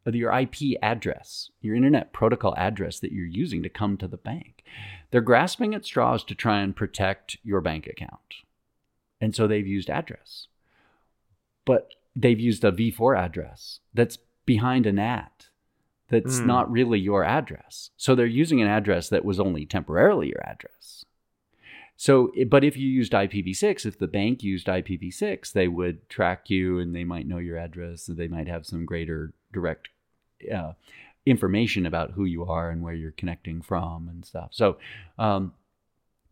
uh, 0.07 0.13
your 0.13 0.33
IP 0.33 0.79
address, 0.83 1.51
your 1.61 1.75
internet 1.75 2.13
protocol 2.13 2.55
address 2.57 3.01
that 3.01 3.13
you're 3.13 3.27
using 3.27 3.63
to 3.63 3.69
come 3.69 3.97
to 3.97 4.07
the 4.07 4.17
bank. 4.17 4.63
They're 5.11 5.21
grasping 5.21 5.75
at 5.75 5.85
straws 5.85 6.23
to 6.25 6.35
try 6.35 6.61
and 6.61 6.77
protect 6.77 7.39
your 7.43 7.61
bank 7.61 7.87
account. 7.87 8.45
And 9.21 9.35
so 9.35 9.47
they've 9.47 9.67
used 9.67 9.91
address. 9.91 10.47
But 11.65 11.91
they've 12.15 12.41
used 12.41 12.65
a 12.65 12.73
V4 12.73 13.17
address 13.19 13.81
that's 13.95 14.19
behind 14.47 14.87
a 14.87 14.93
NAT 14.93 15.49
that's 16.09 16.41
Hmm. 16.41 16.47
not 16.47 16.71
really 16.71 16.99
your 16.99 17.23
address. 17.25 17.91
So 17.97 18.15
they're 18.15 18.27
using 18.27 18.63
an 18.63 18.69
address 18.69 19.09
that 19.11 19.25
was 19.25 19.39
only 19.39 19.67
temporarily 19.67 20.29
your 20.29 20.43
address. 20.47 21.05
So, 21.97 22.33
but 22.47 22.63
if 22.63 22.77
you 22.77 22.89
used 22.89 23.13
IPv6, 23.13 23.85
if 23.85 23.99
the 23.99 24.07
bank 24.07 24.43
used 24.45 24.69
IPv6, 24.69 25.53
they 25.53 25.67
would 25.67 26.09
track 26.09 26.49
you 26.49 26.79
and 26.79 26.95
they 26.95 27.05
might 27.05 27.27
know 27.27 27.39
your 27.39 27.59
address 27.59 28.09
and 28.09 28.17
they 28.17 28.29
might 28.29 28.47
have 28.47 28.65
some 28.65 28.87
greater 28.87 29.33
direct 29.53 29.89
uh, 30.55 30.75
information 31.27 31.85
about 31.85 32.13
who 32.13 32.25
you 32.25 32.45
are 32.45 32.71
and 32.71 32.83
where 32.83 32.95
you're 32.95 33.11
connecting 33.11 33.61
from 33.61 34.09
and 34.09 34.25
stuff. 34.25 34.51
So, 34.53 34.79
um, 35.19 35.53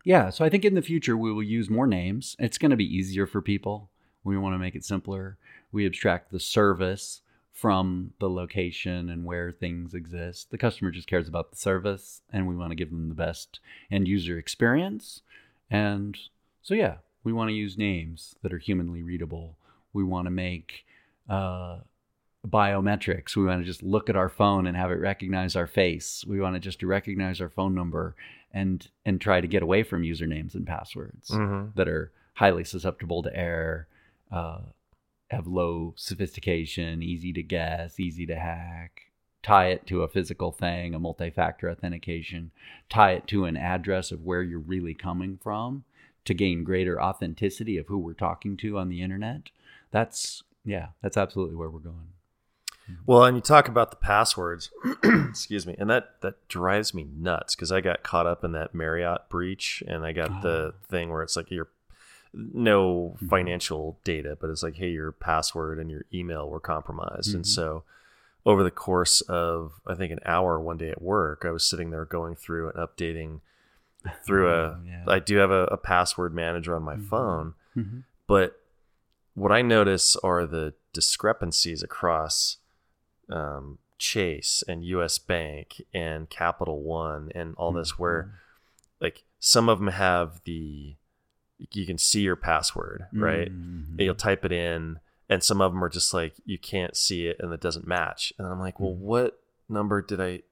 yeah, 0.07 0.31
so 0.31 0.45
I 0.45 0.49
think 0.49 0.65
in 0.65 0.75
the 0.75 0.83
future 0.83 1.17
we 1.17 1.33
will 1.33 1.43
use 1.43 1.69
more 1.69 1.89
names. 1.89 2.37
It's 2.39 2.59
going 2.59 2.71
to 2.71 2.77
be 2.77 2.97
easier 2.97 3.27
for 3.27 3.43
people. 3.43 3.91
We 4.23 4.39
want 4.39 4.55
to 4.55 4.59
make 4.59 4.77
it 4.77 4.85
simpler. 4.85 5.37
We 5.73 5.85
abstract 5.85 6.31
the 6.31 6.39
service 6.39 7.23
from 7.53 8.13
the 8.21 8.31
location 8.31 9.11
and 9.11 9.25
where 9.25 9.51
things 9.51 9.95
exist. 9.95 10.53
The 10.53 10.59
customer 10.59 10.93
just 10.93 11.09
cares 11.09 11.27
about 11.27 11.51
the 11.51 11.57
service, 11.57 12.23
and 12.33 12.47
we 12.47 12.55
want 12.55 12.71
to 12.71 12.77
give 12.77 12.91
them 12.91 13.09
the 13.09 13.17
best 13.17 13.59
end 13.91 14.07
user 14.07 14.39
experience. 14.39 15.23
And 15.73 16.17
so, 16.63 16.75
yeah, 16.75 16.99
we 17.25 17.33
want 17.33 17.49
to 17.49 17.55
use 17.55 17.77
names 17.77 18.37
that 18.43 18.53
are 18.53 18.59
humanly 18.59 19.03
readable. 19.03 19.57
We 19.93 20.05
want 20.05 20.27
to 20.27 20.31
make 20.31 20.85
uh, 21.29 21.79
biometrics. 22.47 23.35
We 23.35 23.47
want 23.47 23.61
to 23.61 23.67
just 23.67 23.83
look 23.83 24.09
at 24.09 24.15
our 24.15 24.29
phone 24.29 24.69
and 24.69 24.77
have 24.77 24.93
it 24.93 25.01
recognize 25.01 25.57
our 25.57 25.67
face. 25.67 26.25
We 26.29 26.39
want 26.39 26.55
to 26.55 26.61
just 26.61 26.79
to 26.79 26.87
recognize 26.87 27.41
our 27.41 27.49
phone 27.49 27.75
number 27.75 28.15
and 28.61 28.89
and 29.05 29.21
try 29.21 29.41
to 29.41 29.47
get 29.47 29.63
away 29.63 29.83
from 29.83 30.03
usernames 30.03 30.55
and 30.55 30.67
passwords 30.67 31.29
Mhm. 31.31 31.75
that 31.75 31.89
are 31.89 32.11
highly 32.35 32.65
susceptible 32.65 33.23
to 33.23 33.37
error. 33.37 33.87
Uh, 34.31 34.63
have 35.31 35.47
low 35.47 35.93
sophistication, 35.97 37.03
easy 37.03 37.33
to 37.33 37.43
guess, 37.43 37.99
easy 38.01 38.25
to 38.27 38.37
hack. 38.37 39.03
Tie 39.43 39.69
it 39.69 39.87
to 39.87 40.03
a 40.03 40.09
physical 40.09 40.51
thing, 40.53 40.95
a 40.95 40.99
multi 40.99 41.31
factor 41.31 41.71
authentication, 41.71 42.51
tie 42.89 43.13
it 43.13 43.27
to 43.29 43.45
an 43.45 43.57
address 43.57 44.11
of 44.13 44.25
where 44.25 44.43
you're 44.43 44.59
really 44.75 44.95
coming 44.95 45.37
from 45.37 45.85
to 46.25 46.35
gain 46.35 46.65
greater 46.65 47.01
authenticity 47.01 47.77
of 47.77 47.87
who 47.87 47.99
we're 47.99 48.13
talking 48.15 48.57
to 48.57 48.79
on 48.79 48.89
the 48.89 49.03
internet. 49.03 49.51
That's, 49.93 50.43
yeah, 50.65 50.89
that's 51.03 51.17
absolutely 51.17 51.55
where 51.57 51.71
we're 51.71 51.79
going. 51.93 52.09
Mm-hmm. 52.91 53.03
Well, 53.07 53.25
and 53.25 53.37
you 53.37 53.41
talk 53.41 53.69
about 53.69 53.91
the 53.91 53.97
passwords, 53.97 54.71
excuse 55.03 55.67
me, 55.67 55.75
and 55.79 55.91
that 55.91 56.21
that 56.21 56.47
drives 56.49 56.95
me 56.95 57.07
nuts 57.17 57.55
because 57.55 57.73
I 57.73 57.81
got 57.81 58.03
caught 58.03 58.27
up 58.27 58.45
in 58.45 58.53
that 58.53 58.75
Marriott 58.75 59.29
breach, 59.29 59.83
and 59.87 60.05
I 60.05 60.13
got 60.13 60.43
the 60.43 60.73
oh. 60.73 60.75
thing 60.89 61.11
where 61.11 61.23
it's 61.23 61.37
like 61.37 61.51
your 61.51 61.69
no 62.33 63.15
mm-hmm. 63.17 63.29
financial 63.29 63.99
data, 64.05 64.37
but 64.41 64.51
it's 64.51 64.63
like, 64.63 64.77
hey, 64.77 64.91
your 64.91 65.11
password 65.13 65.79
and 65.79 65.91
your 65.91 66.05
email 66.15 66.49
were 66.49 66.61
compromised, 66.61 67.35
and 67.35 67.45
mm-hmm. 67.45 67.51
so 67.51 67.85
over 68.45 68.63
the 68.63 68.71
course 68.71 69.21
of 69.23 69.81
I 69.87 69.95
think 69.95 70.13
an 70.13 70.21
hour 70.25 70.61
one 70.61 70.77
day 70.77 70.91
at 70.91 71.03
work, 71.03 71.45
I 71.45 71.51
was 71.51 71.67
sitting 71.67 71.91
there 71.91 72.05
going 72.05 72.37
through 72.37 72.71
and 72.71 72.79
updating 72.79 73.41
through 74.25 74.49
a. 74.49 74.53
Oh, 74.53 74.77
yeah. 74.87 75.05
I 75.09 75.19
do 75.19 75.37
have 75.39 75.51
a, 75.51 75.65
a 75.65 75.77
password 75.77 76.35
manager 76.35 76.77
on 76.77 76.83
my 76.83 76.97
phone, 76.97 77.55
but 78.29 78.61
what 79.35 79.53
I 79.53 79.63
notice 79.63 80.17
are 80.17 80.47
the 80.47 80.75
discrepancies 80.93 81.83
across 81.83 82.57
um, 83.31 83.79
Chase 83.99 84.63
and 84.69 84.85
U.S. 84.85 85.19
Bank 85.19 85.83
and 85.95 86.29
Capital 86.31 86.83
One 86.83 87.31
and 87.35 87.55
all 87.57 87.73
this, 87.73 87.99
where 87.99 88.33
like 89.01 89.25
some 89.39 89.69
of 89.69 89.79
them 89.79 89.89
have 89.89 90.41
the 90.45 90.97
you 91.73 91.87
can 91.87 91.97
see 91.99 92.21
your 92.21 92.37
password, 92.37 93.07
right? 93.15 93.49
And 93.49 94.01
you'll 94.01 94.15
type 94.15 94.45
it 94.45 94.53
in, 94.53 94.99
and 95.29 95.43
some 95.43 95.61
of 95.63 95.73
them 95.73 95.83
are 95.83 95.89
just 95.89 96.13
like 96.13 96.35
you 96.45 96.59
can't 96.59 96.97
see 96.97 97.27
it 97.27 97.37
and 97.41 97.53
it 97.53 97.61
doesn't 97.61 97.87
match. 97.87 98.33
And 98.39 98.47
I'm 98.47 98.61
like, 98.61 98.79
well, 98.79 98.95
what 98.95 99.41
number 99.69 100.03
did 100.03 100.21
I 100.21 100.43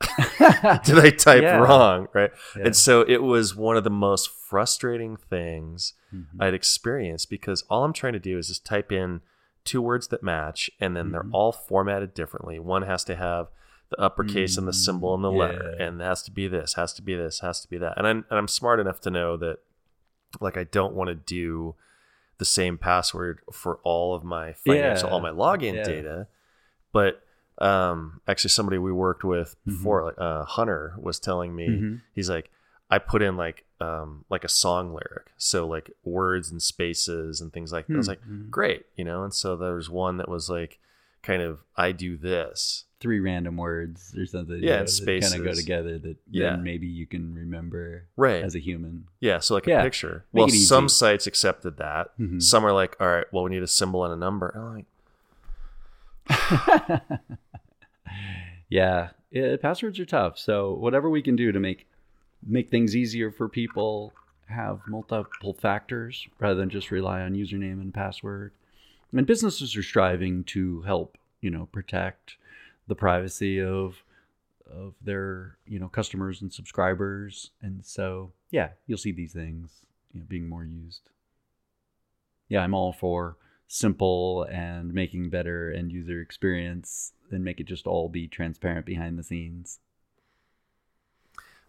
did 0.84 0.98
I 0.98 1.10
type 1.10 1.42
Yeah. 1.42 1.58
wrong, 1.58 2.08
right? 2.12 2.30
Yeah. 2.56 2.66
And 2.66 2.76
so 2.76 3.02
it 3.02 3.22
was 3.22 3.54
one 3.54 3.76
of 3.76 3.84
the 3.84 3.90
most 3.90 4.30
frustrating 4.30 5.16
things 5.16 5.94
Mm-hmm. 6.14 6.42
I'd 6.42 6.52
experienced 6.52 7.30
because 7.30 7.64
all 7.70 7.84
I'm 7.84 7.94
trying 7.94 8.12
to 8.12 8.18
do 8.18 8.36
is 8.36 8.48
just 8.48 8.66
type 8.66 8.92
in 8.92 9.22
two 9.64 9.80
words 9.82 10.08
that 10.08 10.22
match, 10.22 10.70
and 10.80 10.96
then 10.96 11.06
Mm-hmm. 11.06 11.12
they're 11.12 11.26
all 11.32 11.52
formatted 11.52 12.14
differently. 12.14 12.58
One 12.58 12.82
has 12.82 13.04
to 13.04 13.14
have 13.16 13.48
the 13.90 14.00
uppercase 14.00 14.56
and 14.56 14.66
the 14.66 14.72
symbol 14.72 15.14
and 15.14 15.22
the 15.22 15.30
letter, 15.30 15.74
Mm, 15.78 15.86
and 15.88 16.00
it 16.00 16.04
has 16.04 16.22
to 16.24 16.30
be 16.30 16.48
this, 16.48 16.74
has 16.74 16.92
to 16.94 17.02
be 17.02 17.14
this, 17.14 17.40
has 17.40 17.60
to 17.60 17.68
be 17.68 17.78
that. 17.78 17.94
And 17.98 18.06
I'm 18.06 18.24
and 18.30 18.38
I'm 18.38 18.48
smart 18.48 18.80
enough 18.80 19.00
to 19.02 19.10
know 19.10 19.36
that, 19.36 19.58
like, 20.40 20.56
I 20.56 20.64
don't 20.64 20.94
want 20.94 21.08
to 21.08 21.14
do 21.14 21.74
the 22.38 22.44
same 22.46 22.78
password 22.78 23.40
for 23.52 23.78
all 23.84 24.14
of 24.14 24.24
my 24.24 24.52
financial, 24.54 25.08
Yeah. 25.08 25.12
all 25.14 25.20
my 25.20 25.30
login 25.30 25.74
Yeah. 25.74 25.84
data, 25.84 26.26
but 26.92 27.22
um 27.58 28.22
actually 28.26 28.48
somebody 28.48 28.78
we 28.78 28.90
worked 28.90 29.22
with 29.24 29.50
Mm-hmm. 29.66 29.70
before 29.76 30.04
like 30.06 30.18
uh 30.18 30.44
hunter 30.44 30.94
was 30.98 31.20
telling 31.20 31.54
me 31.54 31.98
he's 32.14 32.30
like 32.30 32.50
i 32.90 32.98
put 32.98 33.20
in 33.20 33.36
like 33.36 33.66
um 33.82 34.24
like 34.30 34.44
a 34.44 34.48
song 34.48 34.92
lyric 34.92 35.26
so 35.36 35.66
like 35.66 35.90
words 36.04 36.50
and 36.50 36.62
spaces 36.62 37.40
and 37.40 37.52
things 37.52 37.72
like 37.72 37.86
that 37.86 37.94
i 37.94 37.96
was 37.96 38.08
like 38.08 38.20
Mm-hmm. 38.22 38.50
great 38.50 38.86
you 38.96 39.04
know 39.04 39.24
and 39.24 39.34
so 39.34 39.56
there 39.56 39.74
was 39.74 39.90
one 39.90 40.16
that 40.18 40.28
was 40.28 40.48
like 40.48 40.78
kind 41.22 41.42
of 41.42 41.60
i 41.76 41.92
do 41.92 42.16
this 42.16 42.84
Three 43.00 43.18
random 43.18 43.56
words 43.56 44.14
or 44.16 44.26
something. 44.26 44.60
Yeah, 44.62 44.78
and 44.78 44.86
that 44.86 45.20
kind 45.22 45.34
of 45.34 45.42
go 45.44 45.52
together 45.54 45.98
that 45.98 46.16
Yeah. 46.30 46.50
then 46.50 46.62
maybe 46.62 46.86
you 46.86 47.04
can 47.04 47.34
remember 47.34 48.04
Right. 48.16 48.44
as 48.44 48.54
a 48.54 48.60
human. 48.60 49.08
yeah 49.18 49.40
so 49.40 49.54
like 49.54 49.66
Yeah. 49.66 49.80
a 49.80 49.82
picture 49.84 50.24
Make 50.32 50.40
well 50.40 50.48
some 50.50 50.88
sites 50.88 51.26
accepted 51.26 51.78
that 51.78 52.16
Mhm. 52.18 52.40
some 52.40 52.64
are 52.64 52.72
like 52.72 52.96
all 53.00 53.08
right 53.08 53.26
well 53.32 53.42
we 53.42 53.50
need 53.50 53.62
a 53.64 53.66
symbol 53.66 54.04
and 54.04 54.12
a 54.14 54.16
number 54.16 54.48
and 54.54 54.62
i'm 54.64 54.74
like 54.76 54.86
Yeah, 58.68 59.10
yeah, 59.30 59.56
passwords 59.60 59.98
are 60.00 60.06
tough. 60.06 60.38
So 60.38 60.72
whatever 60.74 61.10
we 61.10 61.20
can 61.22 61.36
do 61.36 61.52
to 61.52 61.60
make 61.60 61.86
make 62.46 62.70
things 62.70 62.96
easier 62.96 63.30
for 63.30 63.48
people, 63.48 64.12
have 64.46 64.80
multiple 64.86 65.54
factors 65.54 66.26
rather 66.38 66.54
than 66.54 66.70
just 66.70 66.90
rely 66.90 67.20
on 67.22 67.34
username 67.34 67.80
and 67.80 67.94
password. 67.94 68.52
And 69.12 69.26
businesses 69.26 69.76
are 69.76 69.82
striving 69.82 70.44
to 70.44 70.82
help, 70.82 71.18
you 71.40 71.50
know, 71.50 71.68
protect 71.72 72.36
the 72.88 72.94
privacy 72.94 73.60
of 73.60 74.02
of 74.70 74.94
their, 75.02 75.58
you 75.66 75.78
know, 75.78 75.88
customers 75.88 76.40
and 76.40 76.50
subscribers. 76.50 77.50
And 77.60 77.84
so, 77.84 78.32
yeah, 78.50 78.70
you'll 78.86 78.96
see 78.96 79.12
these 79.12 79.34
things, 79.34 79.70
you 80.12 80.20
know, 80.20 80.26
being 80.26 80.48
more 80.48 80.64
used. 80.64 81.10
Yeah, 82.48 82.62
I'm 82.62 82.74
all 82.74 82.92
for 82.92 83.36
simple 83.68 84.44
and 84.50 84.92
making 84.92 85.30
better 85.30 85.72
end 85.72 85.92
user 85.92 86.20
experience 86.20 87.12
and 87.30 87.44
make 87.44 87.60
it 87.60 87.66
just 87.66 87.86
all 87.86 88.08
be 88.08 88.28
transparent 88.28 88.86
behind 88.86 89.18
the 89.18 89.22
scenes. 89.22 89.78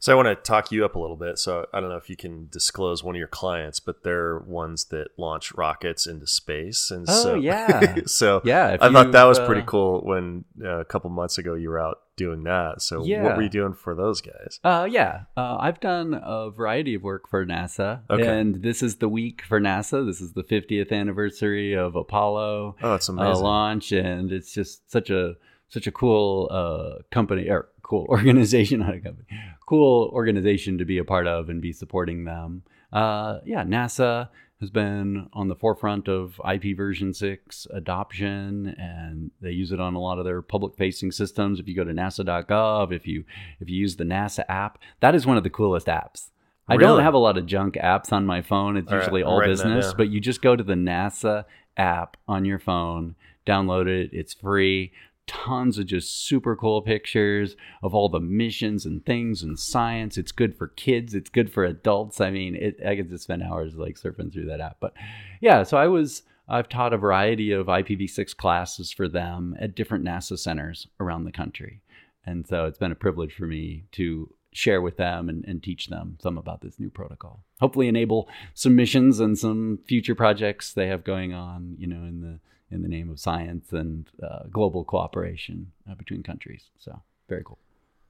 So 0.03 0.11
I 0.11 0.15
want 0.21 0.27
to 0.27 0.35
talk 0.35 0.69
you 0.69 0.83
up 0.83 0.95
a 0.95 0.99
little 0.99 1.15
bit. 1.15 1.39
So 1.39 1.65
I 1.73 1.79
don't 1.79 1.87
know 1.89 1.95
if 1.95 2.09
you 2.09 2.17
can 2.17 2.49
disclose 2.51 3.05
one 3.05 3.15
of 3.15 3.19
your 3.19 3.29
clients, 3.29 3.79
but 3.79 4.03
they're 4.03 4.37
ones 4.37 4.83
that 4.91 5.07
launch 5.17 5.53
rockets 5.53 6.05
into 6.05 6.27
space. 6.27 6.91
And 6.91 7.05
Oh, 7.07 7.23
so, 7.23 7.35
yeah. 7.35 7.95
so 8.05 8.41
Yeah, 8.43 8.75
I 8.81 8.91
thought 8.91 9.13
that 9.13 9.23
was 9.23 9.39
pretty 9.39 9.61
uh, 9.61 9.65
cool 9.65 10.01
when 10.01 10.43
uh, 10.61 10.79
a 10.79 10.83
couple 10.83 11.09
months 11.09 11.37
ago 11.37 11.53
you 11.53 11.69
were 11.69 11.79
out 11.79 11.99
doing 12.17 12.43
that. 12.43 12.81
So 12.81 12.99
what 12.99 13.37
were 13.37 13.43
you 13.43 13.47
doing 13.47 13.71
for 13.75 13.95
those 13.95 14.19
guys? 14.19 14.59
Uh, 14.61 14.85
yeah, 14.91 15.21
uh, 15.37 15.55
I've 15.57 15.79
done 15.79 16.19
a 16.21 16.49
variety 16.51 16.95
of 16.95 17.03
work 17.03 17.29
for 17.29 17.45
NASA, 17.45 18.01
Okay. 18.09 18.27
and 18.27 18.61
this 18.61 18.83
is 18.83 18.97
the 18.97 19.07
week 19.07 19.43
for 19.47 19.61
NASA. 19.61 20.05
This 20.05 20.19
is 20.19 20.33
the 20.33 20.43
50th 20.43 20.91
anniversary 20.91 21.77
of 21.77 21.95
Apollo 21.95 22.75
Oh, 22.83 22.95
it's 22.95 23.09
uh, 23.09 23.13
amazing. 23.13 23.43
launch, 23.45 23.91
and 23.93 24.33
it's 24.33 24.53
just 24.53 24.91
such 24.91 25.09
a 25.09 25.35
such 25.73 25.87
a 25.87 25.91
cool 25.91 26.47
uh, 26.51 27.01
company 27.11 27.49
or 27.49 27.69
cool 27.81 28.05
organization, 28.09 28.81
not 28.81 28.93
a 28.93 28.99
company, 28.99 29.25
cool 29.67 30.09
organization 30.13 30.77
to 30.77 30.85
be 30.85 30.99
a 30.99 31.03
part 31.03 31.25
of 31.25 31.49
and 31.49 31.61
be 31.61 31.73
supporting 31.73 32.25
them. 32.25 32.61
Uh, 32.91 33.39
yeah, 33.43 33.63
NASA 33.63 34.29
has 34.59 34.69
been 34.69 35.27
on 35.33 35.47
the 35.47 35.55
forefront 35.55 36.07
of 36.07 36.39
IP 36.49 36.77
version 36.77 37.13
6 37.13 37.67
adoption 37.73 38.75
and 38.77 39.31
they 39.41 39.49
use 39.49 39.71
it 39.71 39.79
on 39.79 39.95
a 39.95 39.99
lot 39.99 40.19
of 40.19 40.25
their 40.25 40.41
public 40.41 40.77
facing 40.77 41.11
systems. 41.11 41.59
If 41.59 41.67
you 41.67 41.75
go 41.75 41.83
to 41.83 41.91
nasa.gov 41.91 42.93
if 42.93 43.05
you 43.07 43.25
if 43.59 43.67
you 43.67 43.75
use 43.75 43.97
the 43.97 44.05
NASA 44.05 44.45
app 44.47 44.77
that 45.01 45.15
is 45.15 45.25
one 45.25 45.37
of 45.37 45.43
the 45.43 45.49
coolest 45.49 45.87
apps. 45.87 46.29
I 46.69 46.77
don't 46.77 47.01
have 47.01 47.13
a 47.13 47.17
lot 47.17 47.37
of 47.37 47.45
junk 47.45 47.73
apps 47.73 48.13
on 48.13 48.25
my 48.25 48.41
phone. 48.41 48.77
It's 48.77 48.89
All 48.89 48.97
right, 48.97 49.03
usually 49.03 49.23
I'm 49.23 49.27
all 49.27 49.41
business 49.41 49.93
but 49.93 50.09
you 50.09 50.21
just 50.21 50.41
go 50.41 50.55
to 50.55 50.63
the 50.63 50.75
NASA 50.75 51.43
app 51.75 52.15
on 52.27 52.45
your 52.45 52.59
phone 52.59 53.15
download 53.45 53.87
it 53.87 54.11
it's 54.13 54.33
free 54.33 54.93
tons 55.27 55.77
of 55.77 55.85
just 55.85 56.25
super 56.25 56.55
cool 56.55 56.81
pictures 56.81 57.55
of 57.81 57.95
all 57.95 58.09
the 58.09 58.19
missions 58.19 58.85
and 58.85 59.05
things 59.05 59.41
and 59.41 59.57
science. 59.57 60.17
It's 60.17 60.31
good 60.31 60.55
for 60.57 60.67
kids. 60.67 61.13
It's 61.13 61.29
good 61.29 61.51
for 61.51 61.63
adults. 61.63 62.19
I 62.19 62.29
mean 62.29 62.55
it, 62.55 62.79
i 62.85 62.95
could 62.95 63.09
just 63.09 63.23
spend 63.23 63.43
hours 63.43 63.75
like 63.75 63.95
surfing 63.95 64.31
through 64.31 64.45
that 64.47 64.61
app. 64.61 64.77
But 64.79 64.93
yeah 65.41 65.63
so 65.63 65.77
i 65.77 65.87
was 65.87 66.23
i've 66.47 66.69
taught 66.69 66.93
a 66.93 66.97
variety 66.97 67.51
of 67.51 67.67
ipv6 67.67 68.35
classes 68.35 68.91
for 68.91 69.07
them 69.07 69.55
at 69.59 69.75
different 69.75 70.05
nasa 70.05 70.37
centers 70.37 70.87
around 70.99 71.23
the 71.23 71.31
country. 71.31 71.81
And 72.25 72.47
so 72.47 72.65
it's 72.65 72.77
been 72.77 72.91
a 72.91 72.95
privilege 72.95 73.33
for 73.33 73.45
me 73.45 73.83
to 73.93 74.33
share 74.53 74.81
with 74.81 74.97
them 74.97 75.29
and, 75.29 75.43
and 75.45 75.63
teach 75.63 75.87
them 75.87 76.17
some 76.21 76.37
about 76.37 76.61
this 76.61 76.79
new 76.79 76.89
protocol. 76.89 77.43
Hopefully 77.59 77.87
enable 77.87 78.29
some 78.53 78.75
missions 78.75 79.19
and 79.19 79.37
some 79.37 79.79
future 79.85 80.15
projects 80.15 80.73
they 80.73 80.87
have 80.87 81.03
going 81.03 81.33
on 81.33 81.75
you 81.77 81.87
know 81.87 82.03
in 82.03 82.21
the 82.21 82.39
in 82.73 82.81
the 82.81 82.89
name 82.97 83.09
of 83.09 83.19
science 83.19 83.71
and 83.71 84.09
uh, 84.27 84.43
global 84.51 84.83
cooperation 84.83 85.71
uh, 85.89 85.95
between 85.95 86.21
countries 86.23 86.63
so 86.77 86.91
very 87.29 87.43
cool 87.45 87.59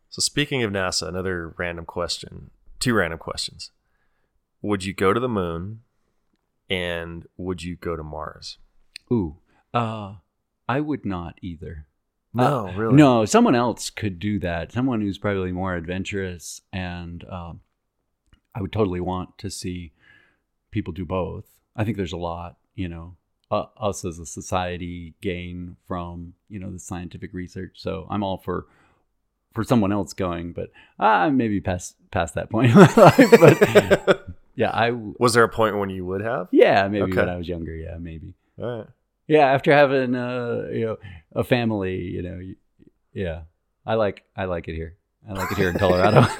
So 0.09 0.19
speaking 0.21 0.63
of 0.63 0.71
NASA, 0.71 1.07
another 1.07 1.37
random 1.57 1.85
question, 1.85 2.51
two 2.79 2.93
random 2.93 3.19
questions. 3.19 3.71
Would 4.61 4.83
you 4.85 4.93
go 4.93 5.09
to 5.13 5.19
the 5.19 5.29
moon 5.41 5.81
and 6.69 7.27
would 7.37 7.63
you 7.63 7.75
go 7.75 7.95
to 7.95 8.03
Mars? 8.03 8.57
ooh 9.11 9.37
uh 9.73 10.15
i 10.69 10.79
would 10.79 11.03
not 11.05 11.33
either 11.41 11.85
No, 12.33 12.67
Uh, 12.69 12.73
really? 12.81 12.95
No, 12.95 13.25
someone 13.25 13.53
else 13.65 13.89
could 13.91 14.17
do 14.29 14.39
that. 14.39 14.71
Someone 14.71 15.01
who's 15.01 15.19
probably 15.19 15.51
more 15.51 15.75
adventurous, 15.75 16.61
and 16.71 17.23
um, 17.29 17.59
I 18.55 18.61
would 18.61 18.71
totally 18.73 19.01
want 19.01 19.37
to 19.43 19.49
see 19.51 19.91
people 20.71 20.93
do 20.93 21.05
both. 21.05 21.45
I 21.75 21.83
think 21.83 21.95
there's 21.97 22.13
a 22.19 22.25
lot, 22.33 22.51
you 22.73 22.87
know, 22.93 23.17
uh, 23.53 23.67
us 23.77 24.03
as 24.05 24.19
a 24.19 24.25
society 24.25 25.13
gain 25.21 25.75
from 25.87 26.33
you 26.49 26.59
know 26.59 26.71
the 26.71 26.79
scientific 26.79 27.33
research. 27.33 27.71
So 27.75 28.07
I'm 28.09 28.23
all 28.23 28.37
for 28.37 28.65
for 29.53 29.63
someone 29.63 29.91
else 29.91 30.13
going, 30.13 30.53
but 30.53 30.71
uh, 30.99 31.29
maybe 31.29 31.61
past 31.61 31.95
past 32.11 32.33
that 32.35 32.49
point 32.49 32.71
in 32.71 32.75
my 32.77 32.93
life. 32.97 33.31
But 33.39 34.27
yeah, 34.55 34.71
I 34.71 34.91
Was 34.91 35.33
there 35.33 35.43
a 35.43 35.49
point 35.49 35.77
when 35.77 35.89
you 35.89 36.05
would 36.05 36.21
have? 36.21 36.47
yeah 36.51 36.87
maybe 36.87 37.03
Okay. 37.11 37.17
when 37.21 37.29
I 37.29 37.37
was 37.37 37.47
younger. 37.47 37.75
Yeah, 37.75 37.97
maybe. 37.99 38.33
All 38.59 38.77
right. 38.79 38.87
Yeah, 39.27 39.45
after 39.53 39.71
having 39.71 40.15
uh, 40.15 40.67
you 40.71 40.85
know 40.85 40.97
a 41.33 41.43
family, 41.43 41.97
you 42.01 42.21
know, 42.23 42.39
yeah, 43.13 43.41
I 43.85 43.93
like 43.95 44.23
I 44.35 44.45
like 44.45 44.67
it 44.67 44.75
here. 44.75 44.95
I 45.29 45.33
like 45.33 45.51
it 45.51 45.57
here 45.57 45.69
in 45.69 45.77
Colorado. 45.79 46.21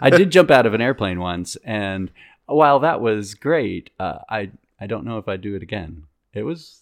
I 0.00 0.10
did 0.10 0.30
jump 0.30 0.50
out 0.50 0.66
of 0.66 0.74
an 0.74 0.80
airplane 0.80 1.20
once, 1.20 1.56
and 1.64 2.10
while 2.48 2.80
that 2.80 3.00
was 3.00 3.34
great, 3.34 3.90
uh, 4.00 4.18
I 4.28 4.50
I 4.80 4.86
don't 4.86 5.04
know 5.04 5.18
if 5.18 5.28
I'd 5.28 5.40
do 5.40 5.54
it 5.54 5.62
again. 5.62 6.04
It 6.32 6.42
was 6.42 6.80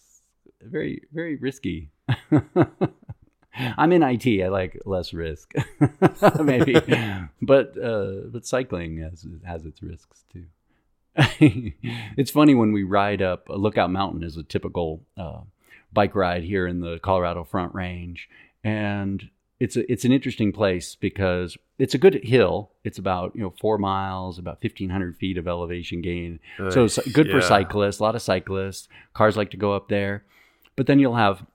very 0.61 1.03
very 1.11 1.35
risky. 1.35 1.89
I'm 3.77 3.91
in 3.91 4.03
IT. 4.03 4.43
I 4.43 4.49
like 4.49 4.79
less 4.85 5.13
risk, 5.13 5.53
maybe, 6.39 6.79
but 7.41 7.77
uh, 7.77 8.27
but 8.31 8.45
cycling 8.45 8.99
has 8.99 9.25
has 9.45 9.65
its 9.65 9.81
risks 9.81 10.23
too. 10.31 10.45
it's 12.15 12.29
funny 12.29 12.53
when 12.53 12.71
we 12.71 12.83
ride 12.83 13.21
up 13.23 13.47
Lookout 13.49 13.89
Mountain 13.89 14.23
is 14.23 14.37
a 14.37 14.43
typical 14.43 15.01
uh, 15.17 15.41
bike 15.91 16.13
ride 16.13 16.43
here 16.43 16.67
in 16.67 16.81
the 16.81 16.99
Colorado 16.99 17.43
Front 17.43 17.73
Range, 17.73 18.29
and 18.63 19.29
it's 19.59 19.75
a, 19.75 19.91
it's 19.91 20.05
an 20.05 20.11
interesting 20.11 20.51
place 20.51 20.95
because 20.95 21.57
it's 21.79 21.95
a 21.95 21.97
good 21.97 22.23
hill. 22.23 22.71
It's 22.83 22.97
about 22.99 23.35
you 23.35 23.41
know 23.41 23.53
four 23.59 23.77
miles, 23.77 24.37
about 24.37 24.61
fifteen 24.61 24.89
hundred 24.89 25.17
feet 25.17 25.37
of 25.37 25.47
elevation 25.47 26.01
gain. 26.01 26.39
so 26.69 26.85
it's 26.85 26.99
good 27.11 27.29
for 27.29 27.41
cyclists. 27.41 27.99
A 27.99 28.03
lot 28.03 28.15
of 28.15 28.21
cyclists. 28.21 28.87
Cars 29.13 29.35
like 29.37 29.51
to 29.51 29.57
go 29.57 29.73
up 29.73 29.89
there, 29.89 30.23
but 30.75 30.87
then 30.87 30.99
you'll 30.99 31.15
have 31.15 31.45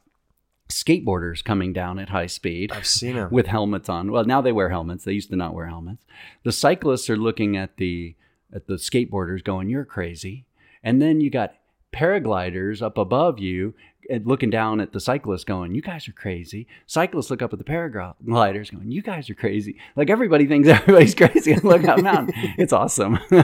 skateboarders 0.69 1.45
coming 1.45 1.73
down 1.73 1.99
at 1.99 2.09
high 2.09 2.27
speed 2.27 2.73
I've 2.73 2.87
seen 2.87 3.15
him. 3.15 3.29
with 3.31 3.47
helmets 3.47 3.89
on. 3.89 4.11
Well, 4.11 4.25
now 4.25 4.41
they 4.41 4.53
wear 4.53 4.71
helmets. 4.71 5.05
They 5.05 5.13
used 5.13 5.31
to 5.31 5.37
not 5.37 5.55
wear 5.55 5.67
helmets. 5.67 6.05
The 6.45 6.53
cyclists 6.53 7.11
are 7.11 7.17
looking 7.17 7.57
at 7.57 7.77
the 7.77 8.17
at 8.53 8.67
the 8.67 8.75
skateboarders, 8.75 9.45
going, 9.45 9.69
"You're 9.69 9.85
crazy," 9.85 10.45
and 10.83 11.01
then 11.01 11.21
you 11.21 11.31
got 11.31 11.55
paragliders 11.93 12.83
up 12.83 12.99
above 12.99 13.39
you 13.39 13.75
and 14.11 14.27
looking 14.27 14.51
down 14.51 14.81
at 14.81 14.93
the 14.93 15.01
cyclists 15.01 15.45
going 15.45 15.75
you 15.75 15.83
guys 15.83 16.09
are 16.09 16.13
crazy 16.13 16.67
cyclists 16.87 17.31
look 17.31 17.43
up 17.43 17.53
at 17.53 17.59
the 17.59 17.65
paragliders 17.65 18.73
going 18.73 18.91
you 18.91 19.03
guys 19.03 19.31
are 19.31 19.35
crazy 19.35 19.77
like 19.95 20.11
everybody 20.11 20.47
thinks 20.47 20.69
everybody's 20.79 21.15
crazy 21.15 21.53
and 21.53 21.63
Lookout 21.65 22.03
Mountain 22.03 22.35
it's 22.59 22.73
awesome 22.73 23.19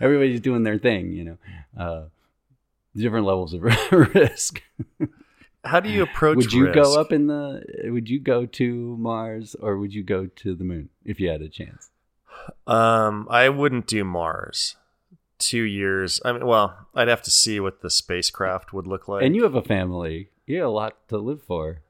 everybody's 0.00 0.40
doing 0.40 0.62
their 0.62 0.78
thing 0.78 1.12
you 1.12 1.24
know 1.24 1.38
uh, 1.78 2.02
different 2.96 3.26
levels 3.26 3.54
of 3.54 3.62
risk 3.62 4.62
How 5.64 5.78
do 5.80 5.88
you 5.88 6.02
approach? 6.02 6.36
would 6.36 6.52
you 6.52 6.66
risk? 6.66 6.74
go 6.74 7.00
up 7.00 7.12
in 7.12 7.28
the 7.28 7.62
would 7.84 8.10
you 8.10 8.20
go 8.20 8.44
to 8.46 8.96
mars 8.98 9.54
or 9.60 9.78
would 9.78 9.94
you 9.94 10.02
go 10.02 10.26
to 10.26 10.54
the 10.54 10.64
moon 10.64 10.90
if 11.04 11.18
you 11.20 11.30
had 11.30 11.40
a 11.40 11.48
chance 11.48 11.90
Um, 12.66 13.26
I 13.30 13.48
wouldn't 13.48 13.86
do 13.86 14.04
Mars. 14.04 14.76
Two 15.42 15.62
years. 15.64 16.20
I 16.24 16.32
mean, 16.32 16.46
well, 16.46 16.86
I'd 16.94 17.08
have 17.08 17.22
to 17.22 17.30
see 17.30 17.58
what 17.58 17.80
the 17.82 17.90
spacecraft 17.90 18.72
would 18.72 18.86
look 18.86 19.08
like. 19.08 19.24
and 19.24 19.34
you 19.34 19.42
have 19.42 19.54
a 19.56 19.62
family 19.62 20.28
you 20.46 20.58
have 20.58 20.66
a 20.68 20.70
lot 20.70 21.08
to 21.08 21.18
live 21.18 21.42
for 21.42 21.80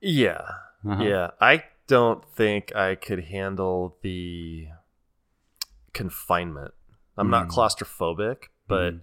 yeah, 0.00 0.42
Uh-huh. 0.86 1.02
yeah. 1.02 1.30
I 1.40 1.64
don't 1.86 2.24
think 2.34 2.74
I 2.74 2.94
could 2.94 3.24
handle 3.24 3.96
the 4.02 4.68
confinement. 5.92 6.74
I'm 7.16 7.30
not 7.30 7.48
Mm. 7.48 7.50
claustrophobic, 7.54 8.48
but 8.66 8.94
Mm. 8.94 9.00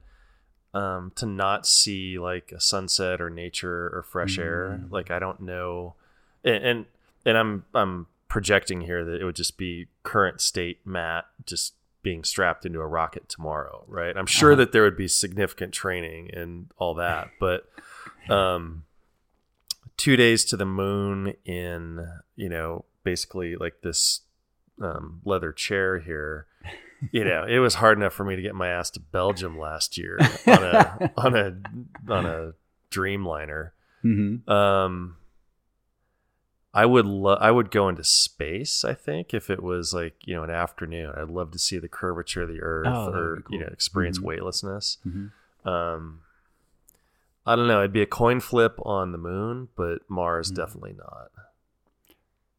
um, 0.74 1.12
to 1.16 1.26
not 1.26 1.66
see 1.66 2.18
like 2.20 2.52
a 2.52 2.60
sunset 2.60 3.22
or 3.22 3.30
nature 3.30 3.90
or 3.94 4.04
fresh 4.04 4.38
air, 4.40 4.80
Mm. 4.84 4.92
like 4.92 5.12
I 5.12 5.20
don't 5.20 5.42
know, 5.42 5.96
and, 6.44 6.64
and 6.64 6.86
and 7.26 7.38
I'm 7.38 7.66
I'm 7.74 8.08
projecting 8.28 8.82
here 8.82 9.04
that 9.06 9.20
it 9.22 9.26
would 9.26 9.36
just 9.36 9.58
be 9.58 9.88
current 10.04 10.40
state 10.42 10.80
Matt 10.86 11.26
just 11.46 11.76
being 12.04 12.24
strapped 12.24 12.66
into 12.66 12.80
a 12.80 12.88
rocket 12.88 13.30
tomorrow, 13.30 13.84
right? 13.88 14.16
I'm 14.18 14.26
sure 14.26 14.52
Uh-huh. 14.54 14.58
that 14.60 14.72
there 14.72 14.84
would 14.84 14.98
be 14.98 15.08
significant 15.08 15.74
training 15.74 16.32
and 16.34 16.72
all 16.78 16.96
that, 16.96 17.30
but 17.40 17.68
um, 18.30 18.84
two 19.98 20.16
days 20.16 20.46
to 20.46 20.58
the 20.58 20.66
moon 20.66 21.34
in 21.46 22.08
you 22.36 22.50
know 22.50 22.86
basically 23.04 23.56
like 23.56 23.82
this 23.82 24.22
um, 24.82 25.22
leather 25.26 25.52
chair 25.52 26.00
here. 26.00 26.48
You 27.12 27.26
know, 27.26 27.46
it 27.50 27.58
was 27.58 27.76
hard 27.76 27.98
enough 27.98 28.14
for 28.14 28.24
me 28.24 28.36
to 28.36 28.42
get 28.44 28.54
my 28.54 28.68
ass 28.70 28.92
to 28.92 29.00
Belgium 29.00 29.58
last 29.58 29.98
year 29.98 30.20
on 30.46 30.64
a 30.64 31.12
on 31.18 31.36
a 31.36 32.12
on 32.12 32.26
a 32.28 32.54
Dreamliner. 32.92 33.72
mm-hmm. 34.04 34.50
Um, 34.52 35.18
I 36.74 36.86
would 36.86 37.06
lo- 37.06 37.38
I 37.40 37.52
would 37.52 37.70
go 37.72 37.90
into 37.90 38.04
space. 38.04 38.86
I 38.86 38.94
think 38.94 39.34
if 39.34 39.50
it 39.50 39.62
was 39.62 39.94
like 39.94 40.16
you 40.26 40.36
know 40.36 40.44
an 40.44 40.50
afternoon, 40.50 41.14
I'd 41.18 41.30
love 41.30 41.52
to 41.52 41.60
see 41.60 41.80
the 41.80 41.90
curvature 41.90 42.44
of 42.44 42.50
the 42.50 42.62
Earth 42.62 42.88
Oh, 42.88 43.12
or 43.12 43.36
be 43.48 43.56
you 43.56 43.60
know 43.60 43.66
cool. 43.66 43.74
experience 43.74 44.20
Mhm. 44.20 44.24
weightlessness. 44.24 44.98
Mhm. 45.06 45.32
Um, 45.66 46.22
I 47.46 47.56
don't 47.56 47.68
know. 47.68 47.80
It'd 47.80 47.92
be 47.92 48.02
a 48.02 48.06
coin 48.06 48.40
flip 48.40 48.76
on 48.86 49.12
the 49.12 49.18
moon, 49.18 49.70
but 49.76 50.10
Mars 50.10 50.52
Mhm. 50.52 50.56
definitely 50.56 50.94
not. 50.94 51.32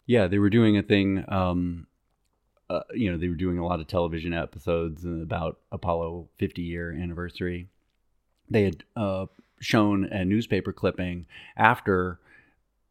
Yeah, 0.07 0.27
they 0.27 0.39
were 0.39 0.51
doing 0.51 0.77
a 0.77 0.83
thing. 0.83 1.25
Um, 1.29 1.87
uh, 2.69 2.83
you 2.93 3.11
know, 3.11 3.17
they 3.17 3.29
were 3.29 3.35
doing 3.35 3.59
a 3.59 3.65
lot 3.67 3.81
of 3.81 3.87
television 3.87 4.33
episodes 4.35 5.05
about 5.05 5.59
Apollo 5.71 6.29
50 6.39 6.63
year 6.63 6.91
anniversary. 6.93 7.69
They 8.51 8.65
had 8.65 8.85
uh, 8.97 9.27
shown 9.61 10.05
a 10.07 10.25
newspaper 10.25 10.73
clipping 10.73 11.27
after, 11.57 12.19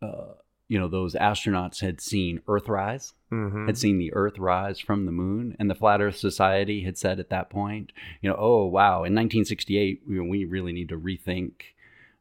uh, 0.02 0.34
you 0.72 0.80
know, 0.80 0.88
those 0.88 1.16
astronauts 1.16 1.82
had 1.82 2.00
seen 2.00 2.40
Earthrise, 2.48 3.12
Mm-hmm. 3.30 3.66
had 3.66 3.78
seen 3.78 3.98
the 3.98 4.14
Earth 4.14 4.38
rise 4.40 4.80
from 4.80 5.06
the 5.06 5.12
moon, 5.12 5.56
and 5.60 5.70
the 5.70 5.76
Flat 5.76 6.02
Earth 6.02 6.18
Society 6.18 6.84
had 6.84 6.98
said 6.98 7.18
at 7.20 7.30
that 7.30 7.50
point, 7.50 7.92
you 8.22 8.30
know, 8.30 8.36
oh 8.38 8.66
wow, 8.66 9.04
in 9.04 9.14
1968, 9.16 10.02
we, 10.08 10.20
we 10.20 10.46
really 10.46 10.72
need 10.74 10.90
to 10.90 10.98
rethink 10.98 11.52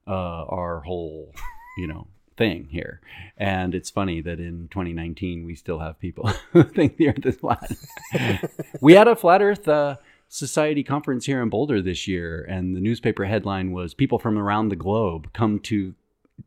uh, 0.07 0.44
our 0.48 0.80
whole, 0.80 1.32
you 1.78 1.86
know, 1.86 2.07
thing 2.36 2.68
here. 2.70 3.01
And 3.36 3.74
it's 3.74 3.90
funny 3.90 4.20
that 4.20 4.38
in 4.40 4.68
2019 4.70 5.44
we 5.44 5.55
still 5.55 5.78
have 5.80 5.98
people 6.01 6.28
who 6.53 6.62
think 6.64 6.96
the 6.96 7.09
Earth 7.11 7.26
is 7.26 7.36
flat. 7.36 7.70
we 8.80 8.94
had 8.94 9.09
a 9.09 9.14
Flat 9.16 9.42
Earth 9.42 9.68
uh, 9.68 9.96
Society 10.28 10.84
conference 10.84 11.26
here 11.26 11.42
in 11.42 11.51
Boulder 11.51 11.82
this 11.82 12.07
year, 12.07 12.46
and 12.48 12.76
the 12.76 12.80
newspaper 12.80 13.24
headline 13.24 13.72
was 13.72 13.94
"People 13.94 14.18
from 14.20 14.38
around 14.38 14.68
the 14.70 14.76
globe 14.76 15.32
come 15.32 15.59
to." 15.61 15.94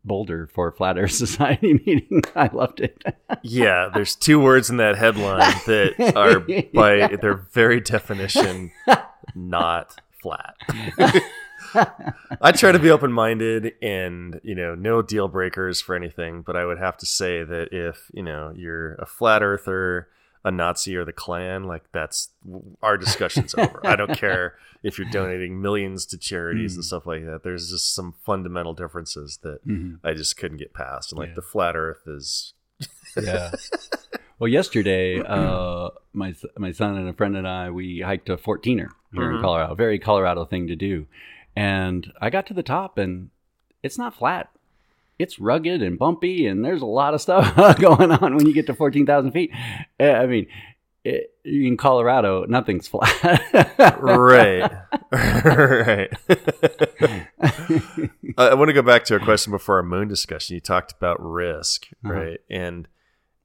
Boulder 0.04 0.48
for 0.48 0.72
Flat 0.72 0.98
Earth 0.98 1.12
Society 1.14 1.74
meeting. 1.86 2.24
I 2.36 2.50
loved 2.54 2.82
it. 2.82 3.04
Yeah, 3.42 3.90
there's 3.94 4.16
two 4.16 4.40
words 4.40 4.70
in 4.70 4.78
that 4.78 4.98
headline 4.98 5.40
that 5.66 6.14
are 6.16 6.40
by 6.74 7.16
their 7.16 7.36
very 7.52 7.80
definition 7.80 8.72
not 9.36 10.00
flat. 10.22 10.56
I 12.42 12.52
try 12.52 12.72
to 12.72 12.80
be 12.80 12.92
open 12.92 13.12
minded 13.12 13.74
and, 13.82 14.40
you 14.44 14.56
know, 14.56 14.76
no 14.76 15.02
deal 15.02 15.28
breakers 15.28 15.82
for 15.82 15.96
anything, 15.96 16.42
but 16.42 16.56
I 16.56 16.66
would 16.66 16.78
have 16.78 16.98
to 16.98 17.06
say 17.06 17.44
that 17.44 17.70
if, 17.72 18.12
you 18.14 18.24
know, 18.24 18.54
you're 18.56 18.96
a 18.96 19.06
flat 19.06 19.42
earther, 19.42 20.08
a 20.46 20.52
Nazi 20.52 20.96
or 20.96 21.06
the 21.06 21.14
Klan, 21.14 21.64
like 21.64 21.84
that's 21.92 22.30
our 22.82 22.98
discussion's 22.98 23.54
over. 23.58 23.80
I 23.86 23.96
don't 23.96 24.18
care 24.18 24.56
if 24.84 24.98
you're 24.98 25.10
donating 25.10 25.62
millions 25.62 26.06
to 26.08 26.18
charities 26.18 26.76
and 26.76 26.84
stuff 26.84 27.06
like 27.06 27.24
that. 27.26 27.44
There's 27.44 27.70
just 27.70 27.94
some 27.96 28.14
fundamental 28.26 28.74
differences 28.74 29.38
that 29.44 29.66
Mhm. 29.66 30.00
I 30.04 30.14
just 30.14 30.36
couldn't 30.38 30.58
get 30.58 30.74
past. 30.74 31.12
And 31.12 31.20
like 31.20 31.30
Yeah. 31.30 31.36
the 31.36 31.42
flat 31.42 31.76
earth 31.76 32.02
is 32.08 32.54
yeah. 33.22 33.52
Well, 34.40 34.50
yesterday, 34.50 35.20
uh, 35.26 35.90
my 36.12 36.36
my 36.58 36.72
son 36.74 36.98
and 36.98 37.08
a 37.08 37.14
friend 37.14 37.38
and 37.38 37.48
I 37.48 37.70
we 37.70 38.02
hiked 38.02 38.28
a 38.30 38.36
14er 38.38 38.90
here 39.14 39.32
in 39.32 39.38
Mhm. 39.38 39.42
Colorado. 39.42 39.76
Very 39.76 40.00
Colorado 40.00 40.44
thing 40.44 40.68
to 40.68 40.76
do, 40.76 41.08
and 41.56 42.12
I 42.20 42.30
got 42.30 42.46
to 42.48 42.54
the 42.54 42.64
top, 42.64 42.98
and 42.98 43.30
it's 43.82 43.98
not 43.98 44.16
flat. 44.16 44.50
It's 45.20 45.40
rugged 45.40 45.82
and 45.82 45.98
bumpy, 45.98 46.48
and 46.48 46.64
there's 46.66 46.82
a 46.82 46.86
lot 46.88 47.14
of 47.14 47.22
stuff 47.22 47.56
going 47.80 48.12
on 48.12 48.36
when 48.36 48.46
you 48.48 48.54
get 48.54 48.66
to 48.68 48.74
14,000 48.74 49.32
feet. 49.32 49.52
Uh, 50.00 50.04
I 50.04 50.26
mean, 50.26 50.48
it, 51.04 51.34
in 51.46 51.78
Colorado, 51.78 52.46
nothing's 52.46 52.88
flat. 52.88 53.22
right 54.02 54.72
right 55.12 56.10
I 58.38 58.54
want 58.56 58.70
to 58.70 58.74
go 58.74 58.82
back 58.82 59.04
to 59.06 59.16
a 59.16 59.20
question 59.20 59.52
before 59.52 59.78
our 59.78 59.84
moon 59.84 60.08
discussion. 60.08 60.56
You 60.56 60.62
talked 60.62 60.92
about 60.94 61.18
risk, 61.22 61.88
Uh-huh. 62.04 62.14
right? 62.14 62.40
And 62.50 62.88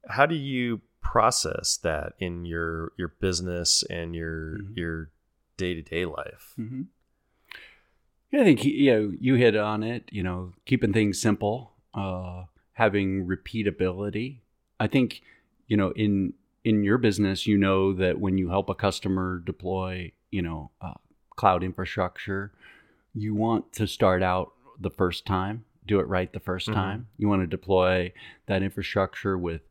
how 0.07 0.25
do 0.25 0.35
you 0.35 0.81
process 1.01 1.77
that 1.77 2.13
in 2.19 2.45
your 2.45 2.91
your 2.97 3.09
business 3.21 3.83
and 3.89 4.15
your 4.15 4.57
Mhm. 4.59 4.77
your 4.77 5.09
day 5.57 5.73
to 5.75 5.81
day 5.81 6.05
life? 6.05 6.53
hmm 6.55 6.83
I 8.31 8.43
think 8.43 8.63
you 8.63 8.91
know 8.91 9.13
you 9.19 9.35
hit 9.35 9.55
on 9.55 9.83
it. 9.83 10.09
You 10.11 10.23
know, 10.23 10.53
keeping 10.65 10.93
things 10.93 11.19
simple, 11.19 11.73
uh, 11.93 12.43
having 12.73 13.25
repeatability. 13.25 14.39
I 14.79 14.87
think 14.87 15.21
you 15.67 15.77
know 15.77 15.91
in 15.91 16.33
in 16.63 16.83
your 16.83 16.97
business, 16.97 17.47
you 17.47 17.57
know 17.57 17.93
that 17.93 18.19
when 18.19 18.37
you 18.37 18.49
help 18.49 18.69
a 18.69 18.75
customer 18.75 19.39
deploy, 19.39 20.11
you 20.29 20.41
know, 20.41 20.71
uh, 20.81 20.93
cloud 21.35 21.63
infrastructure, 21.63 22.51
you 23.13 23.33
want 23.33 23.71
to 23.73 23.87
start 23.87 24.21
out 24.21 24.53
the 24.79 24.89
first 24.89 25.25
time, 25.25 25.65
do 25.87 25.99
it 25.99 26.07
right 26.07 26.31
the 26.33 26.39
1st 26.39 26.69
Mhm. 26.69 26.73
time. 26.73 27.07
You 27.17 27.27
want 27.27 27.41
to 27.41 27.47
deploy 27.47 28.13
that 28.45 28.61
infrastructure 28.61 29.37
with 29.37 29.61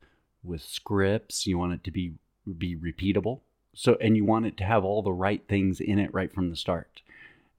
with 0.42 0.62
scripts. 0.62 1.46
You 1.46 1.58
want 1.58 1.74
it 1.74 1.84
to 1.84 1.90
be 1.90 2.14
be 2.56 2.74
repeatable. 2.74 3.40
So, 3.74 3.96
and 4.00 4.16
you 4.16 4.24
want 4.24 4.46
it 4.46 4.56
to 4.56 4.64
have 4.64 4.84
all 4.84 5.02
the 5.02 5.12
right 5.12 5.46
things 5.46 5.78
in 5.80 5.98
it 5.98 6.12
right 6.12 6.32
from 6.32 6.50
the 6.50 6.56
start. 6.56 7.02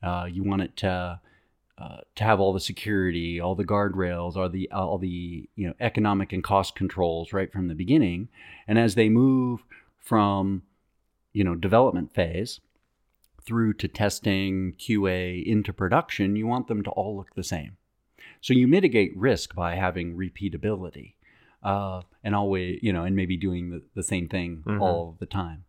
Uh, 0.02 0.28
you 0.30 0.44
want 0.44 0.62
it 0.62 0.76
to 0.78 1.20
uh, 1.78 1.98
to 2.16 2.24
have 2.24 2.40
all 2.42 2.52
the 2.54 2.60
security, 2.60 3.40
all 3.40 3.56
the 3.56 3.64
guardrails, 3.66 4.36
all 4.36 4.50
the 4.50 4.70
all 4.72 4.98
the 4.98 5.50
you 5.56 5.68
know 5.68 5.74
economic 5.80 6.34
and 6.34 6.44
cost 6.44 6.76
controls 6.76 7.32
right 7.34 7.52
from 7.52 7.68
the 7.68 7.76
beginning. 7.76 8.28
And 8.68 8.78
as 8.78 8.96
they 8.96 9.10
move 9.10 9.62
from 9.98 10.64
you 11.34 11.44
know 11.44 11.56
development 11.56 12.14
phase 12.14 12.60
through 13.46 13.74
to 13.74 13.88
testing, 13.88 14.74
QA, 14.74 15.44
into 15.46 15.74
production, 15.74 16.36
you 16.36 16.46
want 16.46 16.68
them 16.68 16.84
to 16.84 16.90
all 16.92 17.16
look 17.18 17.34
the 17.36 17.44
same. 17.44 17.78
So 18.42 18.54
you 18.54 18.68
mitigate 18.68 19.16
risk 19.18 19.56
by 19.56 19.76
having 19.76 20.16
repeatability 20.16 21.14
uh, 21.64 22.02
and 22.24 22.36
always, 22.36 22.80
you 22.82 22.94
know, 22.94 23.04
and 23.04 23.16
maybe 23.16 23.38
doing 23.38 23.70
the, 23.70 23.82
the 23.96 24.04
same 24.04 24.28
thing 24.30 24.64
Mhm. 24.66 24.80
all 24.82 25.16
the 25.20 25.26
time 25.26 25.64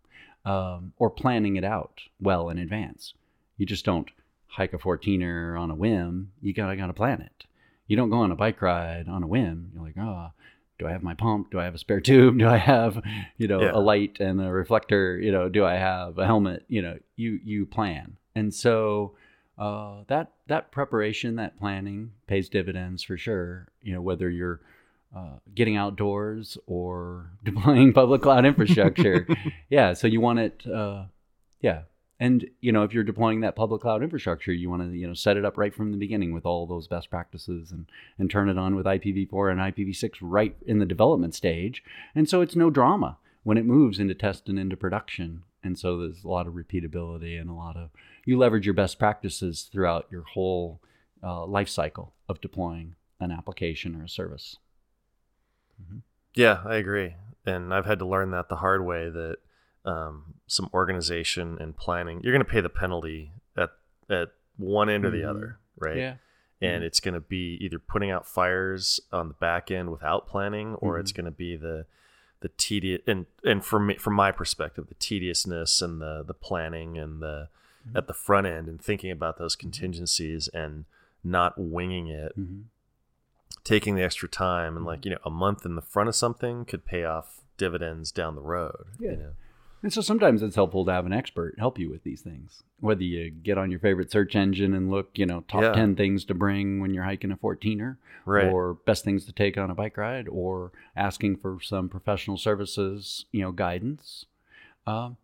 um, 0.44 0.92
or 0.98 1.10
planning 1.10 1.56
it 1.56 1.64
out 1.64 2.02
well 2.20 2.48
in 2.50 2.58
advance. 2.58 3.14
You 3.56 3.66
just 3.66 3.84
don't 3.84 4.08
hike 4.51 4.72
a 4.72 4.78
14er 4.78 5.59
on 5.59 5.70
a 5.70 5.74
whim. 5.74 6.32
You 6.42 6.53
gotta, 6.53 6.76
gotta 6.76 6.92
plan 6.92 7.20
it. 7.20 7.44
You 7.86 7.96
don't 7.96 8.11
go 8.11 8.18
on 8.18 8.30
a 8.30 8.36
bike 8.36 8.61
ride 8.62 9.09
on 9.09 9.22
a 9.22 9.26
whim. 9.26 9.70
You're 9.74 9.82
like, 9.82 9.96
oh, 9.98 10.28
do 10.78 10.86
I 10.86 10.92
have 10.92 11.03
my 11.03 11.14
pump? 11.14 11.51
Do 11.51 11.59
I 11.61 11.64
have 11.64 11.74
a 11.74 11.78
spare 11.78 12.01
tube? 12.11 12.38
Do 12.38 12.46
I 12.48 12.57
have, 12.57 13.03
you 13.36 13.48
know, 13.48 13.61
Yeah. 13.61 13.72
a 13.74 13.80
light 13.80 14.18
and 14.20 14.40
a 14.40 14.51
reflector? 14.51 15.18
You 15.18 15.32
know, 15.32 15.48
do 15.48 15.64
I 15.64 15.74
have 15.74 16.18
a 16.18 16.26
helmet? 16.26 16.64
You 16.68 16.82
know, 16.82 16.98
you 17.16 17.40
you 17.44 17.66
plan, 17.66 18.16
and 18.34 18.53
so 18.55 19.14
uh, 19.59 20.05
that 20.09 20.32
that 20.46 20.70
preparation, 20.72 21.36
that 21.36 21.59
planning, 21.59 22.12
pays 22.26 22.48
dividends 22.48 23.03
for 23.03 23.16
sure. 23.18 23.68
You 23.82 23.92
know, 23.94 24.01
whether 24.01 24.30
you're 24.30 24.61
uh, 25.14 25.34
getting 25.55 25.76
outdoors 25.76 26.57
or 26.66 27.30
deploying 27.44 27.92
public 27.92 28.22
cloud 28.22 28.46
infrastructure, 28.53 29.26
yeah. 29.68 29.92
So 29.92 30.07
you 30.07 30.20
want 30.20 30.38
it, 30.38 30.66
uh, 30.66 31.05
yeah. 31.61 31.82
And 32.20 32.50
you 32.60 32.70
know, 32.70 32.82
if 32.82 32.92
you're 32.92 33.02
deploying 33.02 33.40
that 33.40 33.56
public 33.56 33.80
cloud 33.80 34.02
infrastructure, 34.02 34.52
you 34.52 34.68
want 34.68 34.82
to 34.82 34.96
you 34.96 35.08
know 35.08 35.14
set 35.14 35.38
it 35.38 35.44
up 35.44 35.56
right 35.56 35.74
from 35.74 35.90
the 35.90 35.96
beginning 35.96 36.34
with 36.34 36.44
all 36.44 36.66
those 36.66 36.86
best 36.86 37.08
practices 37.08 37.72
and 37.72 37.86
and 38.18 38.30
turn 38.30 38.50
it 38.50 38.58
on 38.58 38.76
with 38.76 38.84
IPv4 38.84 39.50
and 39.50 39.60
IPv6 39.60 40.16
right 40.20 40.54
in 40.66 40.78
the 40.78 40.86
development 40.86 41.34
stage. 41.34 41.82
And 42.14 42.28
so 42.28 42.42
it's 42.42 42.54
no 42.54 42.68
drama 42.68 43.16
when 43.42 43.56
it 43.56 43.64
moves 43.64 43.98
into 43.98 44.14
test 44.14 44.48
and 44.50 44.58
into 44.58 44.76
production. 44.76 45.44
And 45.64 45.78
so 45.78 45.98
there's 45.98 46.22
a 46.22 46.28
lot 46.28 46.46
of 46.46 46.54
repeatability 46.54 47.40
and 47.40 47.48
a 47.48 47.54
lot 47.54 47.76
of 47.76 47.90
you 48.26 48.38
leverage 48.38 48.66
your 48.66 48.74
best 48.74 48.98
practices 48.98 49.68
throughout 49.72 50.06
your 50.10 50.22
whole 50.22 50.80
uh, 51.22 51.46
life 51.46 51.68
cycle 51.68 52.12
of 52.28 52.40
deploying 52.42 52.96
an 53.18 53.30
application 53.30 53.98
or 53.98 54.04
a 54.04 54.08
service. 54.08 54.56
Yeah, 56.34 56.60
I 56.64 56.76
agree. 56.76 57.14
And 57.46 57.72
I've 57.72 57.86
had 57.86 57.98
to 58.00 58.06
learn 58.06 58.30
that 58.32 58.48
the 58.48 58.56
hard 58.56 58.84
way 58.84 59.08
that 59.08 59.38
um, 59.84 60.34
some 60.46 60.68
organization 60.74 61.56
and 61.60 61.76
planning, 61.76 62.20
you're 62.22 62.32
going 62.32 62.44
to 62.44 62.50
pay 62.50 62.60
the 62.60 62.68
penalty 62.68 63.32
at, 63.56 63.70
at 64.10 64.32
one 64.56 64.88
end 64.90 65.04
or 65.04 65.10
the 65.10 65.18
Mhm. 65.22 65.28
other, 65.30 65.58
right? 65.78 65.96
Yeah. 65.96 66.14
And 66.62 66.84
it's 66.84 67.00
going 67.00 67.14
to 67.14 67.20
be 67.20 67.56
either 67.62 67.78
putting 67.78 68.10
out 68.10 68.26
fires 68.26 69.00
on 69.10 69.28
the 69.28 69.34
back 69.34 69.70
end 69.70 69.90
without 69.90 70.26
planning, 70.26 70.74
or 70.74 70.96
Mhm. 70.96 71.00
it's 71.00 71.12
going 71.12 71.24
to 71.26 71.30
be 71.30 71.56
the 71.56 71.86
the 72.40 72.48
tedious 72.56 73.02
and 73.06 73.26
and 73.44 73.62
from 73.64 73.86
me, 73.88 73.96
from 73.96 74.14
my 74.14 74.30
perspective, 74.32 74.86
the 74.88 74.94
tediousness 74.94 75.80
and 75.82 76.00
the 76.00 76.22
the 76.26 76.34
planning 76.34 76.98
and 76.98 77.22
the 77.22 77.48
Mm-hmm. 77.86 77.96
at 77.96 78.06
the 78.06 78.12
front 78.14 78.46
end 78.46 78.68
and 78.68 78.78
thinking 78.78 79.10
about 79.10 79.38
those 79.38 79.56
contingencies 79.56 80.48
and 80.48 80.84
not 81.24 81.54
winging 81.58 82.08
it 82.08 82.32
taking 83.64 83.94
the 83.94 84.02
extra 84.02 84.28
time 84.28 84.68
and 84.76 84.78
Mm-hmm. 84.78 84.86
like 84.86 85.04
you 85.04 85.10
know 85.12 85.18
a 85.24 85.30
month 85.30 85.64
in 85.64 85.74
the 85.76 85.82
front 85.82 86.08
of 86.08 86.14
something 86.14 86.64
could 86.64 86.84
pay 86.84 87.04
off 87.04 87.40
dividends 87.56 88.10
down 88.12 88.34
the 88.34 88.40
road 88.42 88.86
Yeah. 88.98 89.10
you 89.12 89.16
know? 89.16 89.32
And 89.82 89.92
so 89.92 90.00
sometimes 90.02 90.42
it's 90.42 90.56
helpful 90.56 90.84
to 90.84 90.92
have 90.92 91.06
an 91.06 91.12
expert 91.12 91.54
help 91.58 91.78
you 91.78 91.88
with 91.88 92.02
these 92.04 92.20
things. 92.20 92.62
Whether 92.80 93.02
you 93.04 93.30
get 93.30 93.56
on 93.56 93.70
your 93.70 93.80
favorite 93.80 94.10
search 94.10 94.36
engine 94.36 94.74
and 94.74 94.90
look, 94.90 95.18
you 95.18 95.24
know, 95.24 95.40
top 95.48 95.62
Yeah. 95.62 95.72
10 95.72 95.96
things 95.96 96.24
to 96.26 96.34
bring 96.34 96.80
when 96.80 96.92
you're 96.92 97.04
hiking 97.04 97.32
a 97.32 97.36
14er, 97.36 97.96
Right. 98.26 98.44
or 98.52 98.74
best 98.74 99.04
things 99.04 99.24
to 99.24 99.32
take 99.32 99.56
on 99.56 99.70
a 99.70 99.74
bike 99.74 99.96
ride, 99.96 100.28
or 100.28 100.72
asking 100.94 101.36
for 101.36 101.58
some 101.62 101.88
professional 101.88 102.36
services, 102.36 103.24
you 103.32 103.40
know, 103.40 103.52
guidance 103.52 104.26
um, 104.86 105.16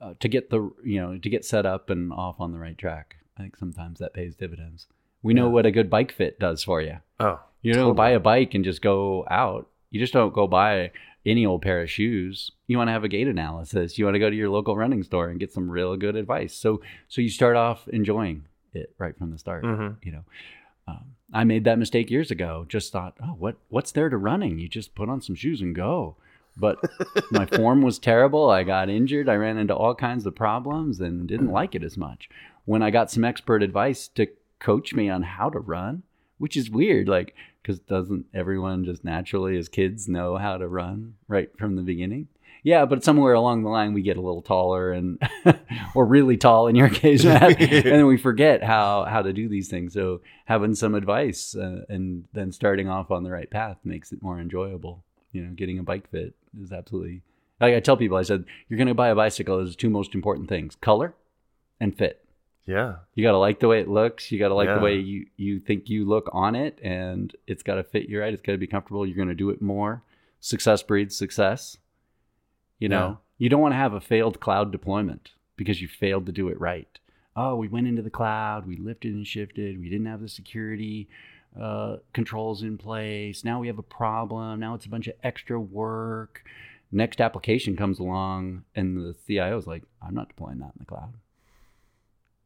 uh, 0.00 0.12
to 0.20 0.28
get 0.28 0.50
the, 0.50 0.70
you 0.84 1.00
know, 1.00 1.16
to 1.16 1.30
get 1.30 1.44
set 1.44 1.64
up 1.64 1.88
and 1.88 2.12
off 2.12 2.38
on 2.40 2.52
the 2.52 2.58
right 2.58 2.76
track. 2.76 3.16
I 3.38 3.42
think 3.42 3.56
sometimes 3.56 3.98
that 3.98 4.12
pays 4.14 4.34
dividends. 4.36 4.88
We 5.22 5.32
know 5.32 5.46
Yeah. 5.46 5.52
what 5.52 5.66
a 5.66 5.70
good 5.70 5.88
bike 5.88 6.12
fit 6.12 6.38
does 6.38 6.62
for 6.62 6.82
you. 6.82 6.98
oh 7.20 7.40
You 7.62 7.72
don't 7.72 7.80
Totally. 7.82 7.96
buy 7.96 8.10
a 8.10 8.20
bike 8.20 8.52
and 8.54 8.62
just 8.64 8.82
go 8.82 9.26
out. 9.30 9.68
You 9.90 9.98
just 10.00 10.12
don't 10.12 10.34
go 10.34 10.46
buy 10.46 10.92
any 11.26 11.44
old 11.44 11.60
pair 11.62 11.82
of 11.82 11.90
shoes. 11.90 12.50
You 12.68 12.78
want 12.78 12.88
to 12.88 12.92
have 12.92 13.04
a 13.04 13.08
gait 13.08 13.28
analysis. 13.28 13.98
You 13.98 14.04
want 14.06 14.14
to 14.14 14.20
go 14.20 14.30
to 14.30 14.36
your 14.36 14.48
local 14.48 14.76
running 14.76 15.02
store 15.02 15.28
and 15.28 15.40
get 15.40 15.52
some 15.52 15.68
real 15.70 15.96
good 15.96 16.16
advice. 16.16 16.54
So 16.54 16.80
so 17.08 17.20
you 17.20 17.28
start 17.28 17.56
off 17.56 17.86
enjoying 17.88 18.44
it 18.72 18.94
right 18.98 19.16
from 19.18 19.30
the 19.32 19.38
start. 19.38 19.64
Mhm. 19.64 19.96
You 20.02 20.12
know, 20.12 20.24
um, 20.88 21.04
I 21.32 21.44
made 21.44 21.64
that 21.64 21.78
mistake 21.78 22.10
years 22.10 22.30
ago. 22.30 22.64
Just 22.68 22.92
thought, 22.92 23.16
oh, 23.22 23.34
what 23.38 23.56
what's 23.68 23.92
there 23.92 24.08
to 24.08 24.16
running? 24.16 24.58
You 24.58 24.68
just 24.68 24.94
put 24.94 25.08
on 25.08 25.20
some 25.20 25.34
shoes 25.34 25.60
and 25.60 25.74
go. 25.74 26.16
But 26.56 26.78
my 27.30 27.44
form 27.44 27.82
was 27.82 27.98
terrible. 27.98 28.48
I 28.48 28.62
got 28.62 28.88
injured. 28.88 29.28
I 29.28 29.34
ran 29.34 29.58
into 29.58 29.74
all 29.74 29.94
kinds 29.94 30.24
of 30.24 30.34
problems 30.34 31.00
and 31.00 31.26
didn't 31.28 31.50
like 31.50 31.74
it 31.74 31.82
as 31.82 31.98
much. 31.98 32.30
When 32.64 32.82
I 32.82 32.90
got 32.90 33.10
some 33.10 33.24
expert 33.24 33.62
advice 33.62 34.08
to 34.08 34.26
coach 34.58 34.94
me 34.94 35.10
on 35.10 35.22
how 35.22 35.50
to 35.50 35.58
run, 35.58 36.02
which 36.38 36.56
is 36.56 36.70
weird, 36.70 37.08
like, 37.08 37.34
because 37.62 37.80
doesn't 37.80 38.26
everyone 38.34 38.84
just 38.84 39.04
naturally 39.04 39.56
as 39.56 39.68
kids 39.68 40.08
know 40.08 40.36
how 40.36 40.56
to 40.56 40.68
run 40.68 41.14
right 41.28 41.50
from 41.58 41.76
the 41.76 41.82
beginning? 41.82 42.28
Yeah, 42.62 42.84
but 42.84 43.04
somewhere 43.04 43.34
along 43.34 43.62
the 43.62 43.68
line 43.68 43.92
we 43.92 44.02
get 44.02 44.16
a 44.16 44.20
little 44.20 44.42
taller 44.42 44.90
and 44.90 45.22
or 45.94 46.04
really 46.04 46.36
tall 46.36 46.66
in 46.66 46.74
your 46.74 46.88
case, 46.88 47.24
Matt, 47.24 47.60
and 47.60 47.84
then 47.84 48.06
we 48.06 48.16
forget 48.16 48.64
how 48.64 49.04
how 49.04 49.22
to 49.22 49.32
do 49.32 49.48
these 49.48 49.68
things. 49.68 49.92
So 49.94 50.20
having 50.46 50.74
some 50.74 50.96
advice 50.96 51.54
uh, 51.54 51.84
and 51.88 52.24
then 52.32 52.50
starting 52.50 52.88
off 52.88 53.12
on 53.12 53.22
the 53.22 53.30
right 53.30 53.48
path 53.48 53.76
makes 53.84 54.10
it 54.10 54.20
more 54.20 54.40
enjoyable. 54.40 55.04
You 55.30 55.44
know, 55.44 55.52
getting 55.52 55.78
a 55.78 55.84
bike 55.84 56.10
fit 56.10 56.34
is 56.60 56.72
absolutely. 56.72 57.22
Like 57.60 57.74
I 57.74 57.78
tell 57.78 57.96
people, 57.96 58.16
I 58.16 58.22
said 58.22 58.44
you're 58.68 58.78
going 58.78 58.88
to 58.88 58.94
buy 58.94 59.10
a 59.10 59.14
bicycle. 59.14 59.58
There's 59.58 59.76
two 59.76 59.90
most 59.90 60.12
important 60.12 60.48
things: 60.48 60.76
color 60.80 61.14
and 61.78 61.96
fit. 61.96 62.25
Yeah 62.66 62.96
You 63.14 63.22
got 63.24 63.32
to 63.32 63.38
like 63.38 63.60
the 63.60 63.68
way 63.68 63.80
it 63.80 63.88
looks. 63.88 64.30
You 64.32 64.38
got 64.38 64.48
to 64.48 64.54
like 64.54 64.68
Yeah. 64.68 64.74
the 64.76 64.80
way 64.80 64.96
you, 64.96 65.26
you 65.36 65.60
think 65.60 65.88
you 65.88 66.04
look 66.04 66.28
on 66.32 66.54
it, 66.54 66.78
and 66.82 67.34
it's 67.46 67.62
got 67.62 67.76
to 67.76 67.84
fit 67.84 68.08
you 68.08 68.20
right. 68.20 68.32
It's 68.32 68.42
got 68.42 68.52
to 68.52 68.58
be 68.58 68.66
comfortable. 68.66 69.06
You're 69.06 69.16
going 69.16 69.28
to 69.28 69.34
do 69.34 69.50
it 69.50 69.62
more. 69.62 70.02
Success 70.40 70.82
breeds 70.82 71.16
success. 71.16 71.78
You 72.78 72.88
know, 72.88 73.08
Yeah. 73.08 73.16
you 73.38 73.48
don't 73.48 73.60
want 73.60 73.72
to 73.72 73.76
have 73.78 73.92
a 73.94 74.00
failed 74.00 74.40
cloud 74.40 74.70
deployment 74.72 75.30
because 75.56 75.80
you 75.80 75.88
failed 75.88 76.26
to 76.26 76.32
do 76.32 76.48
it 76.48 76.60
right. 76.60 76.98
Oh, 77.34 77.54
we 77.56 77.68
went 77.68 77.86
into 77.86 78.02
the 78.02 78.10
cloud, 78.10 78.66
we 78.66 78.76
lifted 78.76 79.14
and 79.14 79.26
shifted, 79.26 79.78
we 79.78 79.88
didn't 79.90 80.06
have 80.06 80.20
the 80.22 80.28
security 80.28 81.08
uh, 81.58 81.96
controls 82.12 82.62
in 82.62 82.76
place. 82.78 83.44
Now 83.44 83.60
we 83.60 83.66
have 83.66 83.78
a 83.78 83.82
problem. 83.82 84.60
Now 84.60 84.74
it's 84.74 84.86
a 84.86 84.90
bunch 84.90 85.06
of 85.06 85.14
extra 85.22 85.58
work. 85.60 86.42
Next 86.92 87.20
application 87.20 87.76
comes 87.76 87.98
along, 87.98 88.64
and 88.74 88.96
the 88.96 89.14
CIO 89.26 89.56
is 89.58 89.66
like, 89.66 89.82
I'm 90.02 90.14
not 90.14 90.28
deploying 90.28 90.58
that 90.58 90.72
in 90.76 90.80
the 90.80 90.84
cloud 90.84 91.14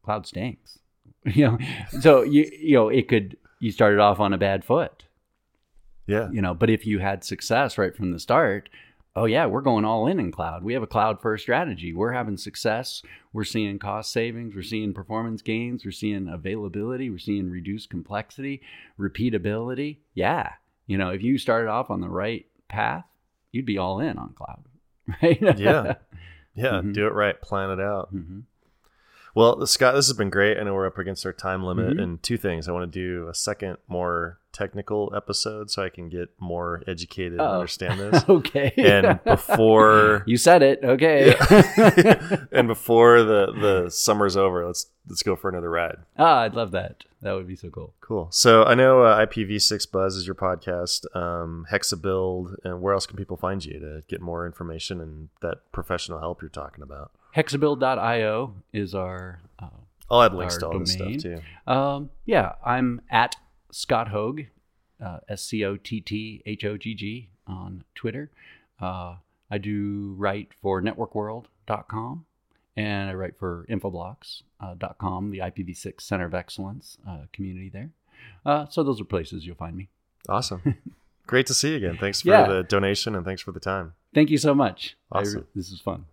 cloud 0.03 0.25
stinks. 0.27 0.79
You 1.23 1.45
know, 1.51 1.57
so 1.99 2.23
you 2.23 2.49
you 2.59 2.73
know 2.75 2.89
it 2.89 3.07
could 3.07 3.37
you 3.59 3.71
started 3.71 3.99
off 3.99 4.19
on 4.19 4.33
a 4.33 4.39
bad 4.39 4.65
foot. 4.65 5.03
yeah 6.07 6.29
You 6.31 6.41
know, 6.41 6.55
but 6.55 6.69
if 6.71 6.87
you 6.87 6.97
had 6.97 7.23
success 7.23 7.77
right 7.77 7.95
from 7.95 8.09
the 8.11 8.17
start, 8.17 8.69
oh 9.15 9.25
yeah, 9.25 9.45
we're 9.45 9.61
going 9.61 9.85
all 9.85 10.07
in 10.07 10.19
in 10.19 10.31
cloud. 10.31 10.63
We 10.63 10.73
have 10.73 10.81
a 10.81 10.87
cloud 10.87 11.21
first 11.21 11.43
strategy. 11.43 11.93
We're 11.93 12.13
having 12.13 12.37
success. 12.37 13.03
We're 13.33 13.43
seeing 13.43 13.77
cost 13.77 14.11
savings. 14.11 14.55
We're 14.55 14.63
seeing 14.63 14.95
performance 14.95 15.43
gains. 15.43 15.85
We're 15.85 15.91
seeing 15.91 16.27
availability. 16.27 17.11
We're 17.11 17.19
seeing 17.19 17.51
reduced 17.51 17.91
complexity, 17.91 18.61
repeatability. 18.99 19.97
Yeah, 20.15 20.53
you 20.87 20.97
know, 20.97 21.09
if 21.11 21.21
you 21.21 21.37
started 21.37 21.69
off 21.69 21.91
on 21.91 22.01
the 22.01 22.09
right 22.09 22.47
path, 22.67 23.05
you'd 23.51 23.65
be 23.67 23.77
all 23.77 23.99
in 23.99 24.17
on 24.17 24.33
cloud, 24.33 24.63
right? 25.21 25.39
yeah 25.59 25.93
yeah 26.55 26.81
Mhm. 26.81 26.93
do 26.93 27.05
it 27.07 27.13
right 27.13 27.39
plan 27.41 27.69
it 27.69 27.79
out 27.79 28.09
hmm 28.09 28.39
well 29.35 29.65
scott 29.65 29.93
this 29.95 30.07
has 30.07 30.17
been 30.17 30.29
great 30.29 30.57
i 30.57 30.63
know 30.63 30.73
we're 30.73 30.87
up 30.87 30.97
against 30.97 31.25
our 31.25 31.33
time 31.33 31.63
limit 31.63 31.97
Mhm. 31.97 32.01
and 32.03 32.23
two 32.23 32.37
things 32.37 32.67
i 32.67 32.71
want 32.71 32.91
to 32.91 32.99
do 32.99 33.27
a 33.27 33.33
second 33.33 33.77
more 33.87 34.39
technical 34.53 35.11
episode 35.15 35.71
so 35.71 35.81
i 35.83 35.89
can 35.89 36.09
get 36.09 36.29
more 36.39 36.83
educated 36.87 37.33
and 37.33 37.41
Oh. 37.41 37.53
understand 37.53 37.99
this 38.13 38.23
okay. 38.27 38.73
and 38.77 39.19
before 39.25 40.23
you 40.27 40.35
said 40.37 40.61
it. 40.61 40.83
Okay. 40.83 41.33
and 42.51 42.67
before 42.67 43.23
the 43.23 43.51
the 43.53 43.89
summer's 43.89 44.35
over 44.35 44.65
let's 44.65 44.87
let's 45.07 45.23
go 45.23 45.35
for 45.37 45.49
another 45.49 45.69
ride 45.69 45.97
Ah, 46.17 46.41
I'd 46.41 46.53
love 46.53 46.71
that. 46.71 47.03
That 47.21 47.33
would 47.33 47.47
be 47.47 47.55
so 47.55 47.69
cool. 47.69 47.93
Cool. 48.01 48.27
So 48.31 48.63
I 48.63 48.73
know 48.75 49.03
uh, 49.03 49.25
IPv6 49.25 49.91
Buzz 49.91 50.15
is 50.15 50.25
your 50.25 50.33
podcast, 50.35 51.05
um, 51.15 51.67
Hexabuild, 51.71 52.55
and 52.63 52.81
where 52.81 52.93
else 52.95 53.05
can 53.05 53.15
people 53.15 53.37
find 53.37 53.63
you 53.63 53.79
to 53.79 54.03
get 54.07 54.21
more 54.21 54.45
information 54.47 54.99
and 54.99 55.29
that 55.41 55.59
professional 55.71 56.17
help 56.19 56.41
you're 56.41 56.49
talking 56.49 56.81
about? 56.83 57.11
Hexabuild.io 57.35 58.53
is 58.73 58.95
our. 58.95 59.39
Uh, 59.59 59.67
I'll 60.09 60.21
add 60.23 60.33
links 60.33 60.57
to 60.57 60.67
all 60.67 60.79
this 60.79 60.93
stuff 60.93 61.17
too. 61.17 61.41
um, 61.67 62.09
yeah, 62.25 62.53
I'm 62.65 63.01
at 63.09 63.35
Scott 63.71 64.09
Hogg, 64.09 64.41
uh, 65.03 65.19
S 65.29 65.41
C 65.43 65.63
O 65.63 65.77
T 65.77 66.01
T 66.01 66.41
H 66.45 66.65
O 66.65 66.77
G 66.77 66.93
G 66.93 67.29
on 67.47 67.83
Twitter. 67.95 68.29
Uh, 68.81 69.15
I 69.49 69.57
do 69.57 70.13
write 70.17 70.49
for 70.61 70.81
NetworkWorld.com 70.81 72.25
and 72.75 73.09
I 73.09 73.13
write 73.13 73.37
for 73.37 73.65
Infoblox.com, 73.69 75.31
the 75.31 75.39
IPv6 75.39 76.01
Center 76.01 76.25
of 76.25 76.33
Excellence 76.33 76.97
uh, 77.07 77.19
community 77.33 77.69
there. 77.69 77.89
Uh, 78.45 78.65
so 78.69 78.81
those 78.83 78.99
are 79.01 79.05
places 79.05 79.45
you'll 79.45 79.55
find 79.55 79.75
me. 79.75 79.89
Awesome. 80.29 80.75
Great 81.27 81.45
to 81.47 81.53
see 81.53 81.71
you 81.71 81.75
again. 81.77 81.97
Thanks 81.99 82.21
for 82.21 82.29
Yeah. 82.29 82.47
the 82.47 82.63
donation 82.63 83.15
and 83.15 83.23
thanks 83.25 83.41
for 83.41 83.51
the 83.51 83.59
time. 83.59 83.93
Thank 84.13 84.29
you 84.29 84.37
so 84.37 84.53
much. 84.55 84.95
I- 85.11 85.19
Awesome. 85.19 85.47
this 85.55 85.71
is 85.71 85.79
fun. 85.79 86.05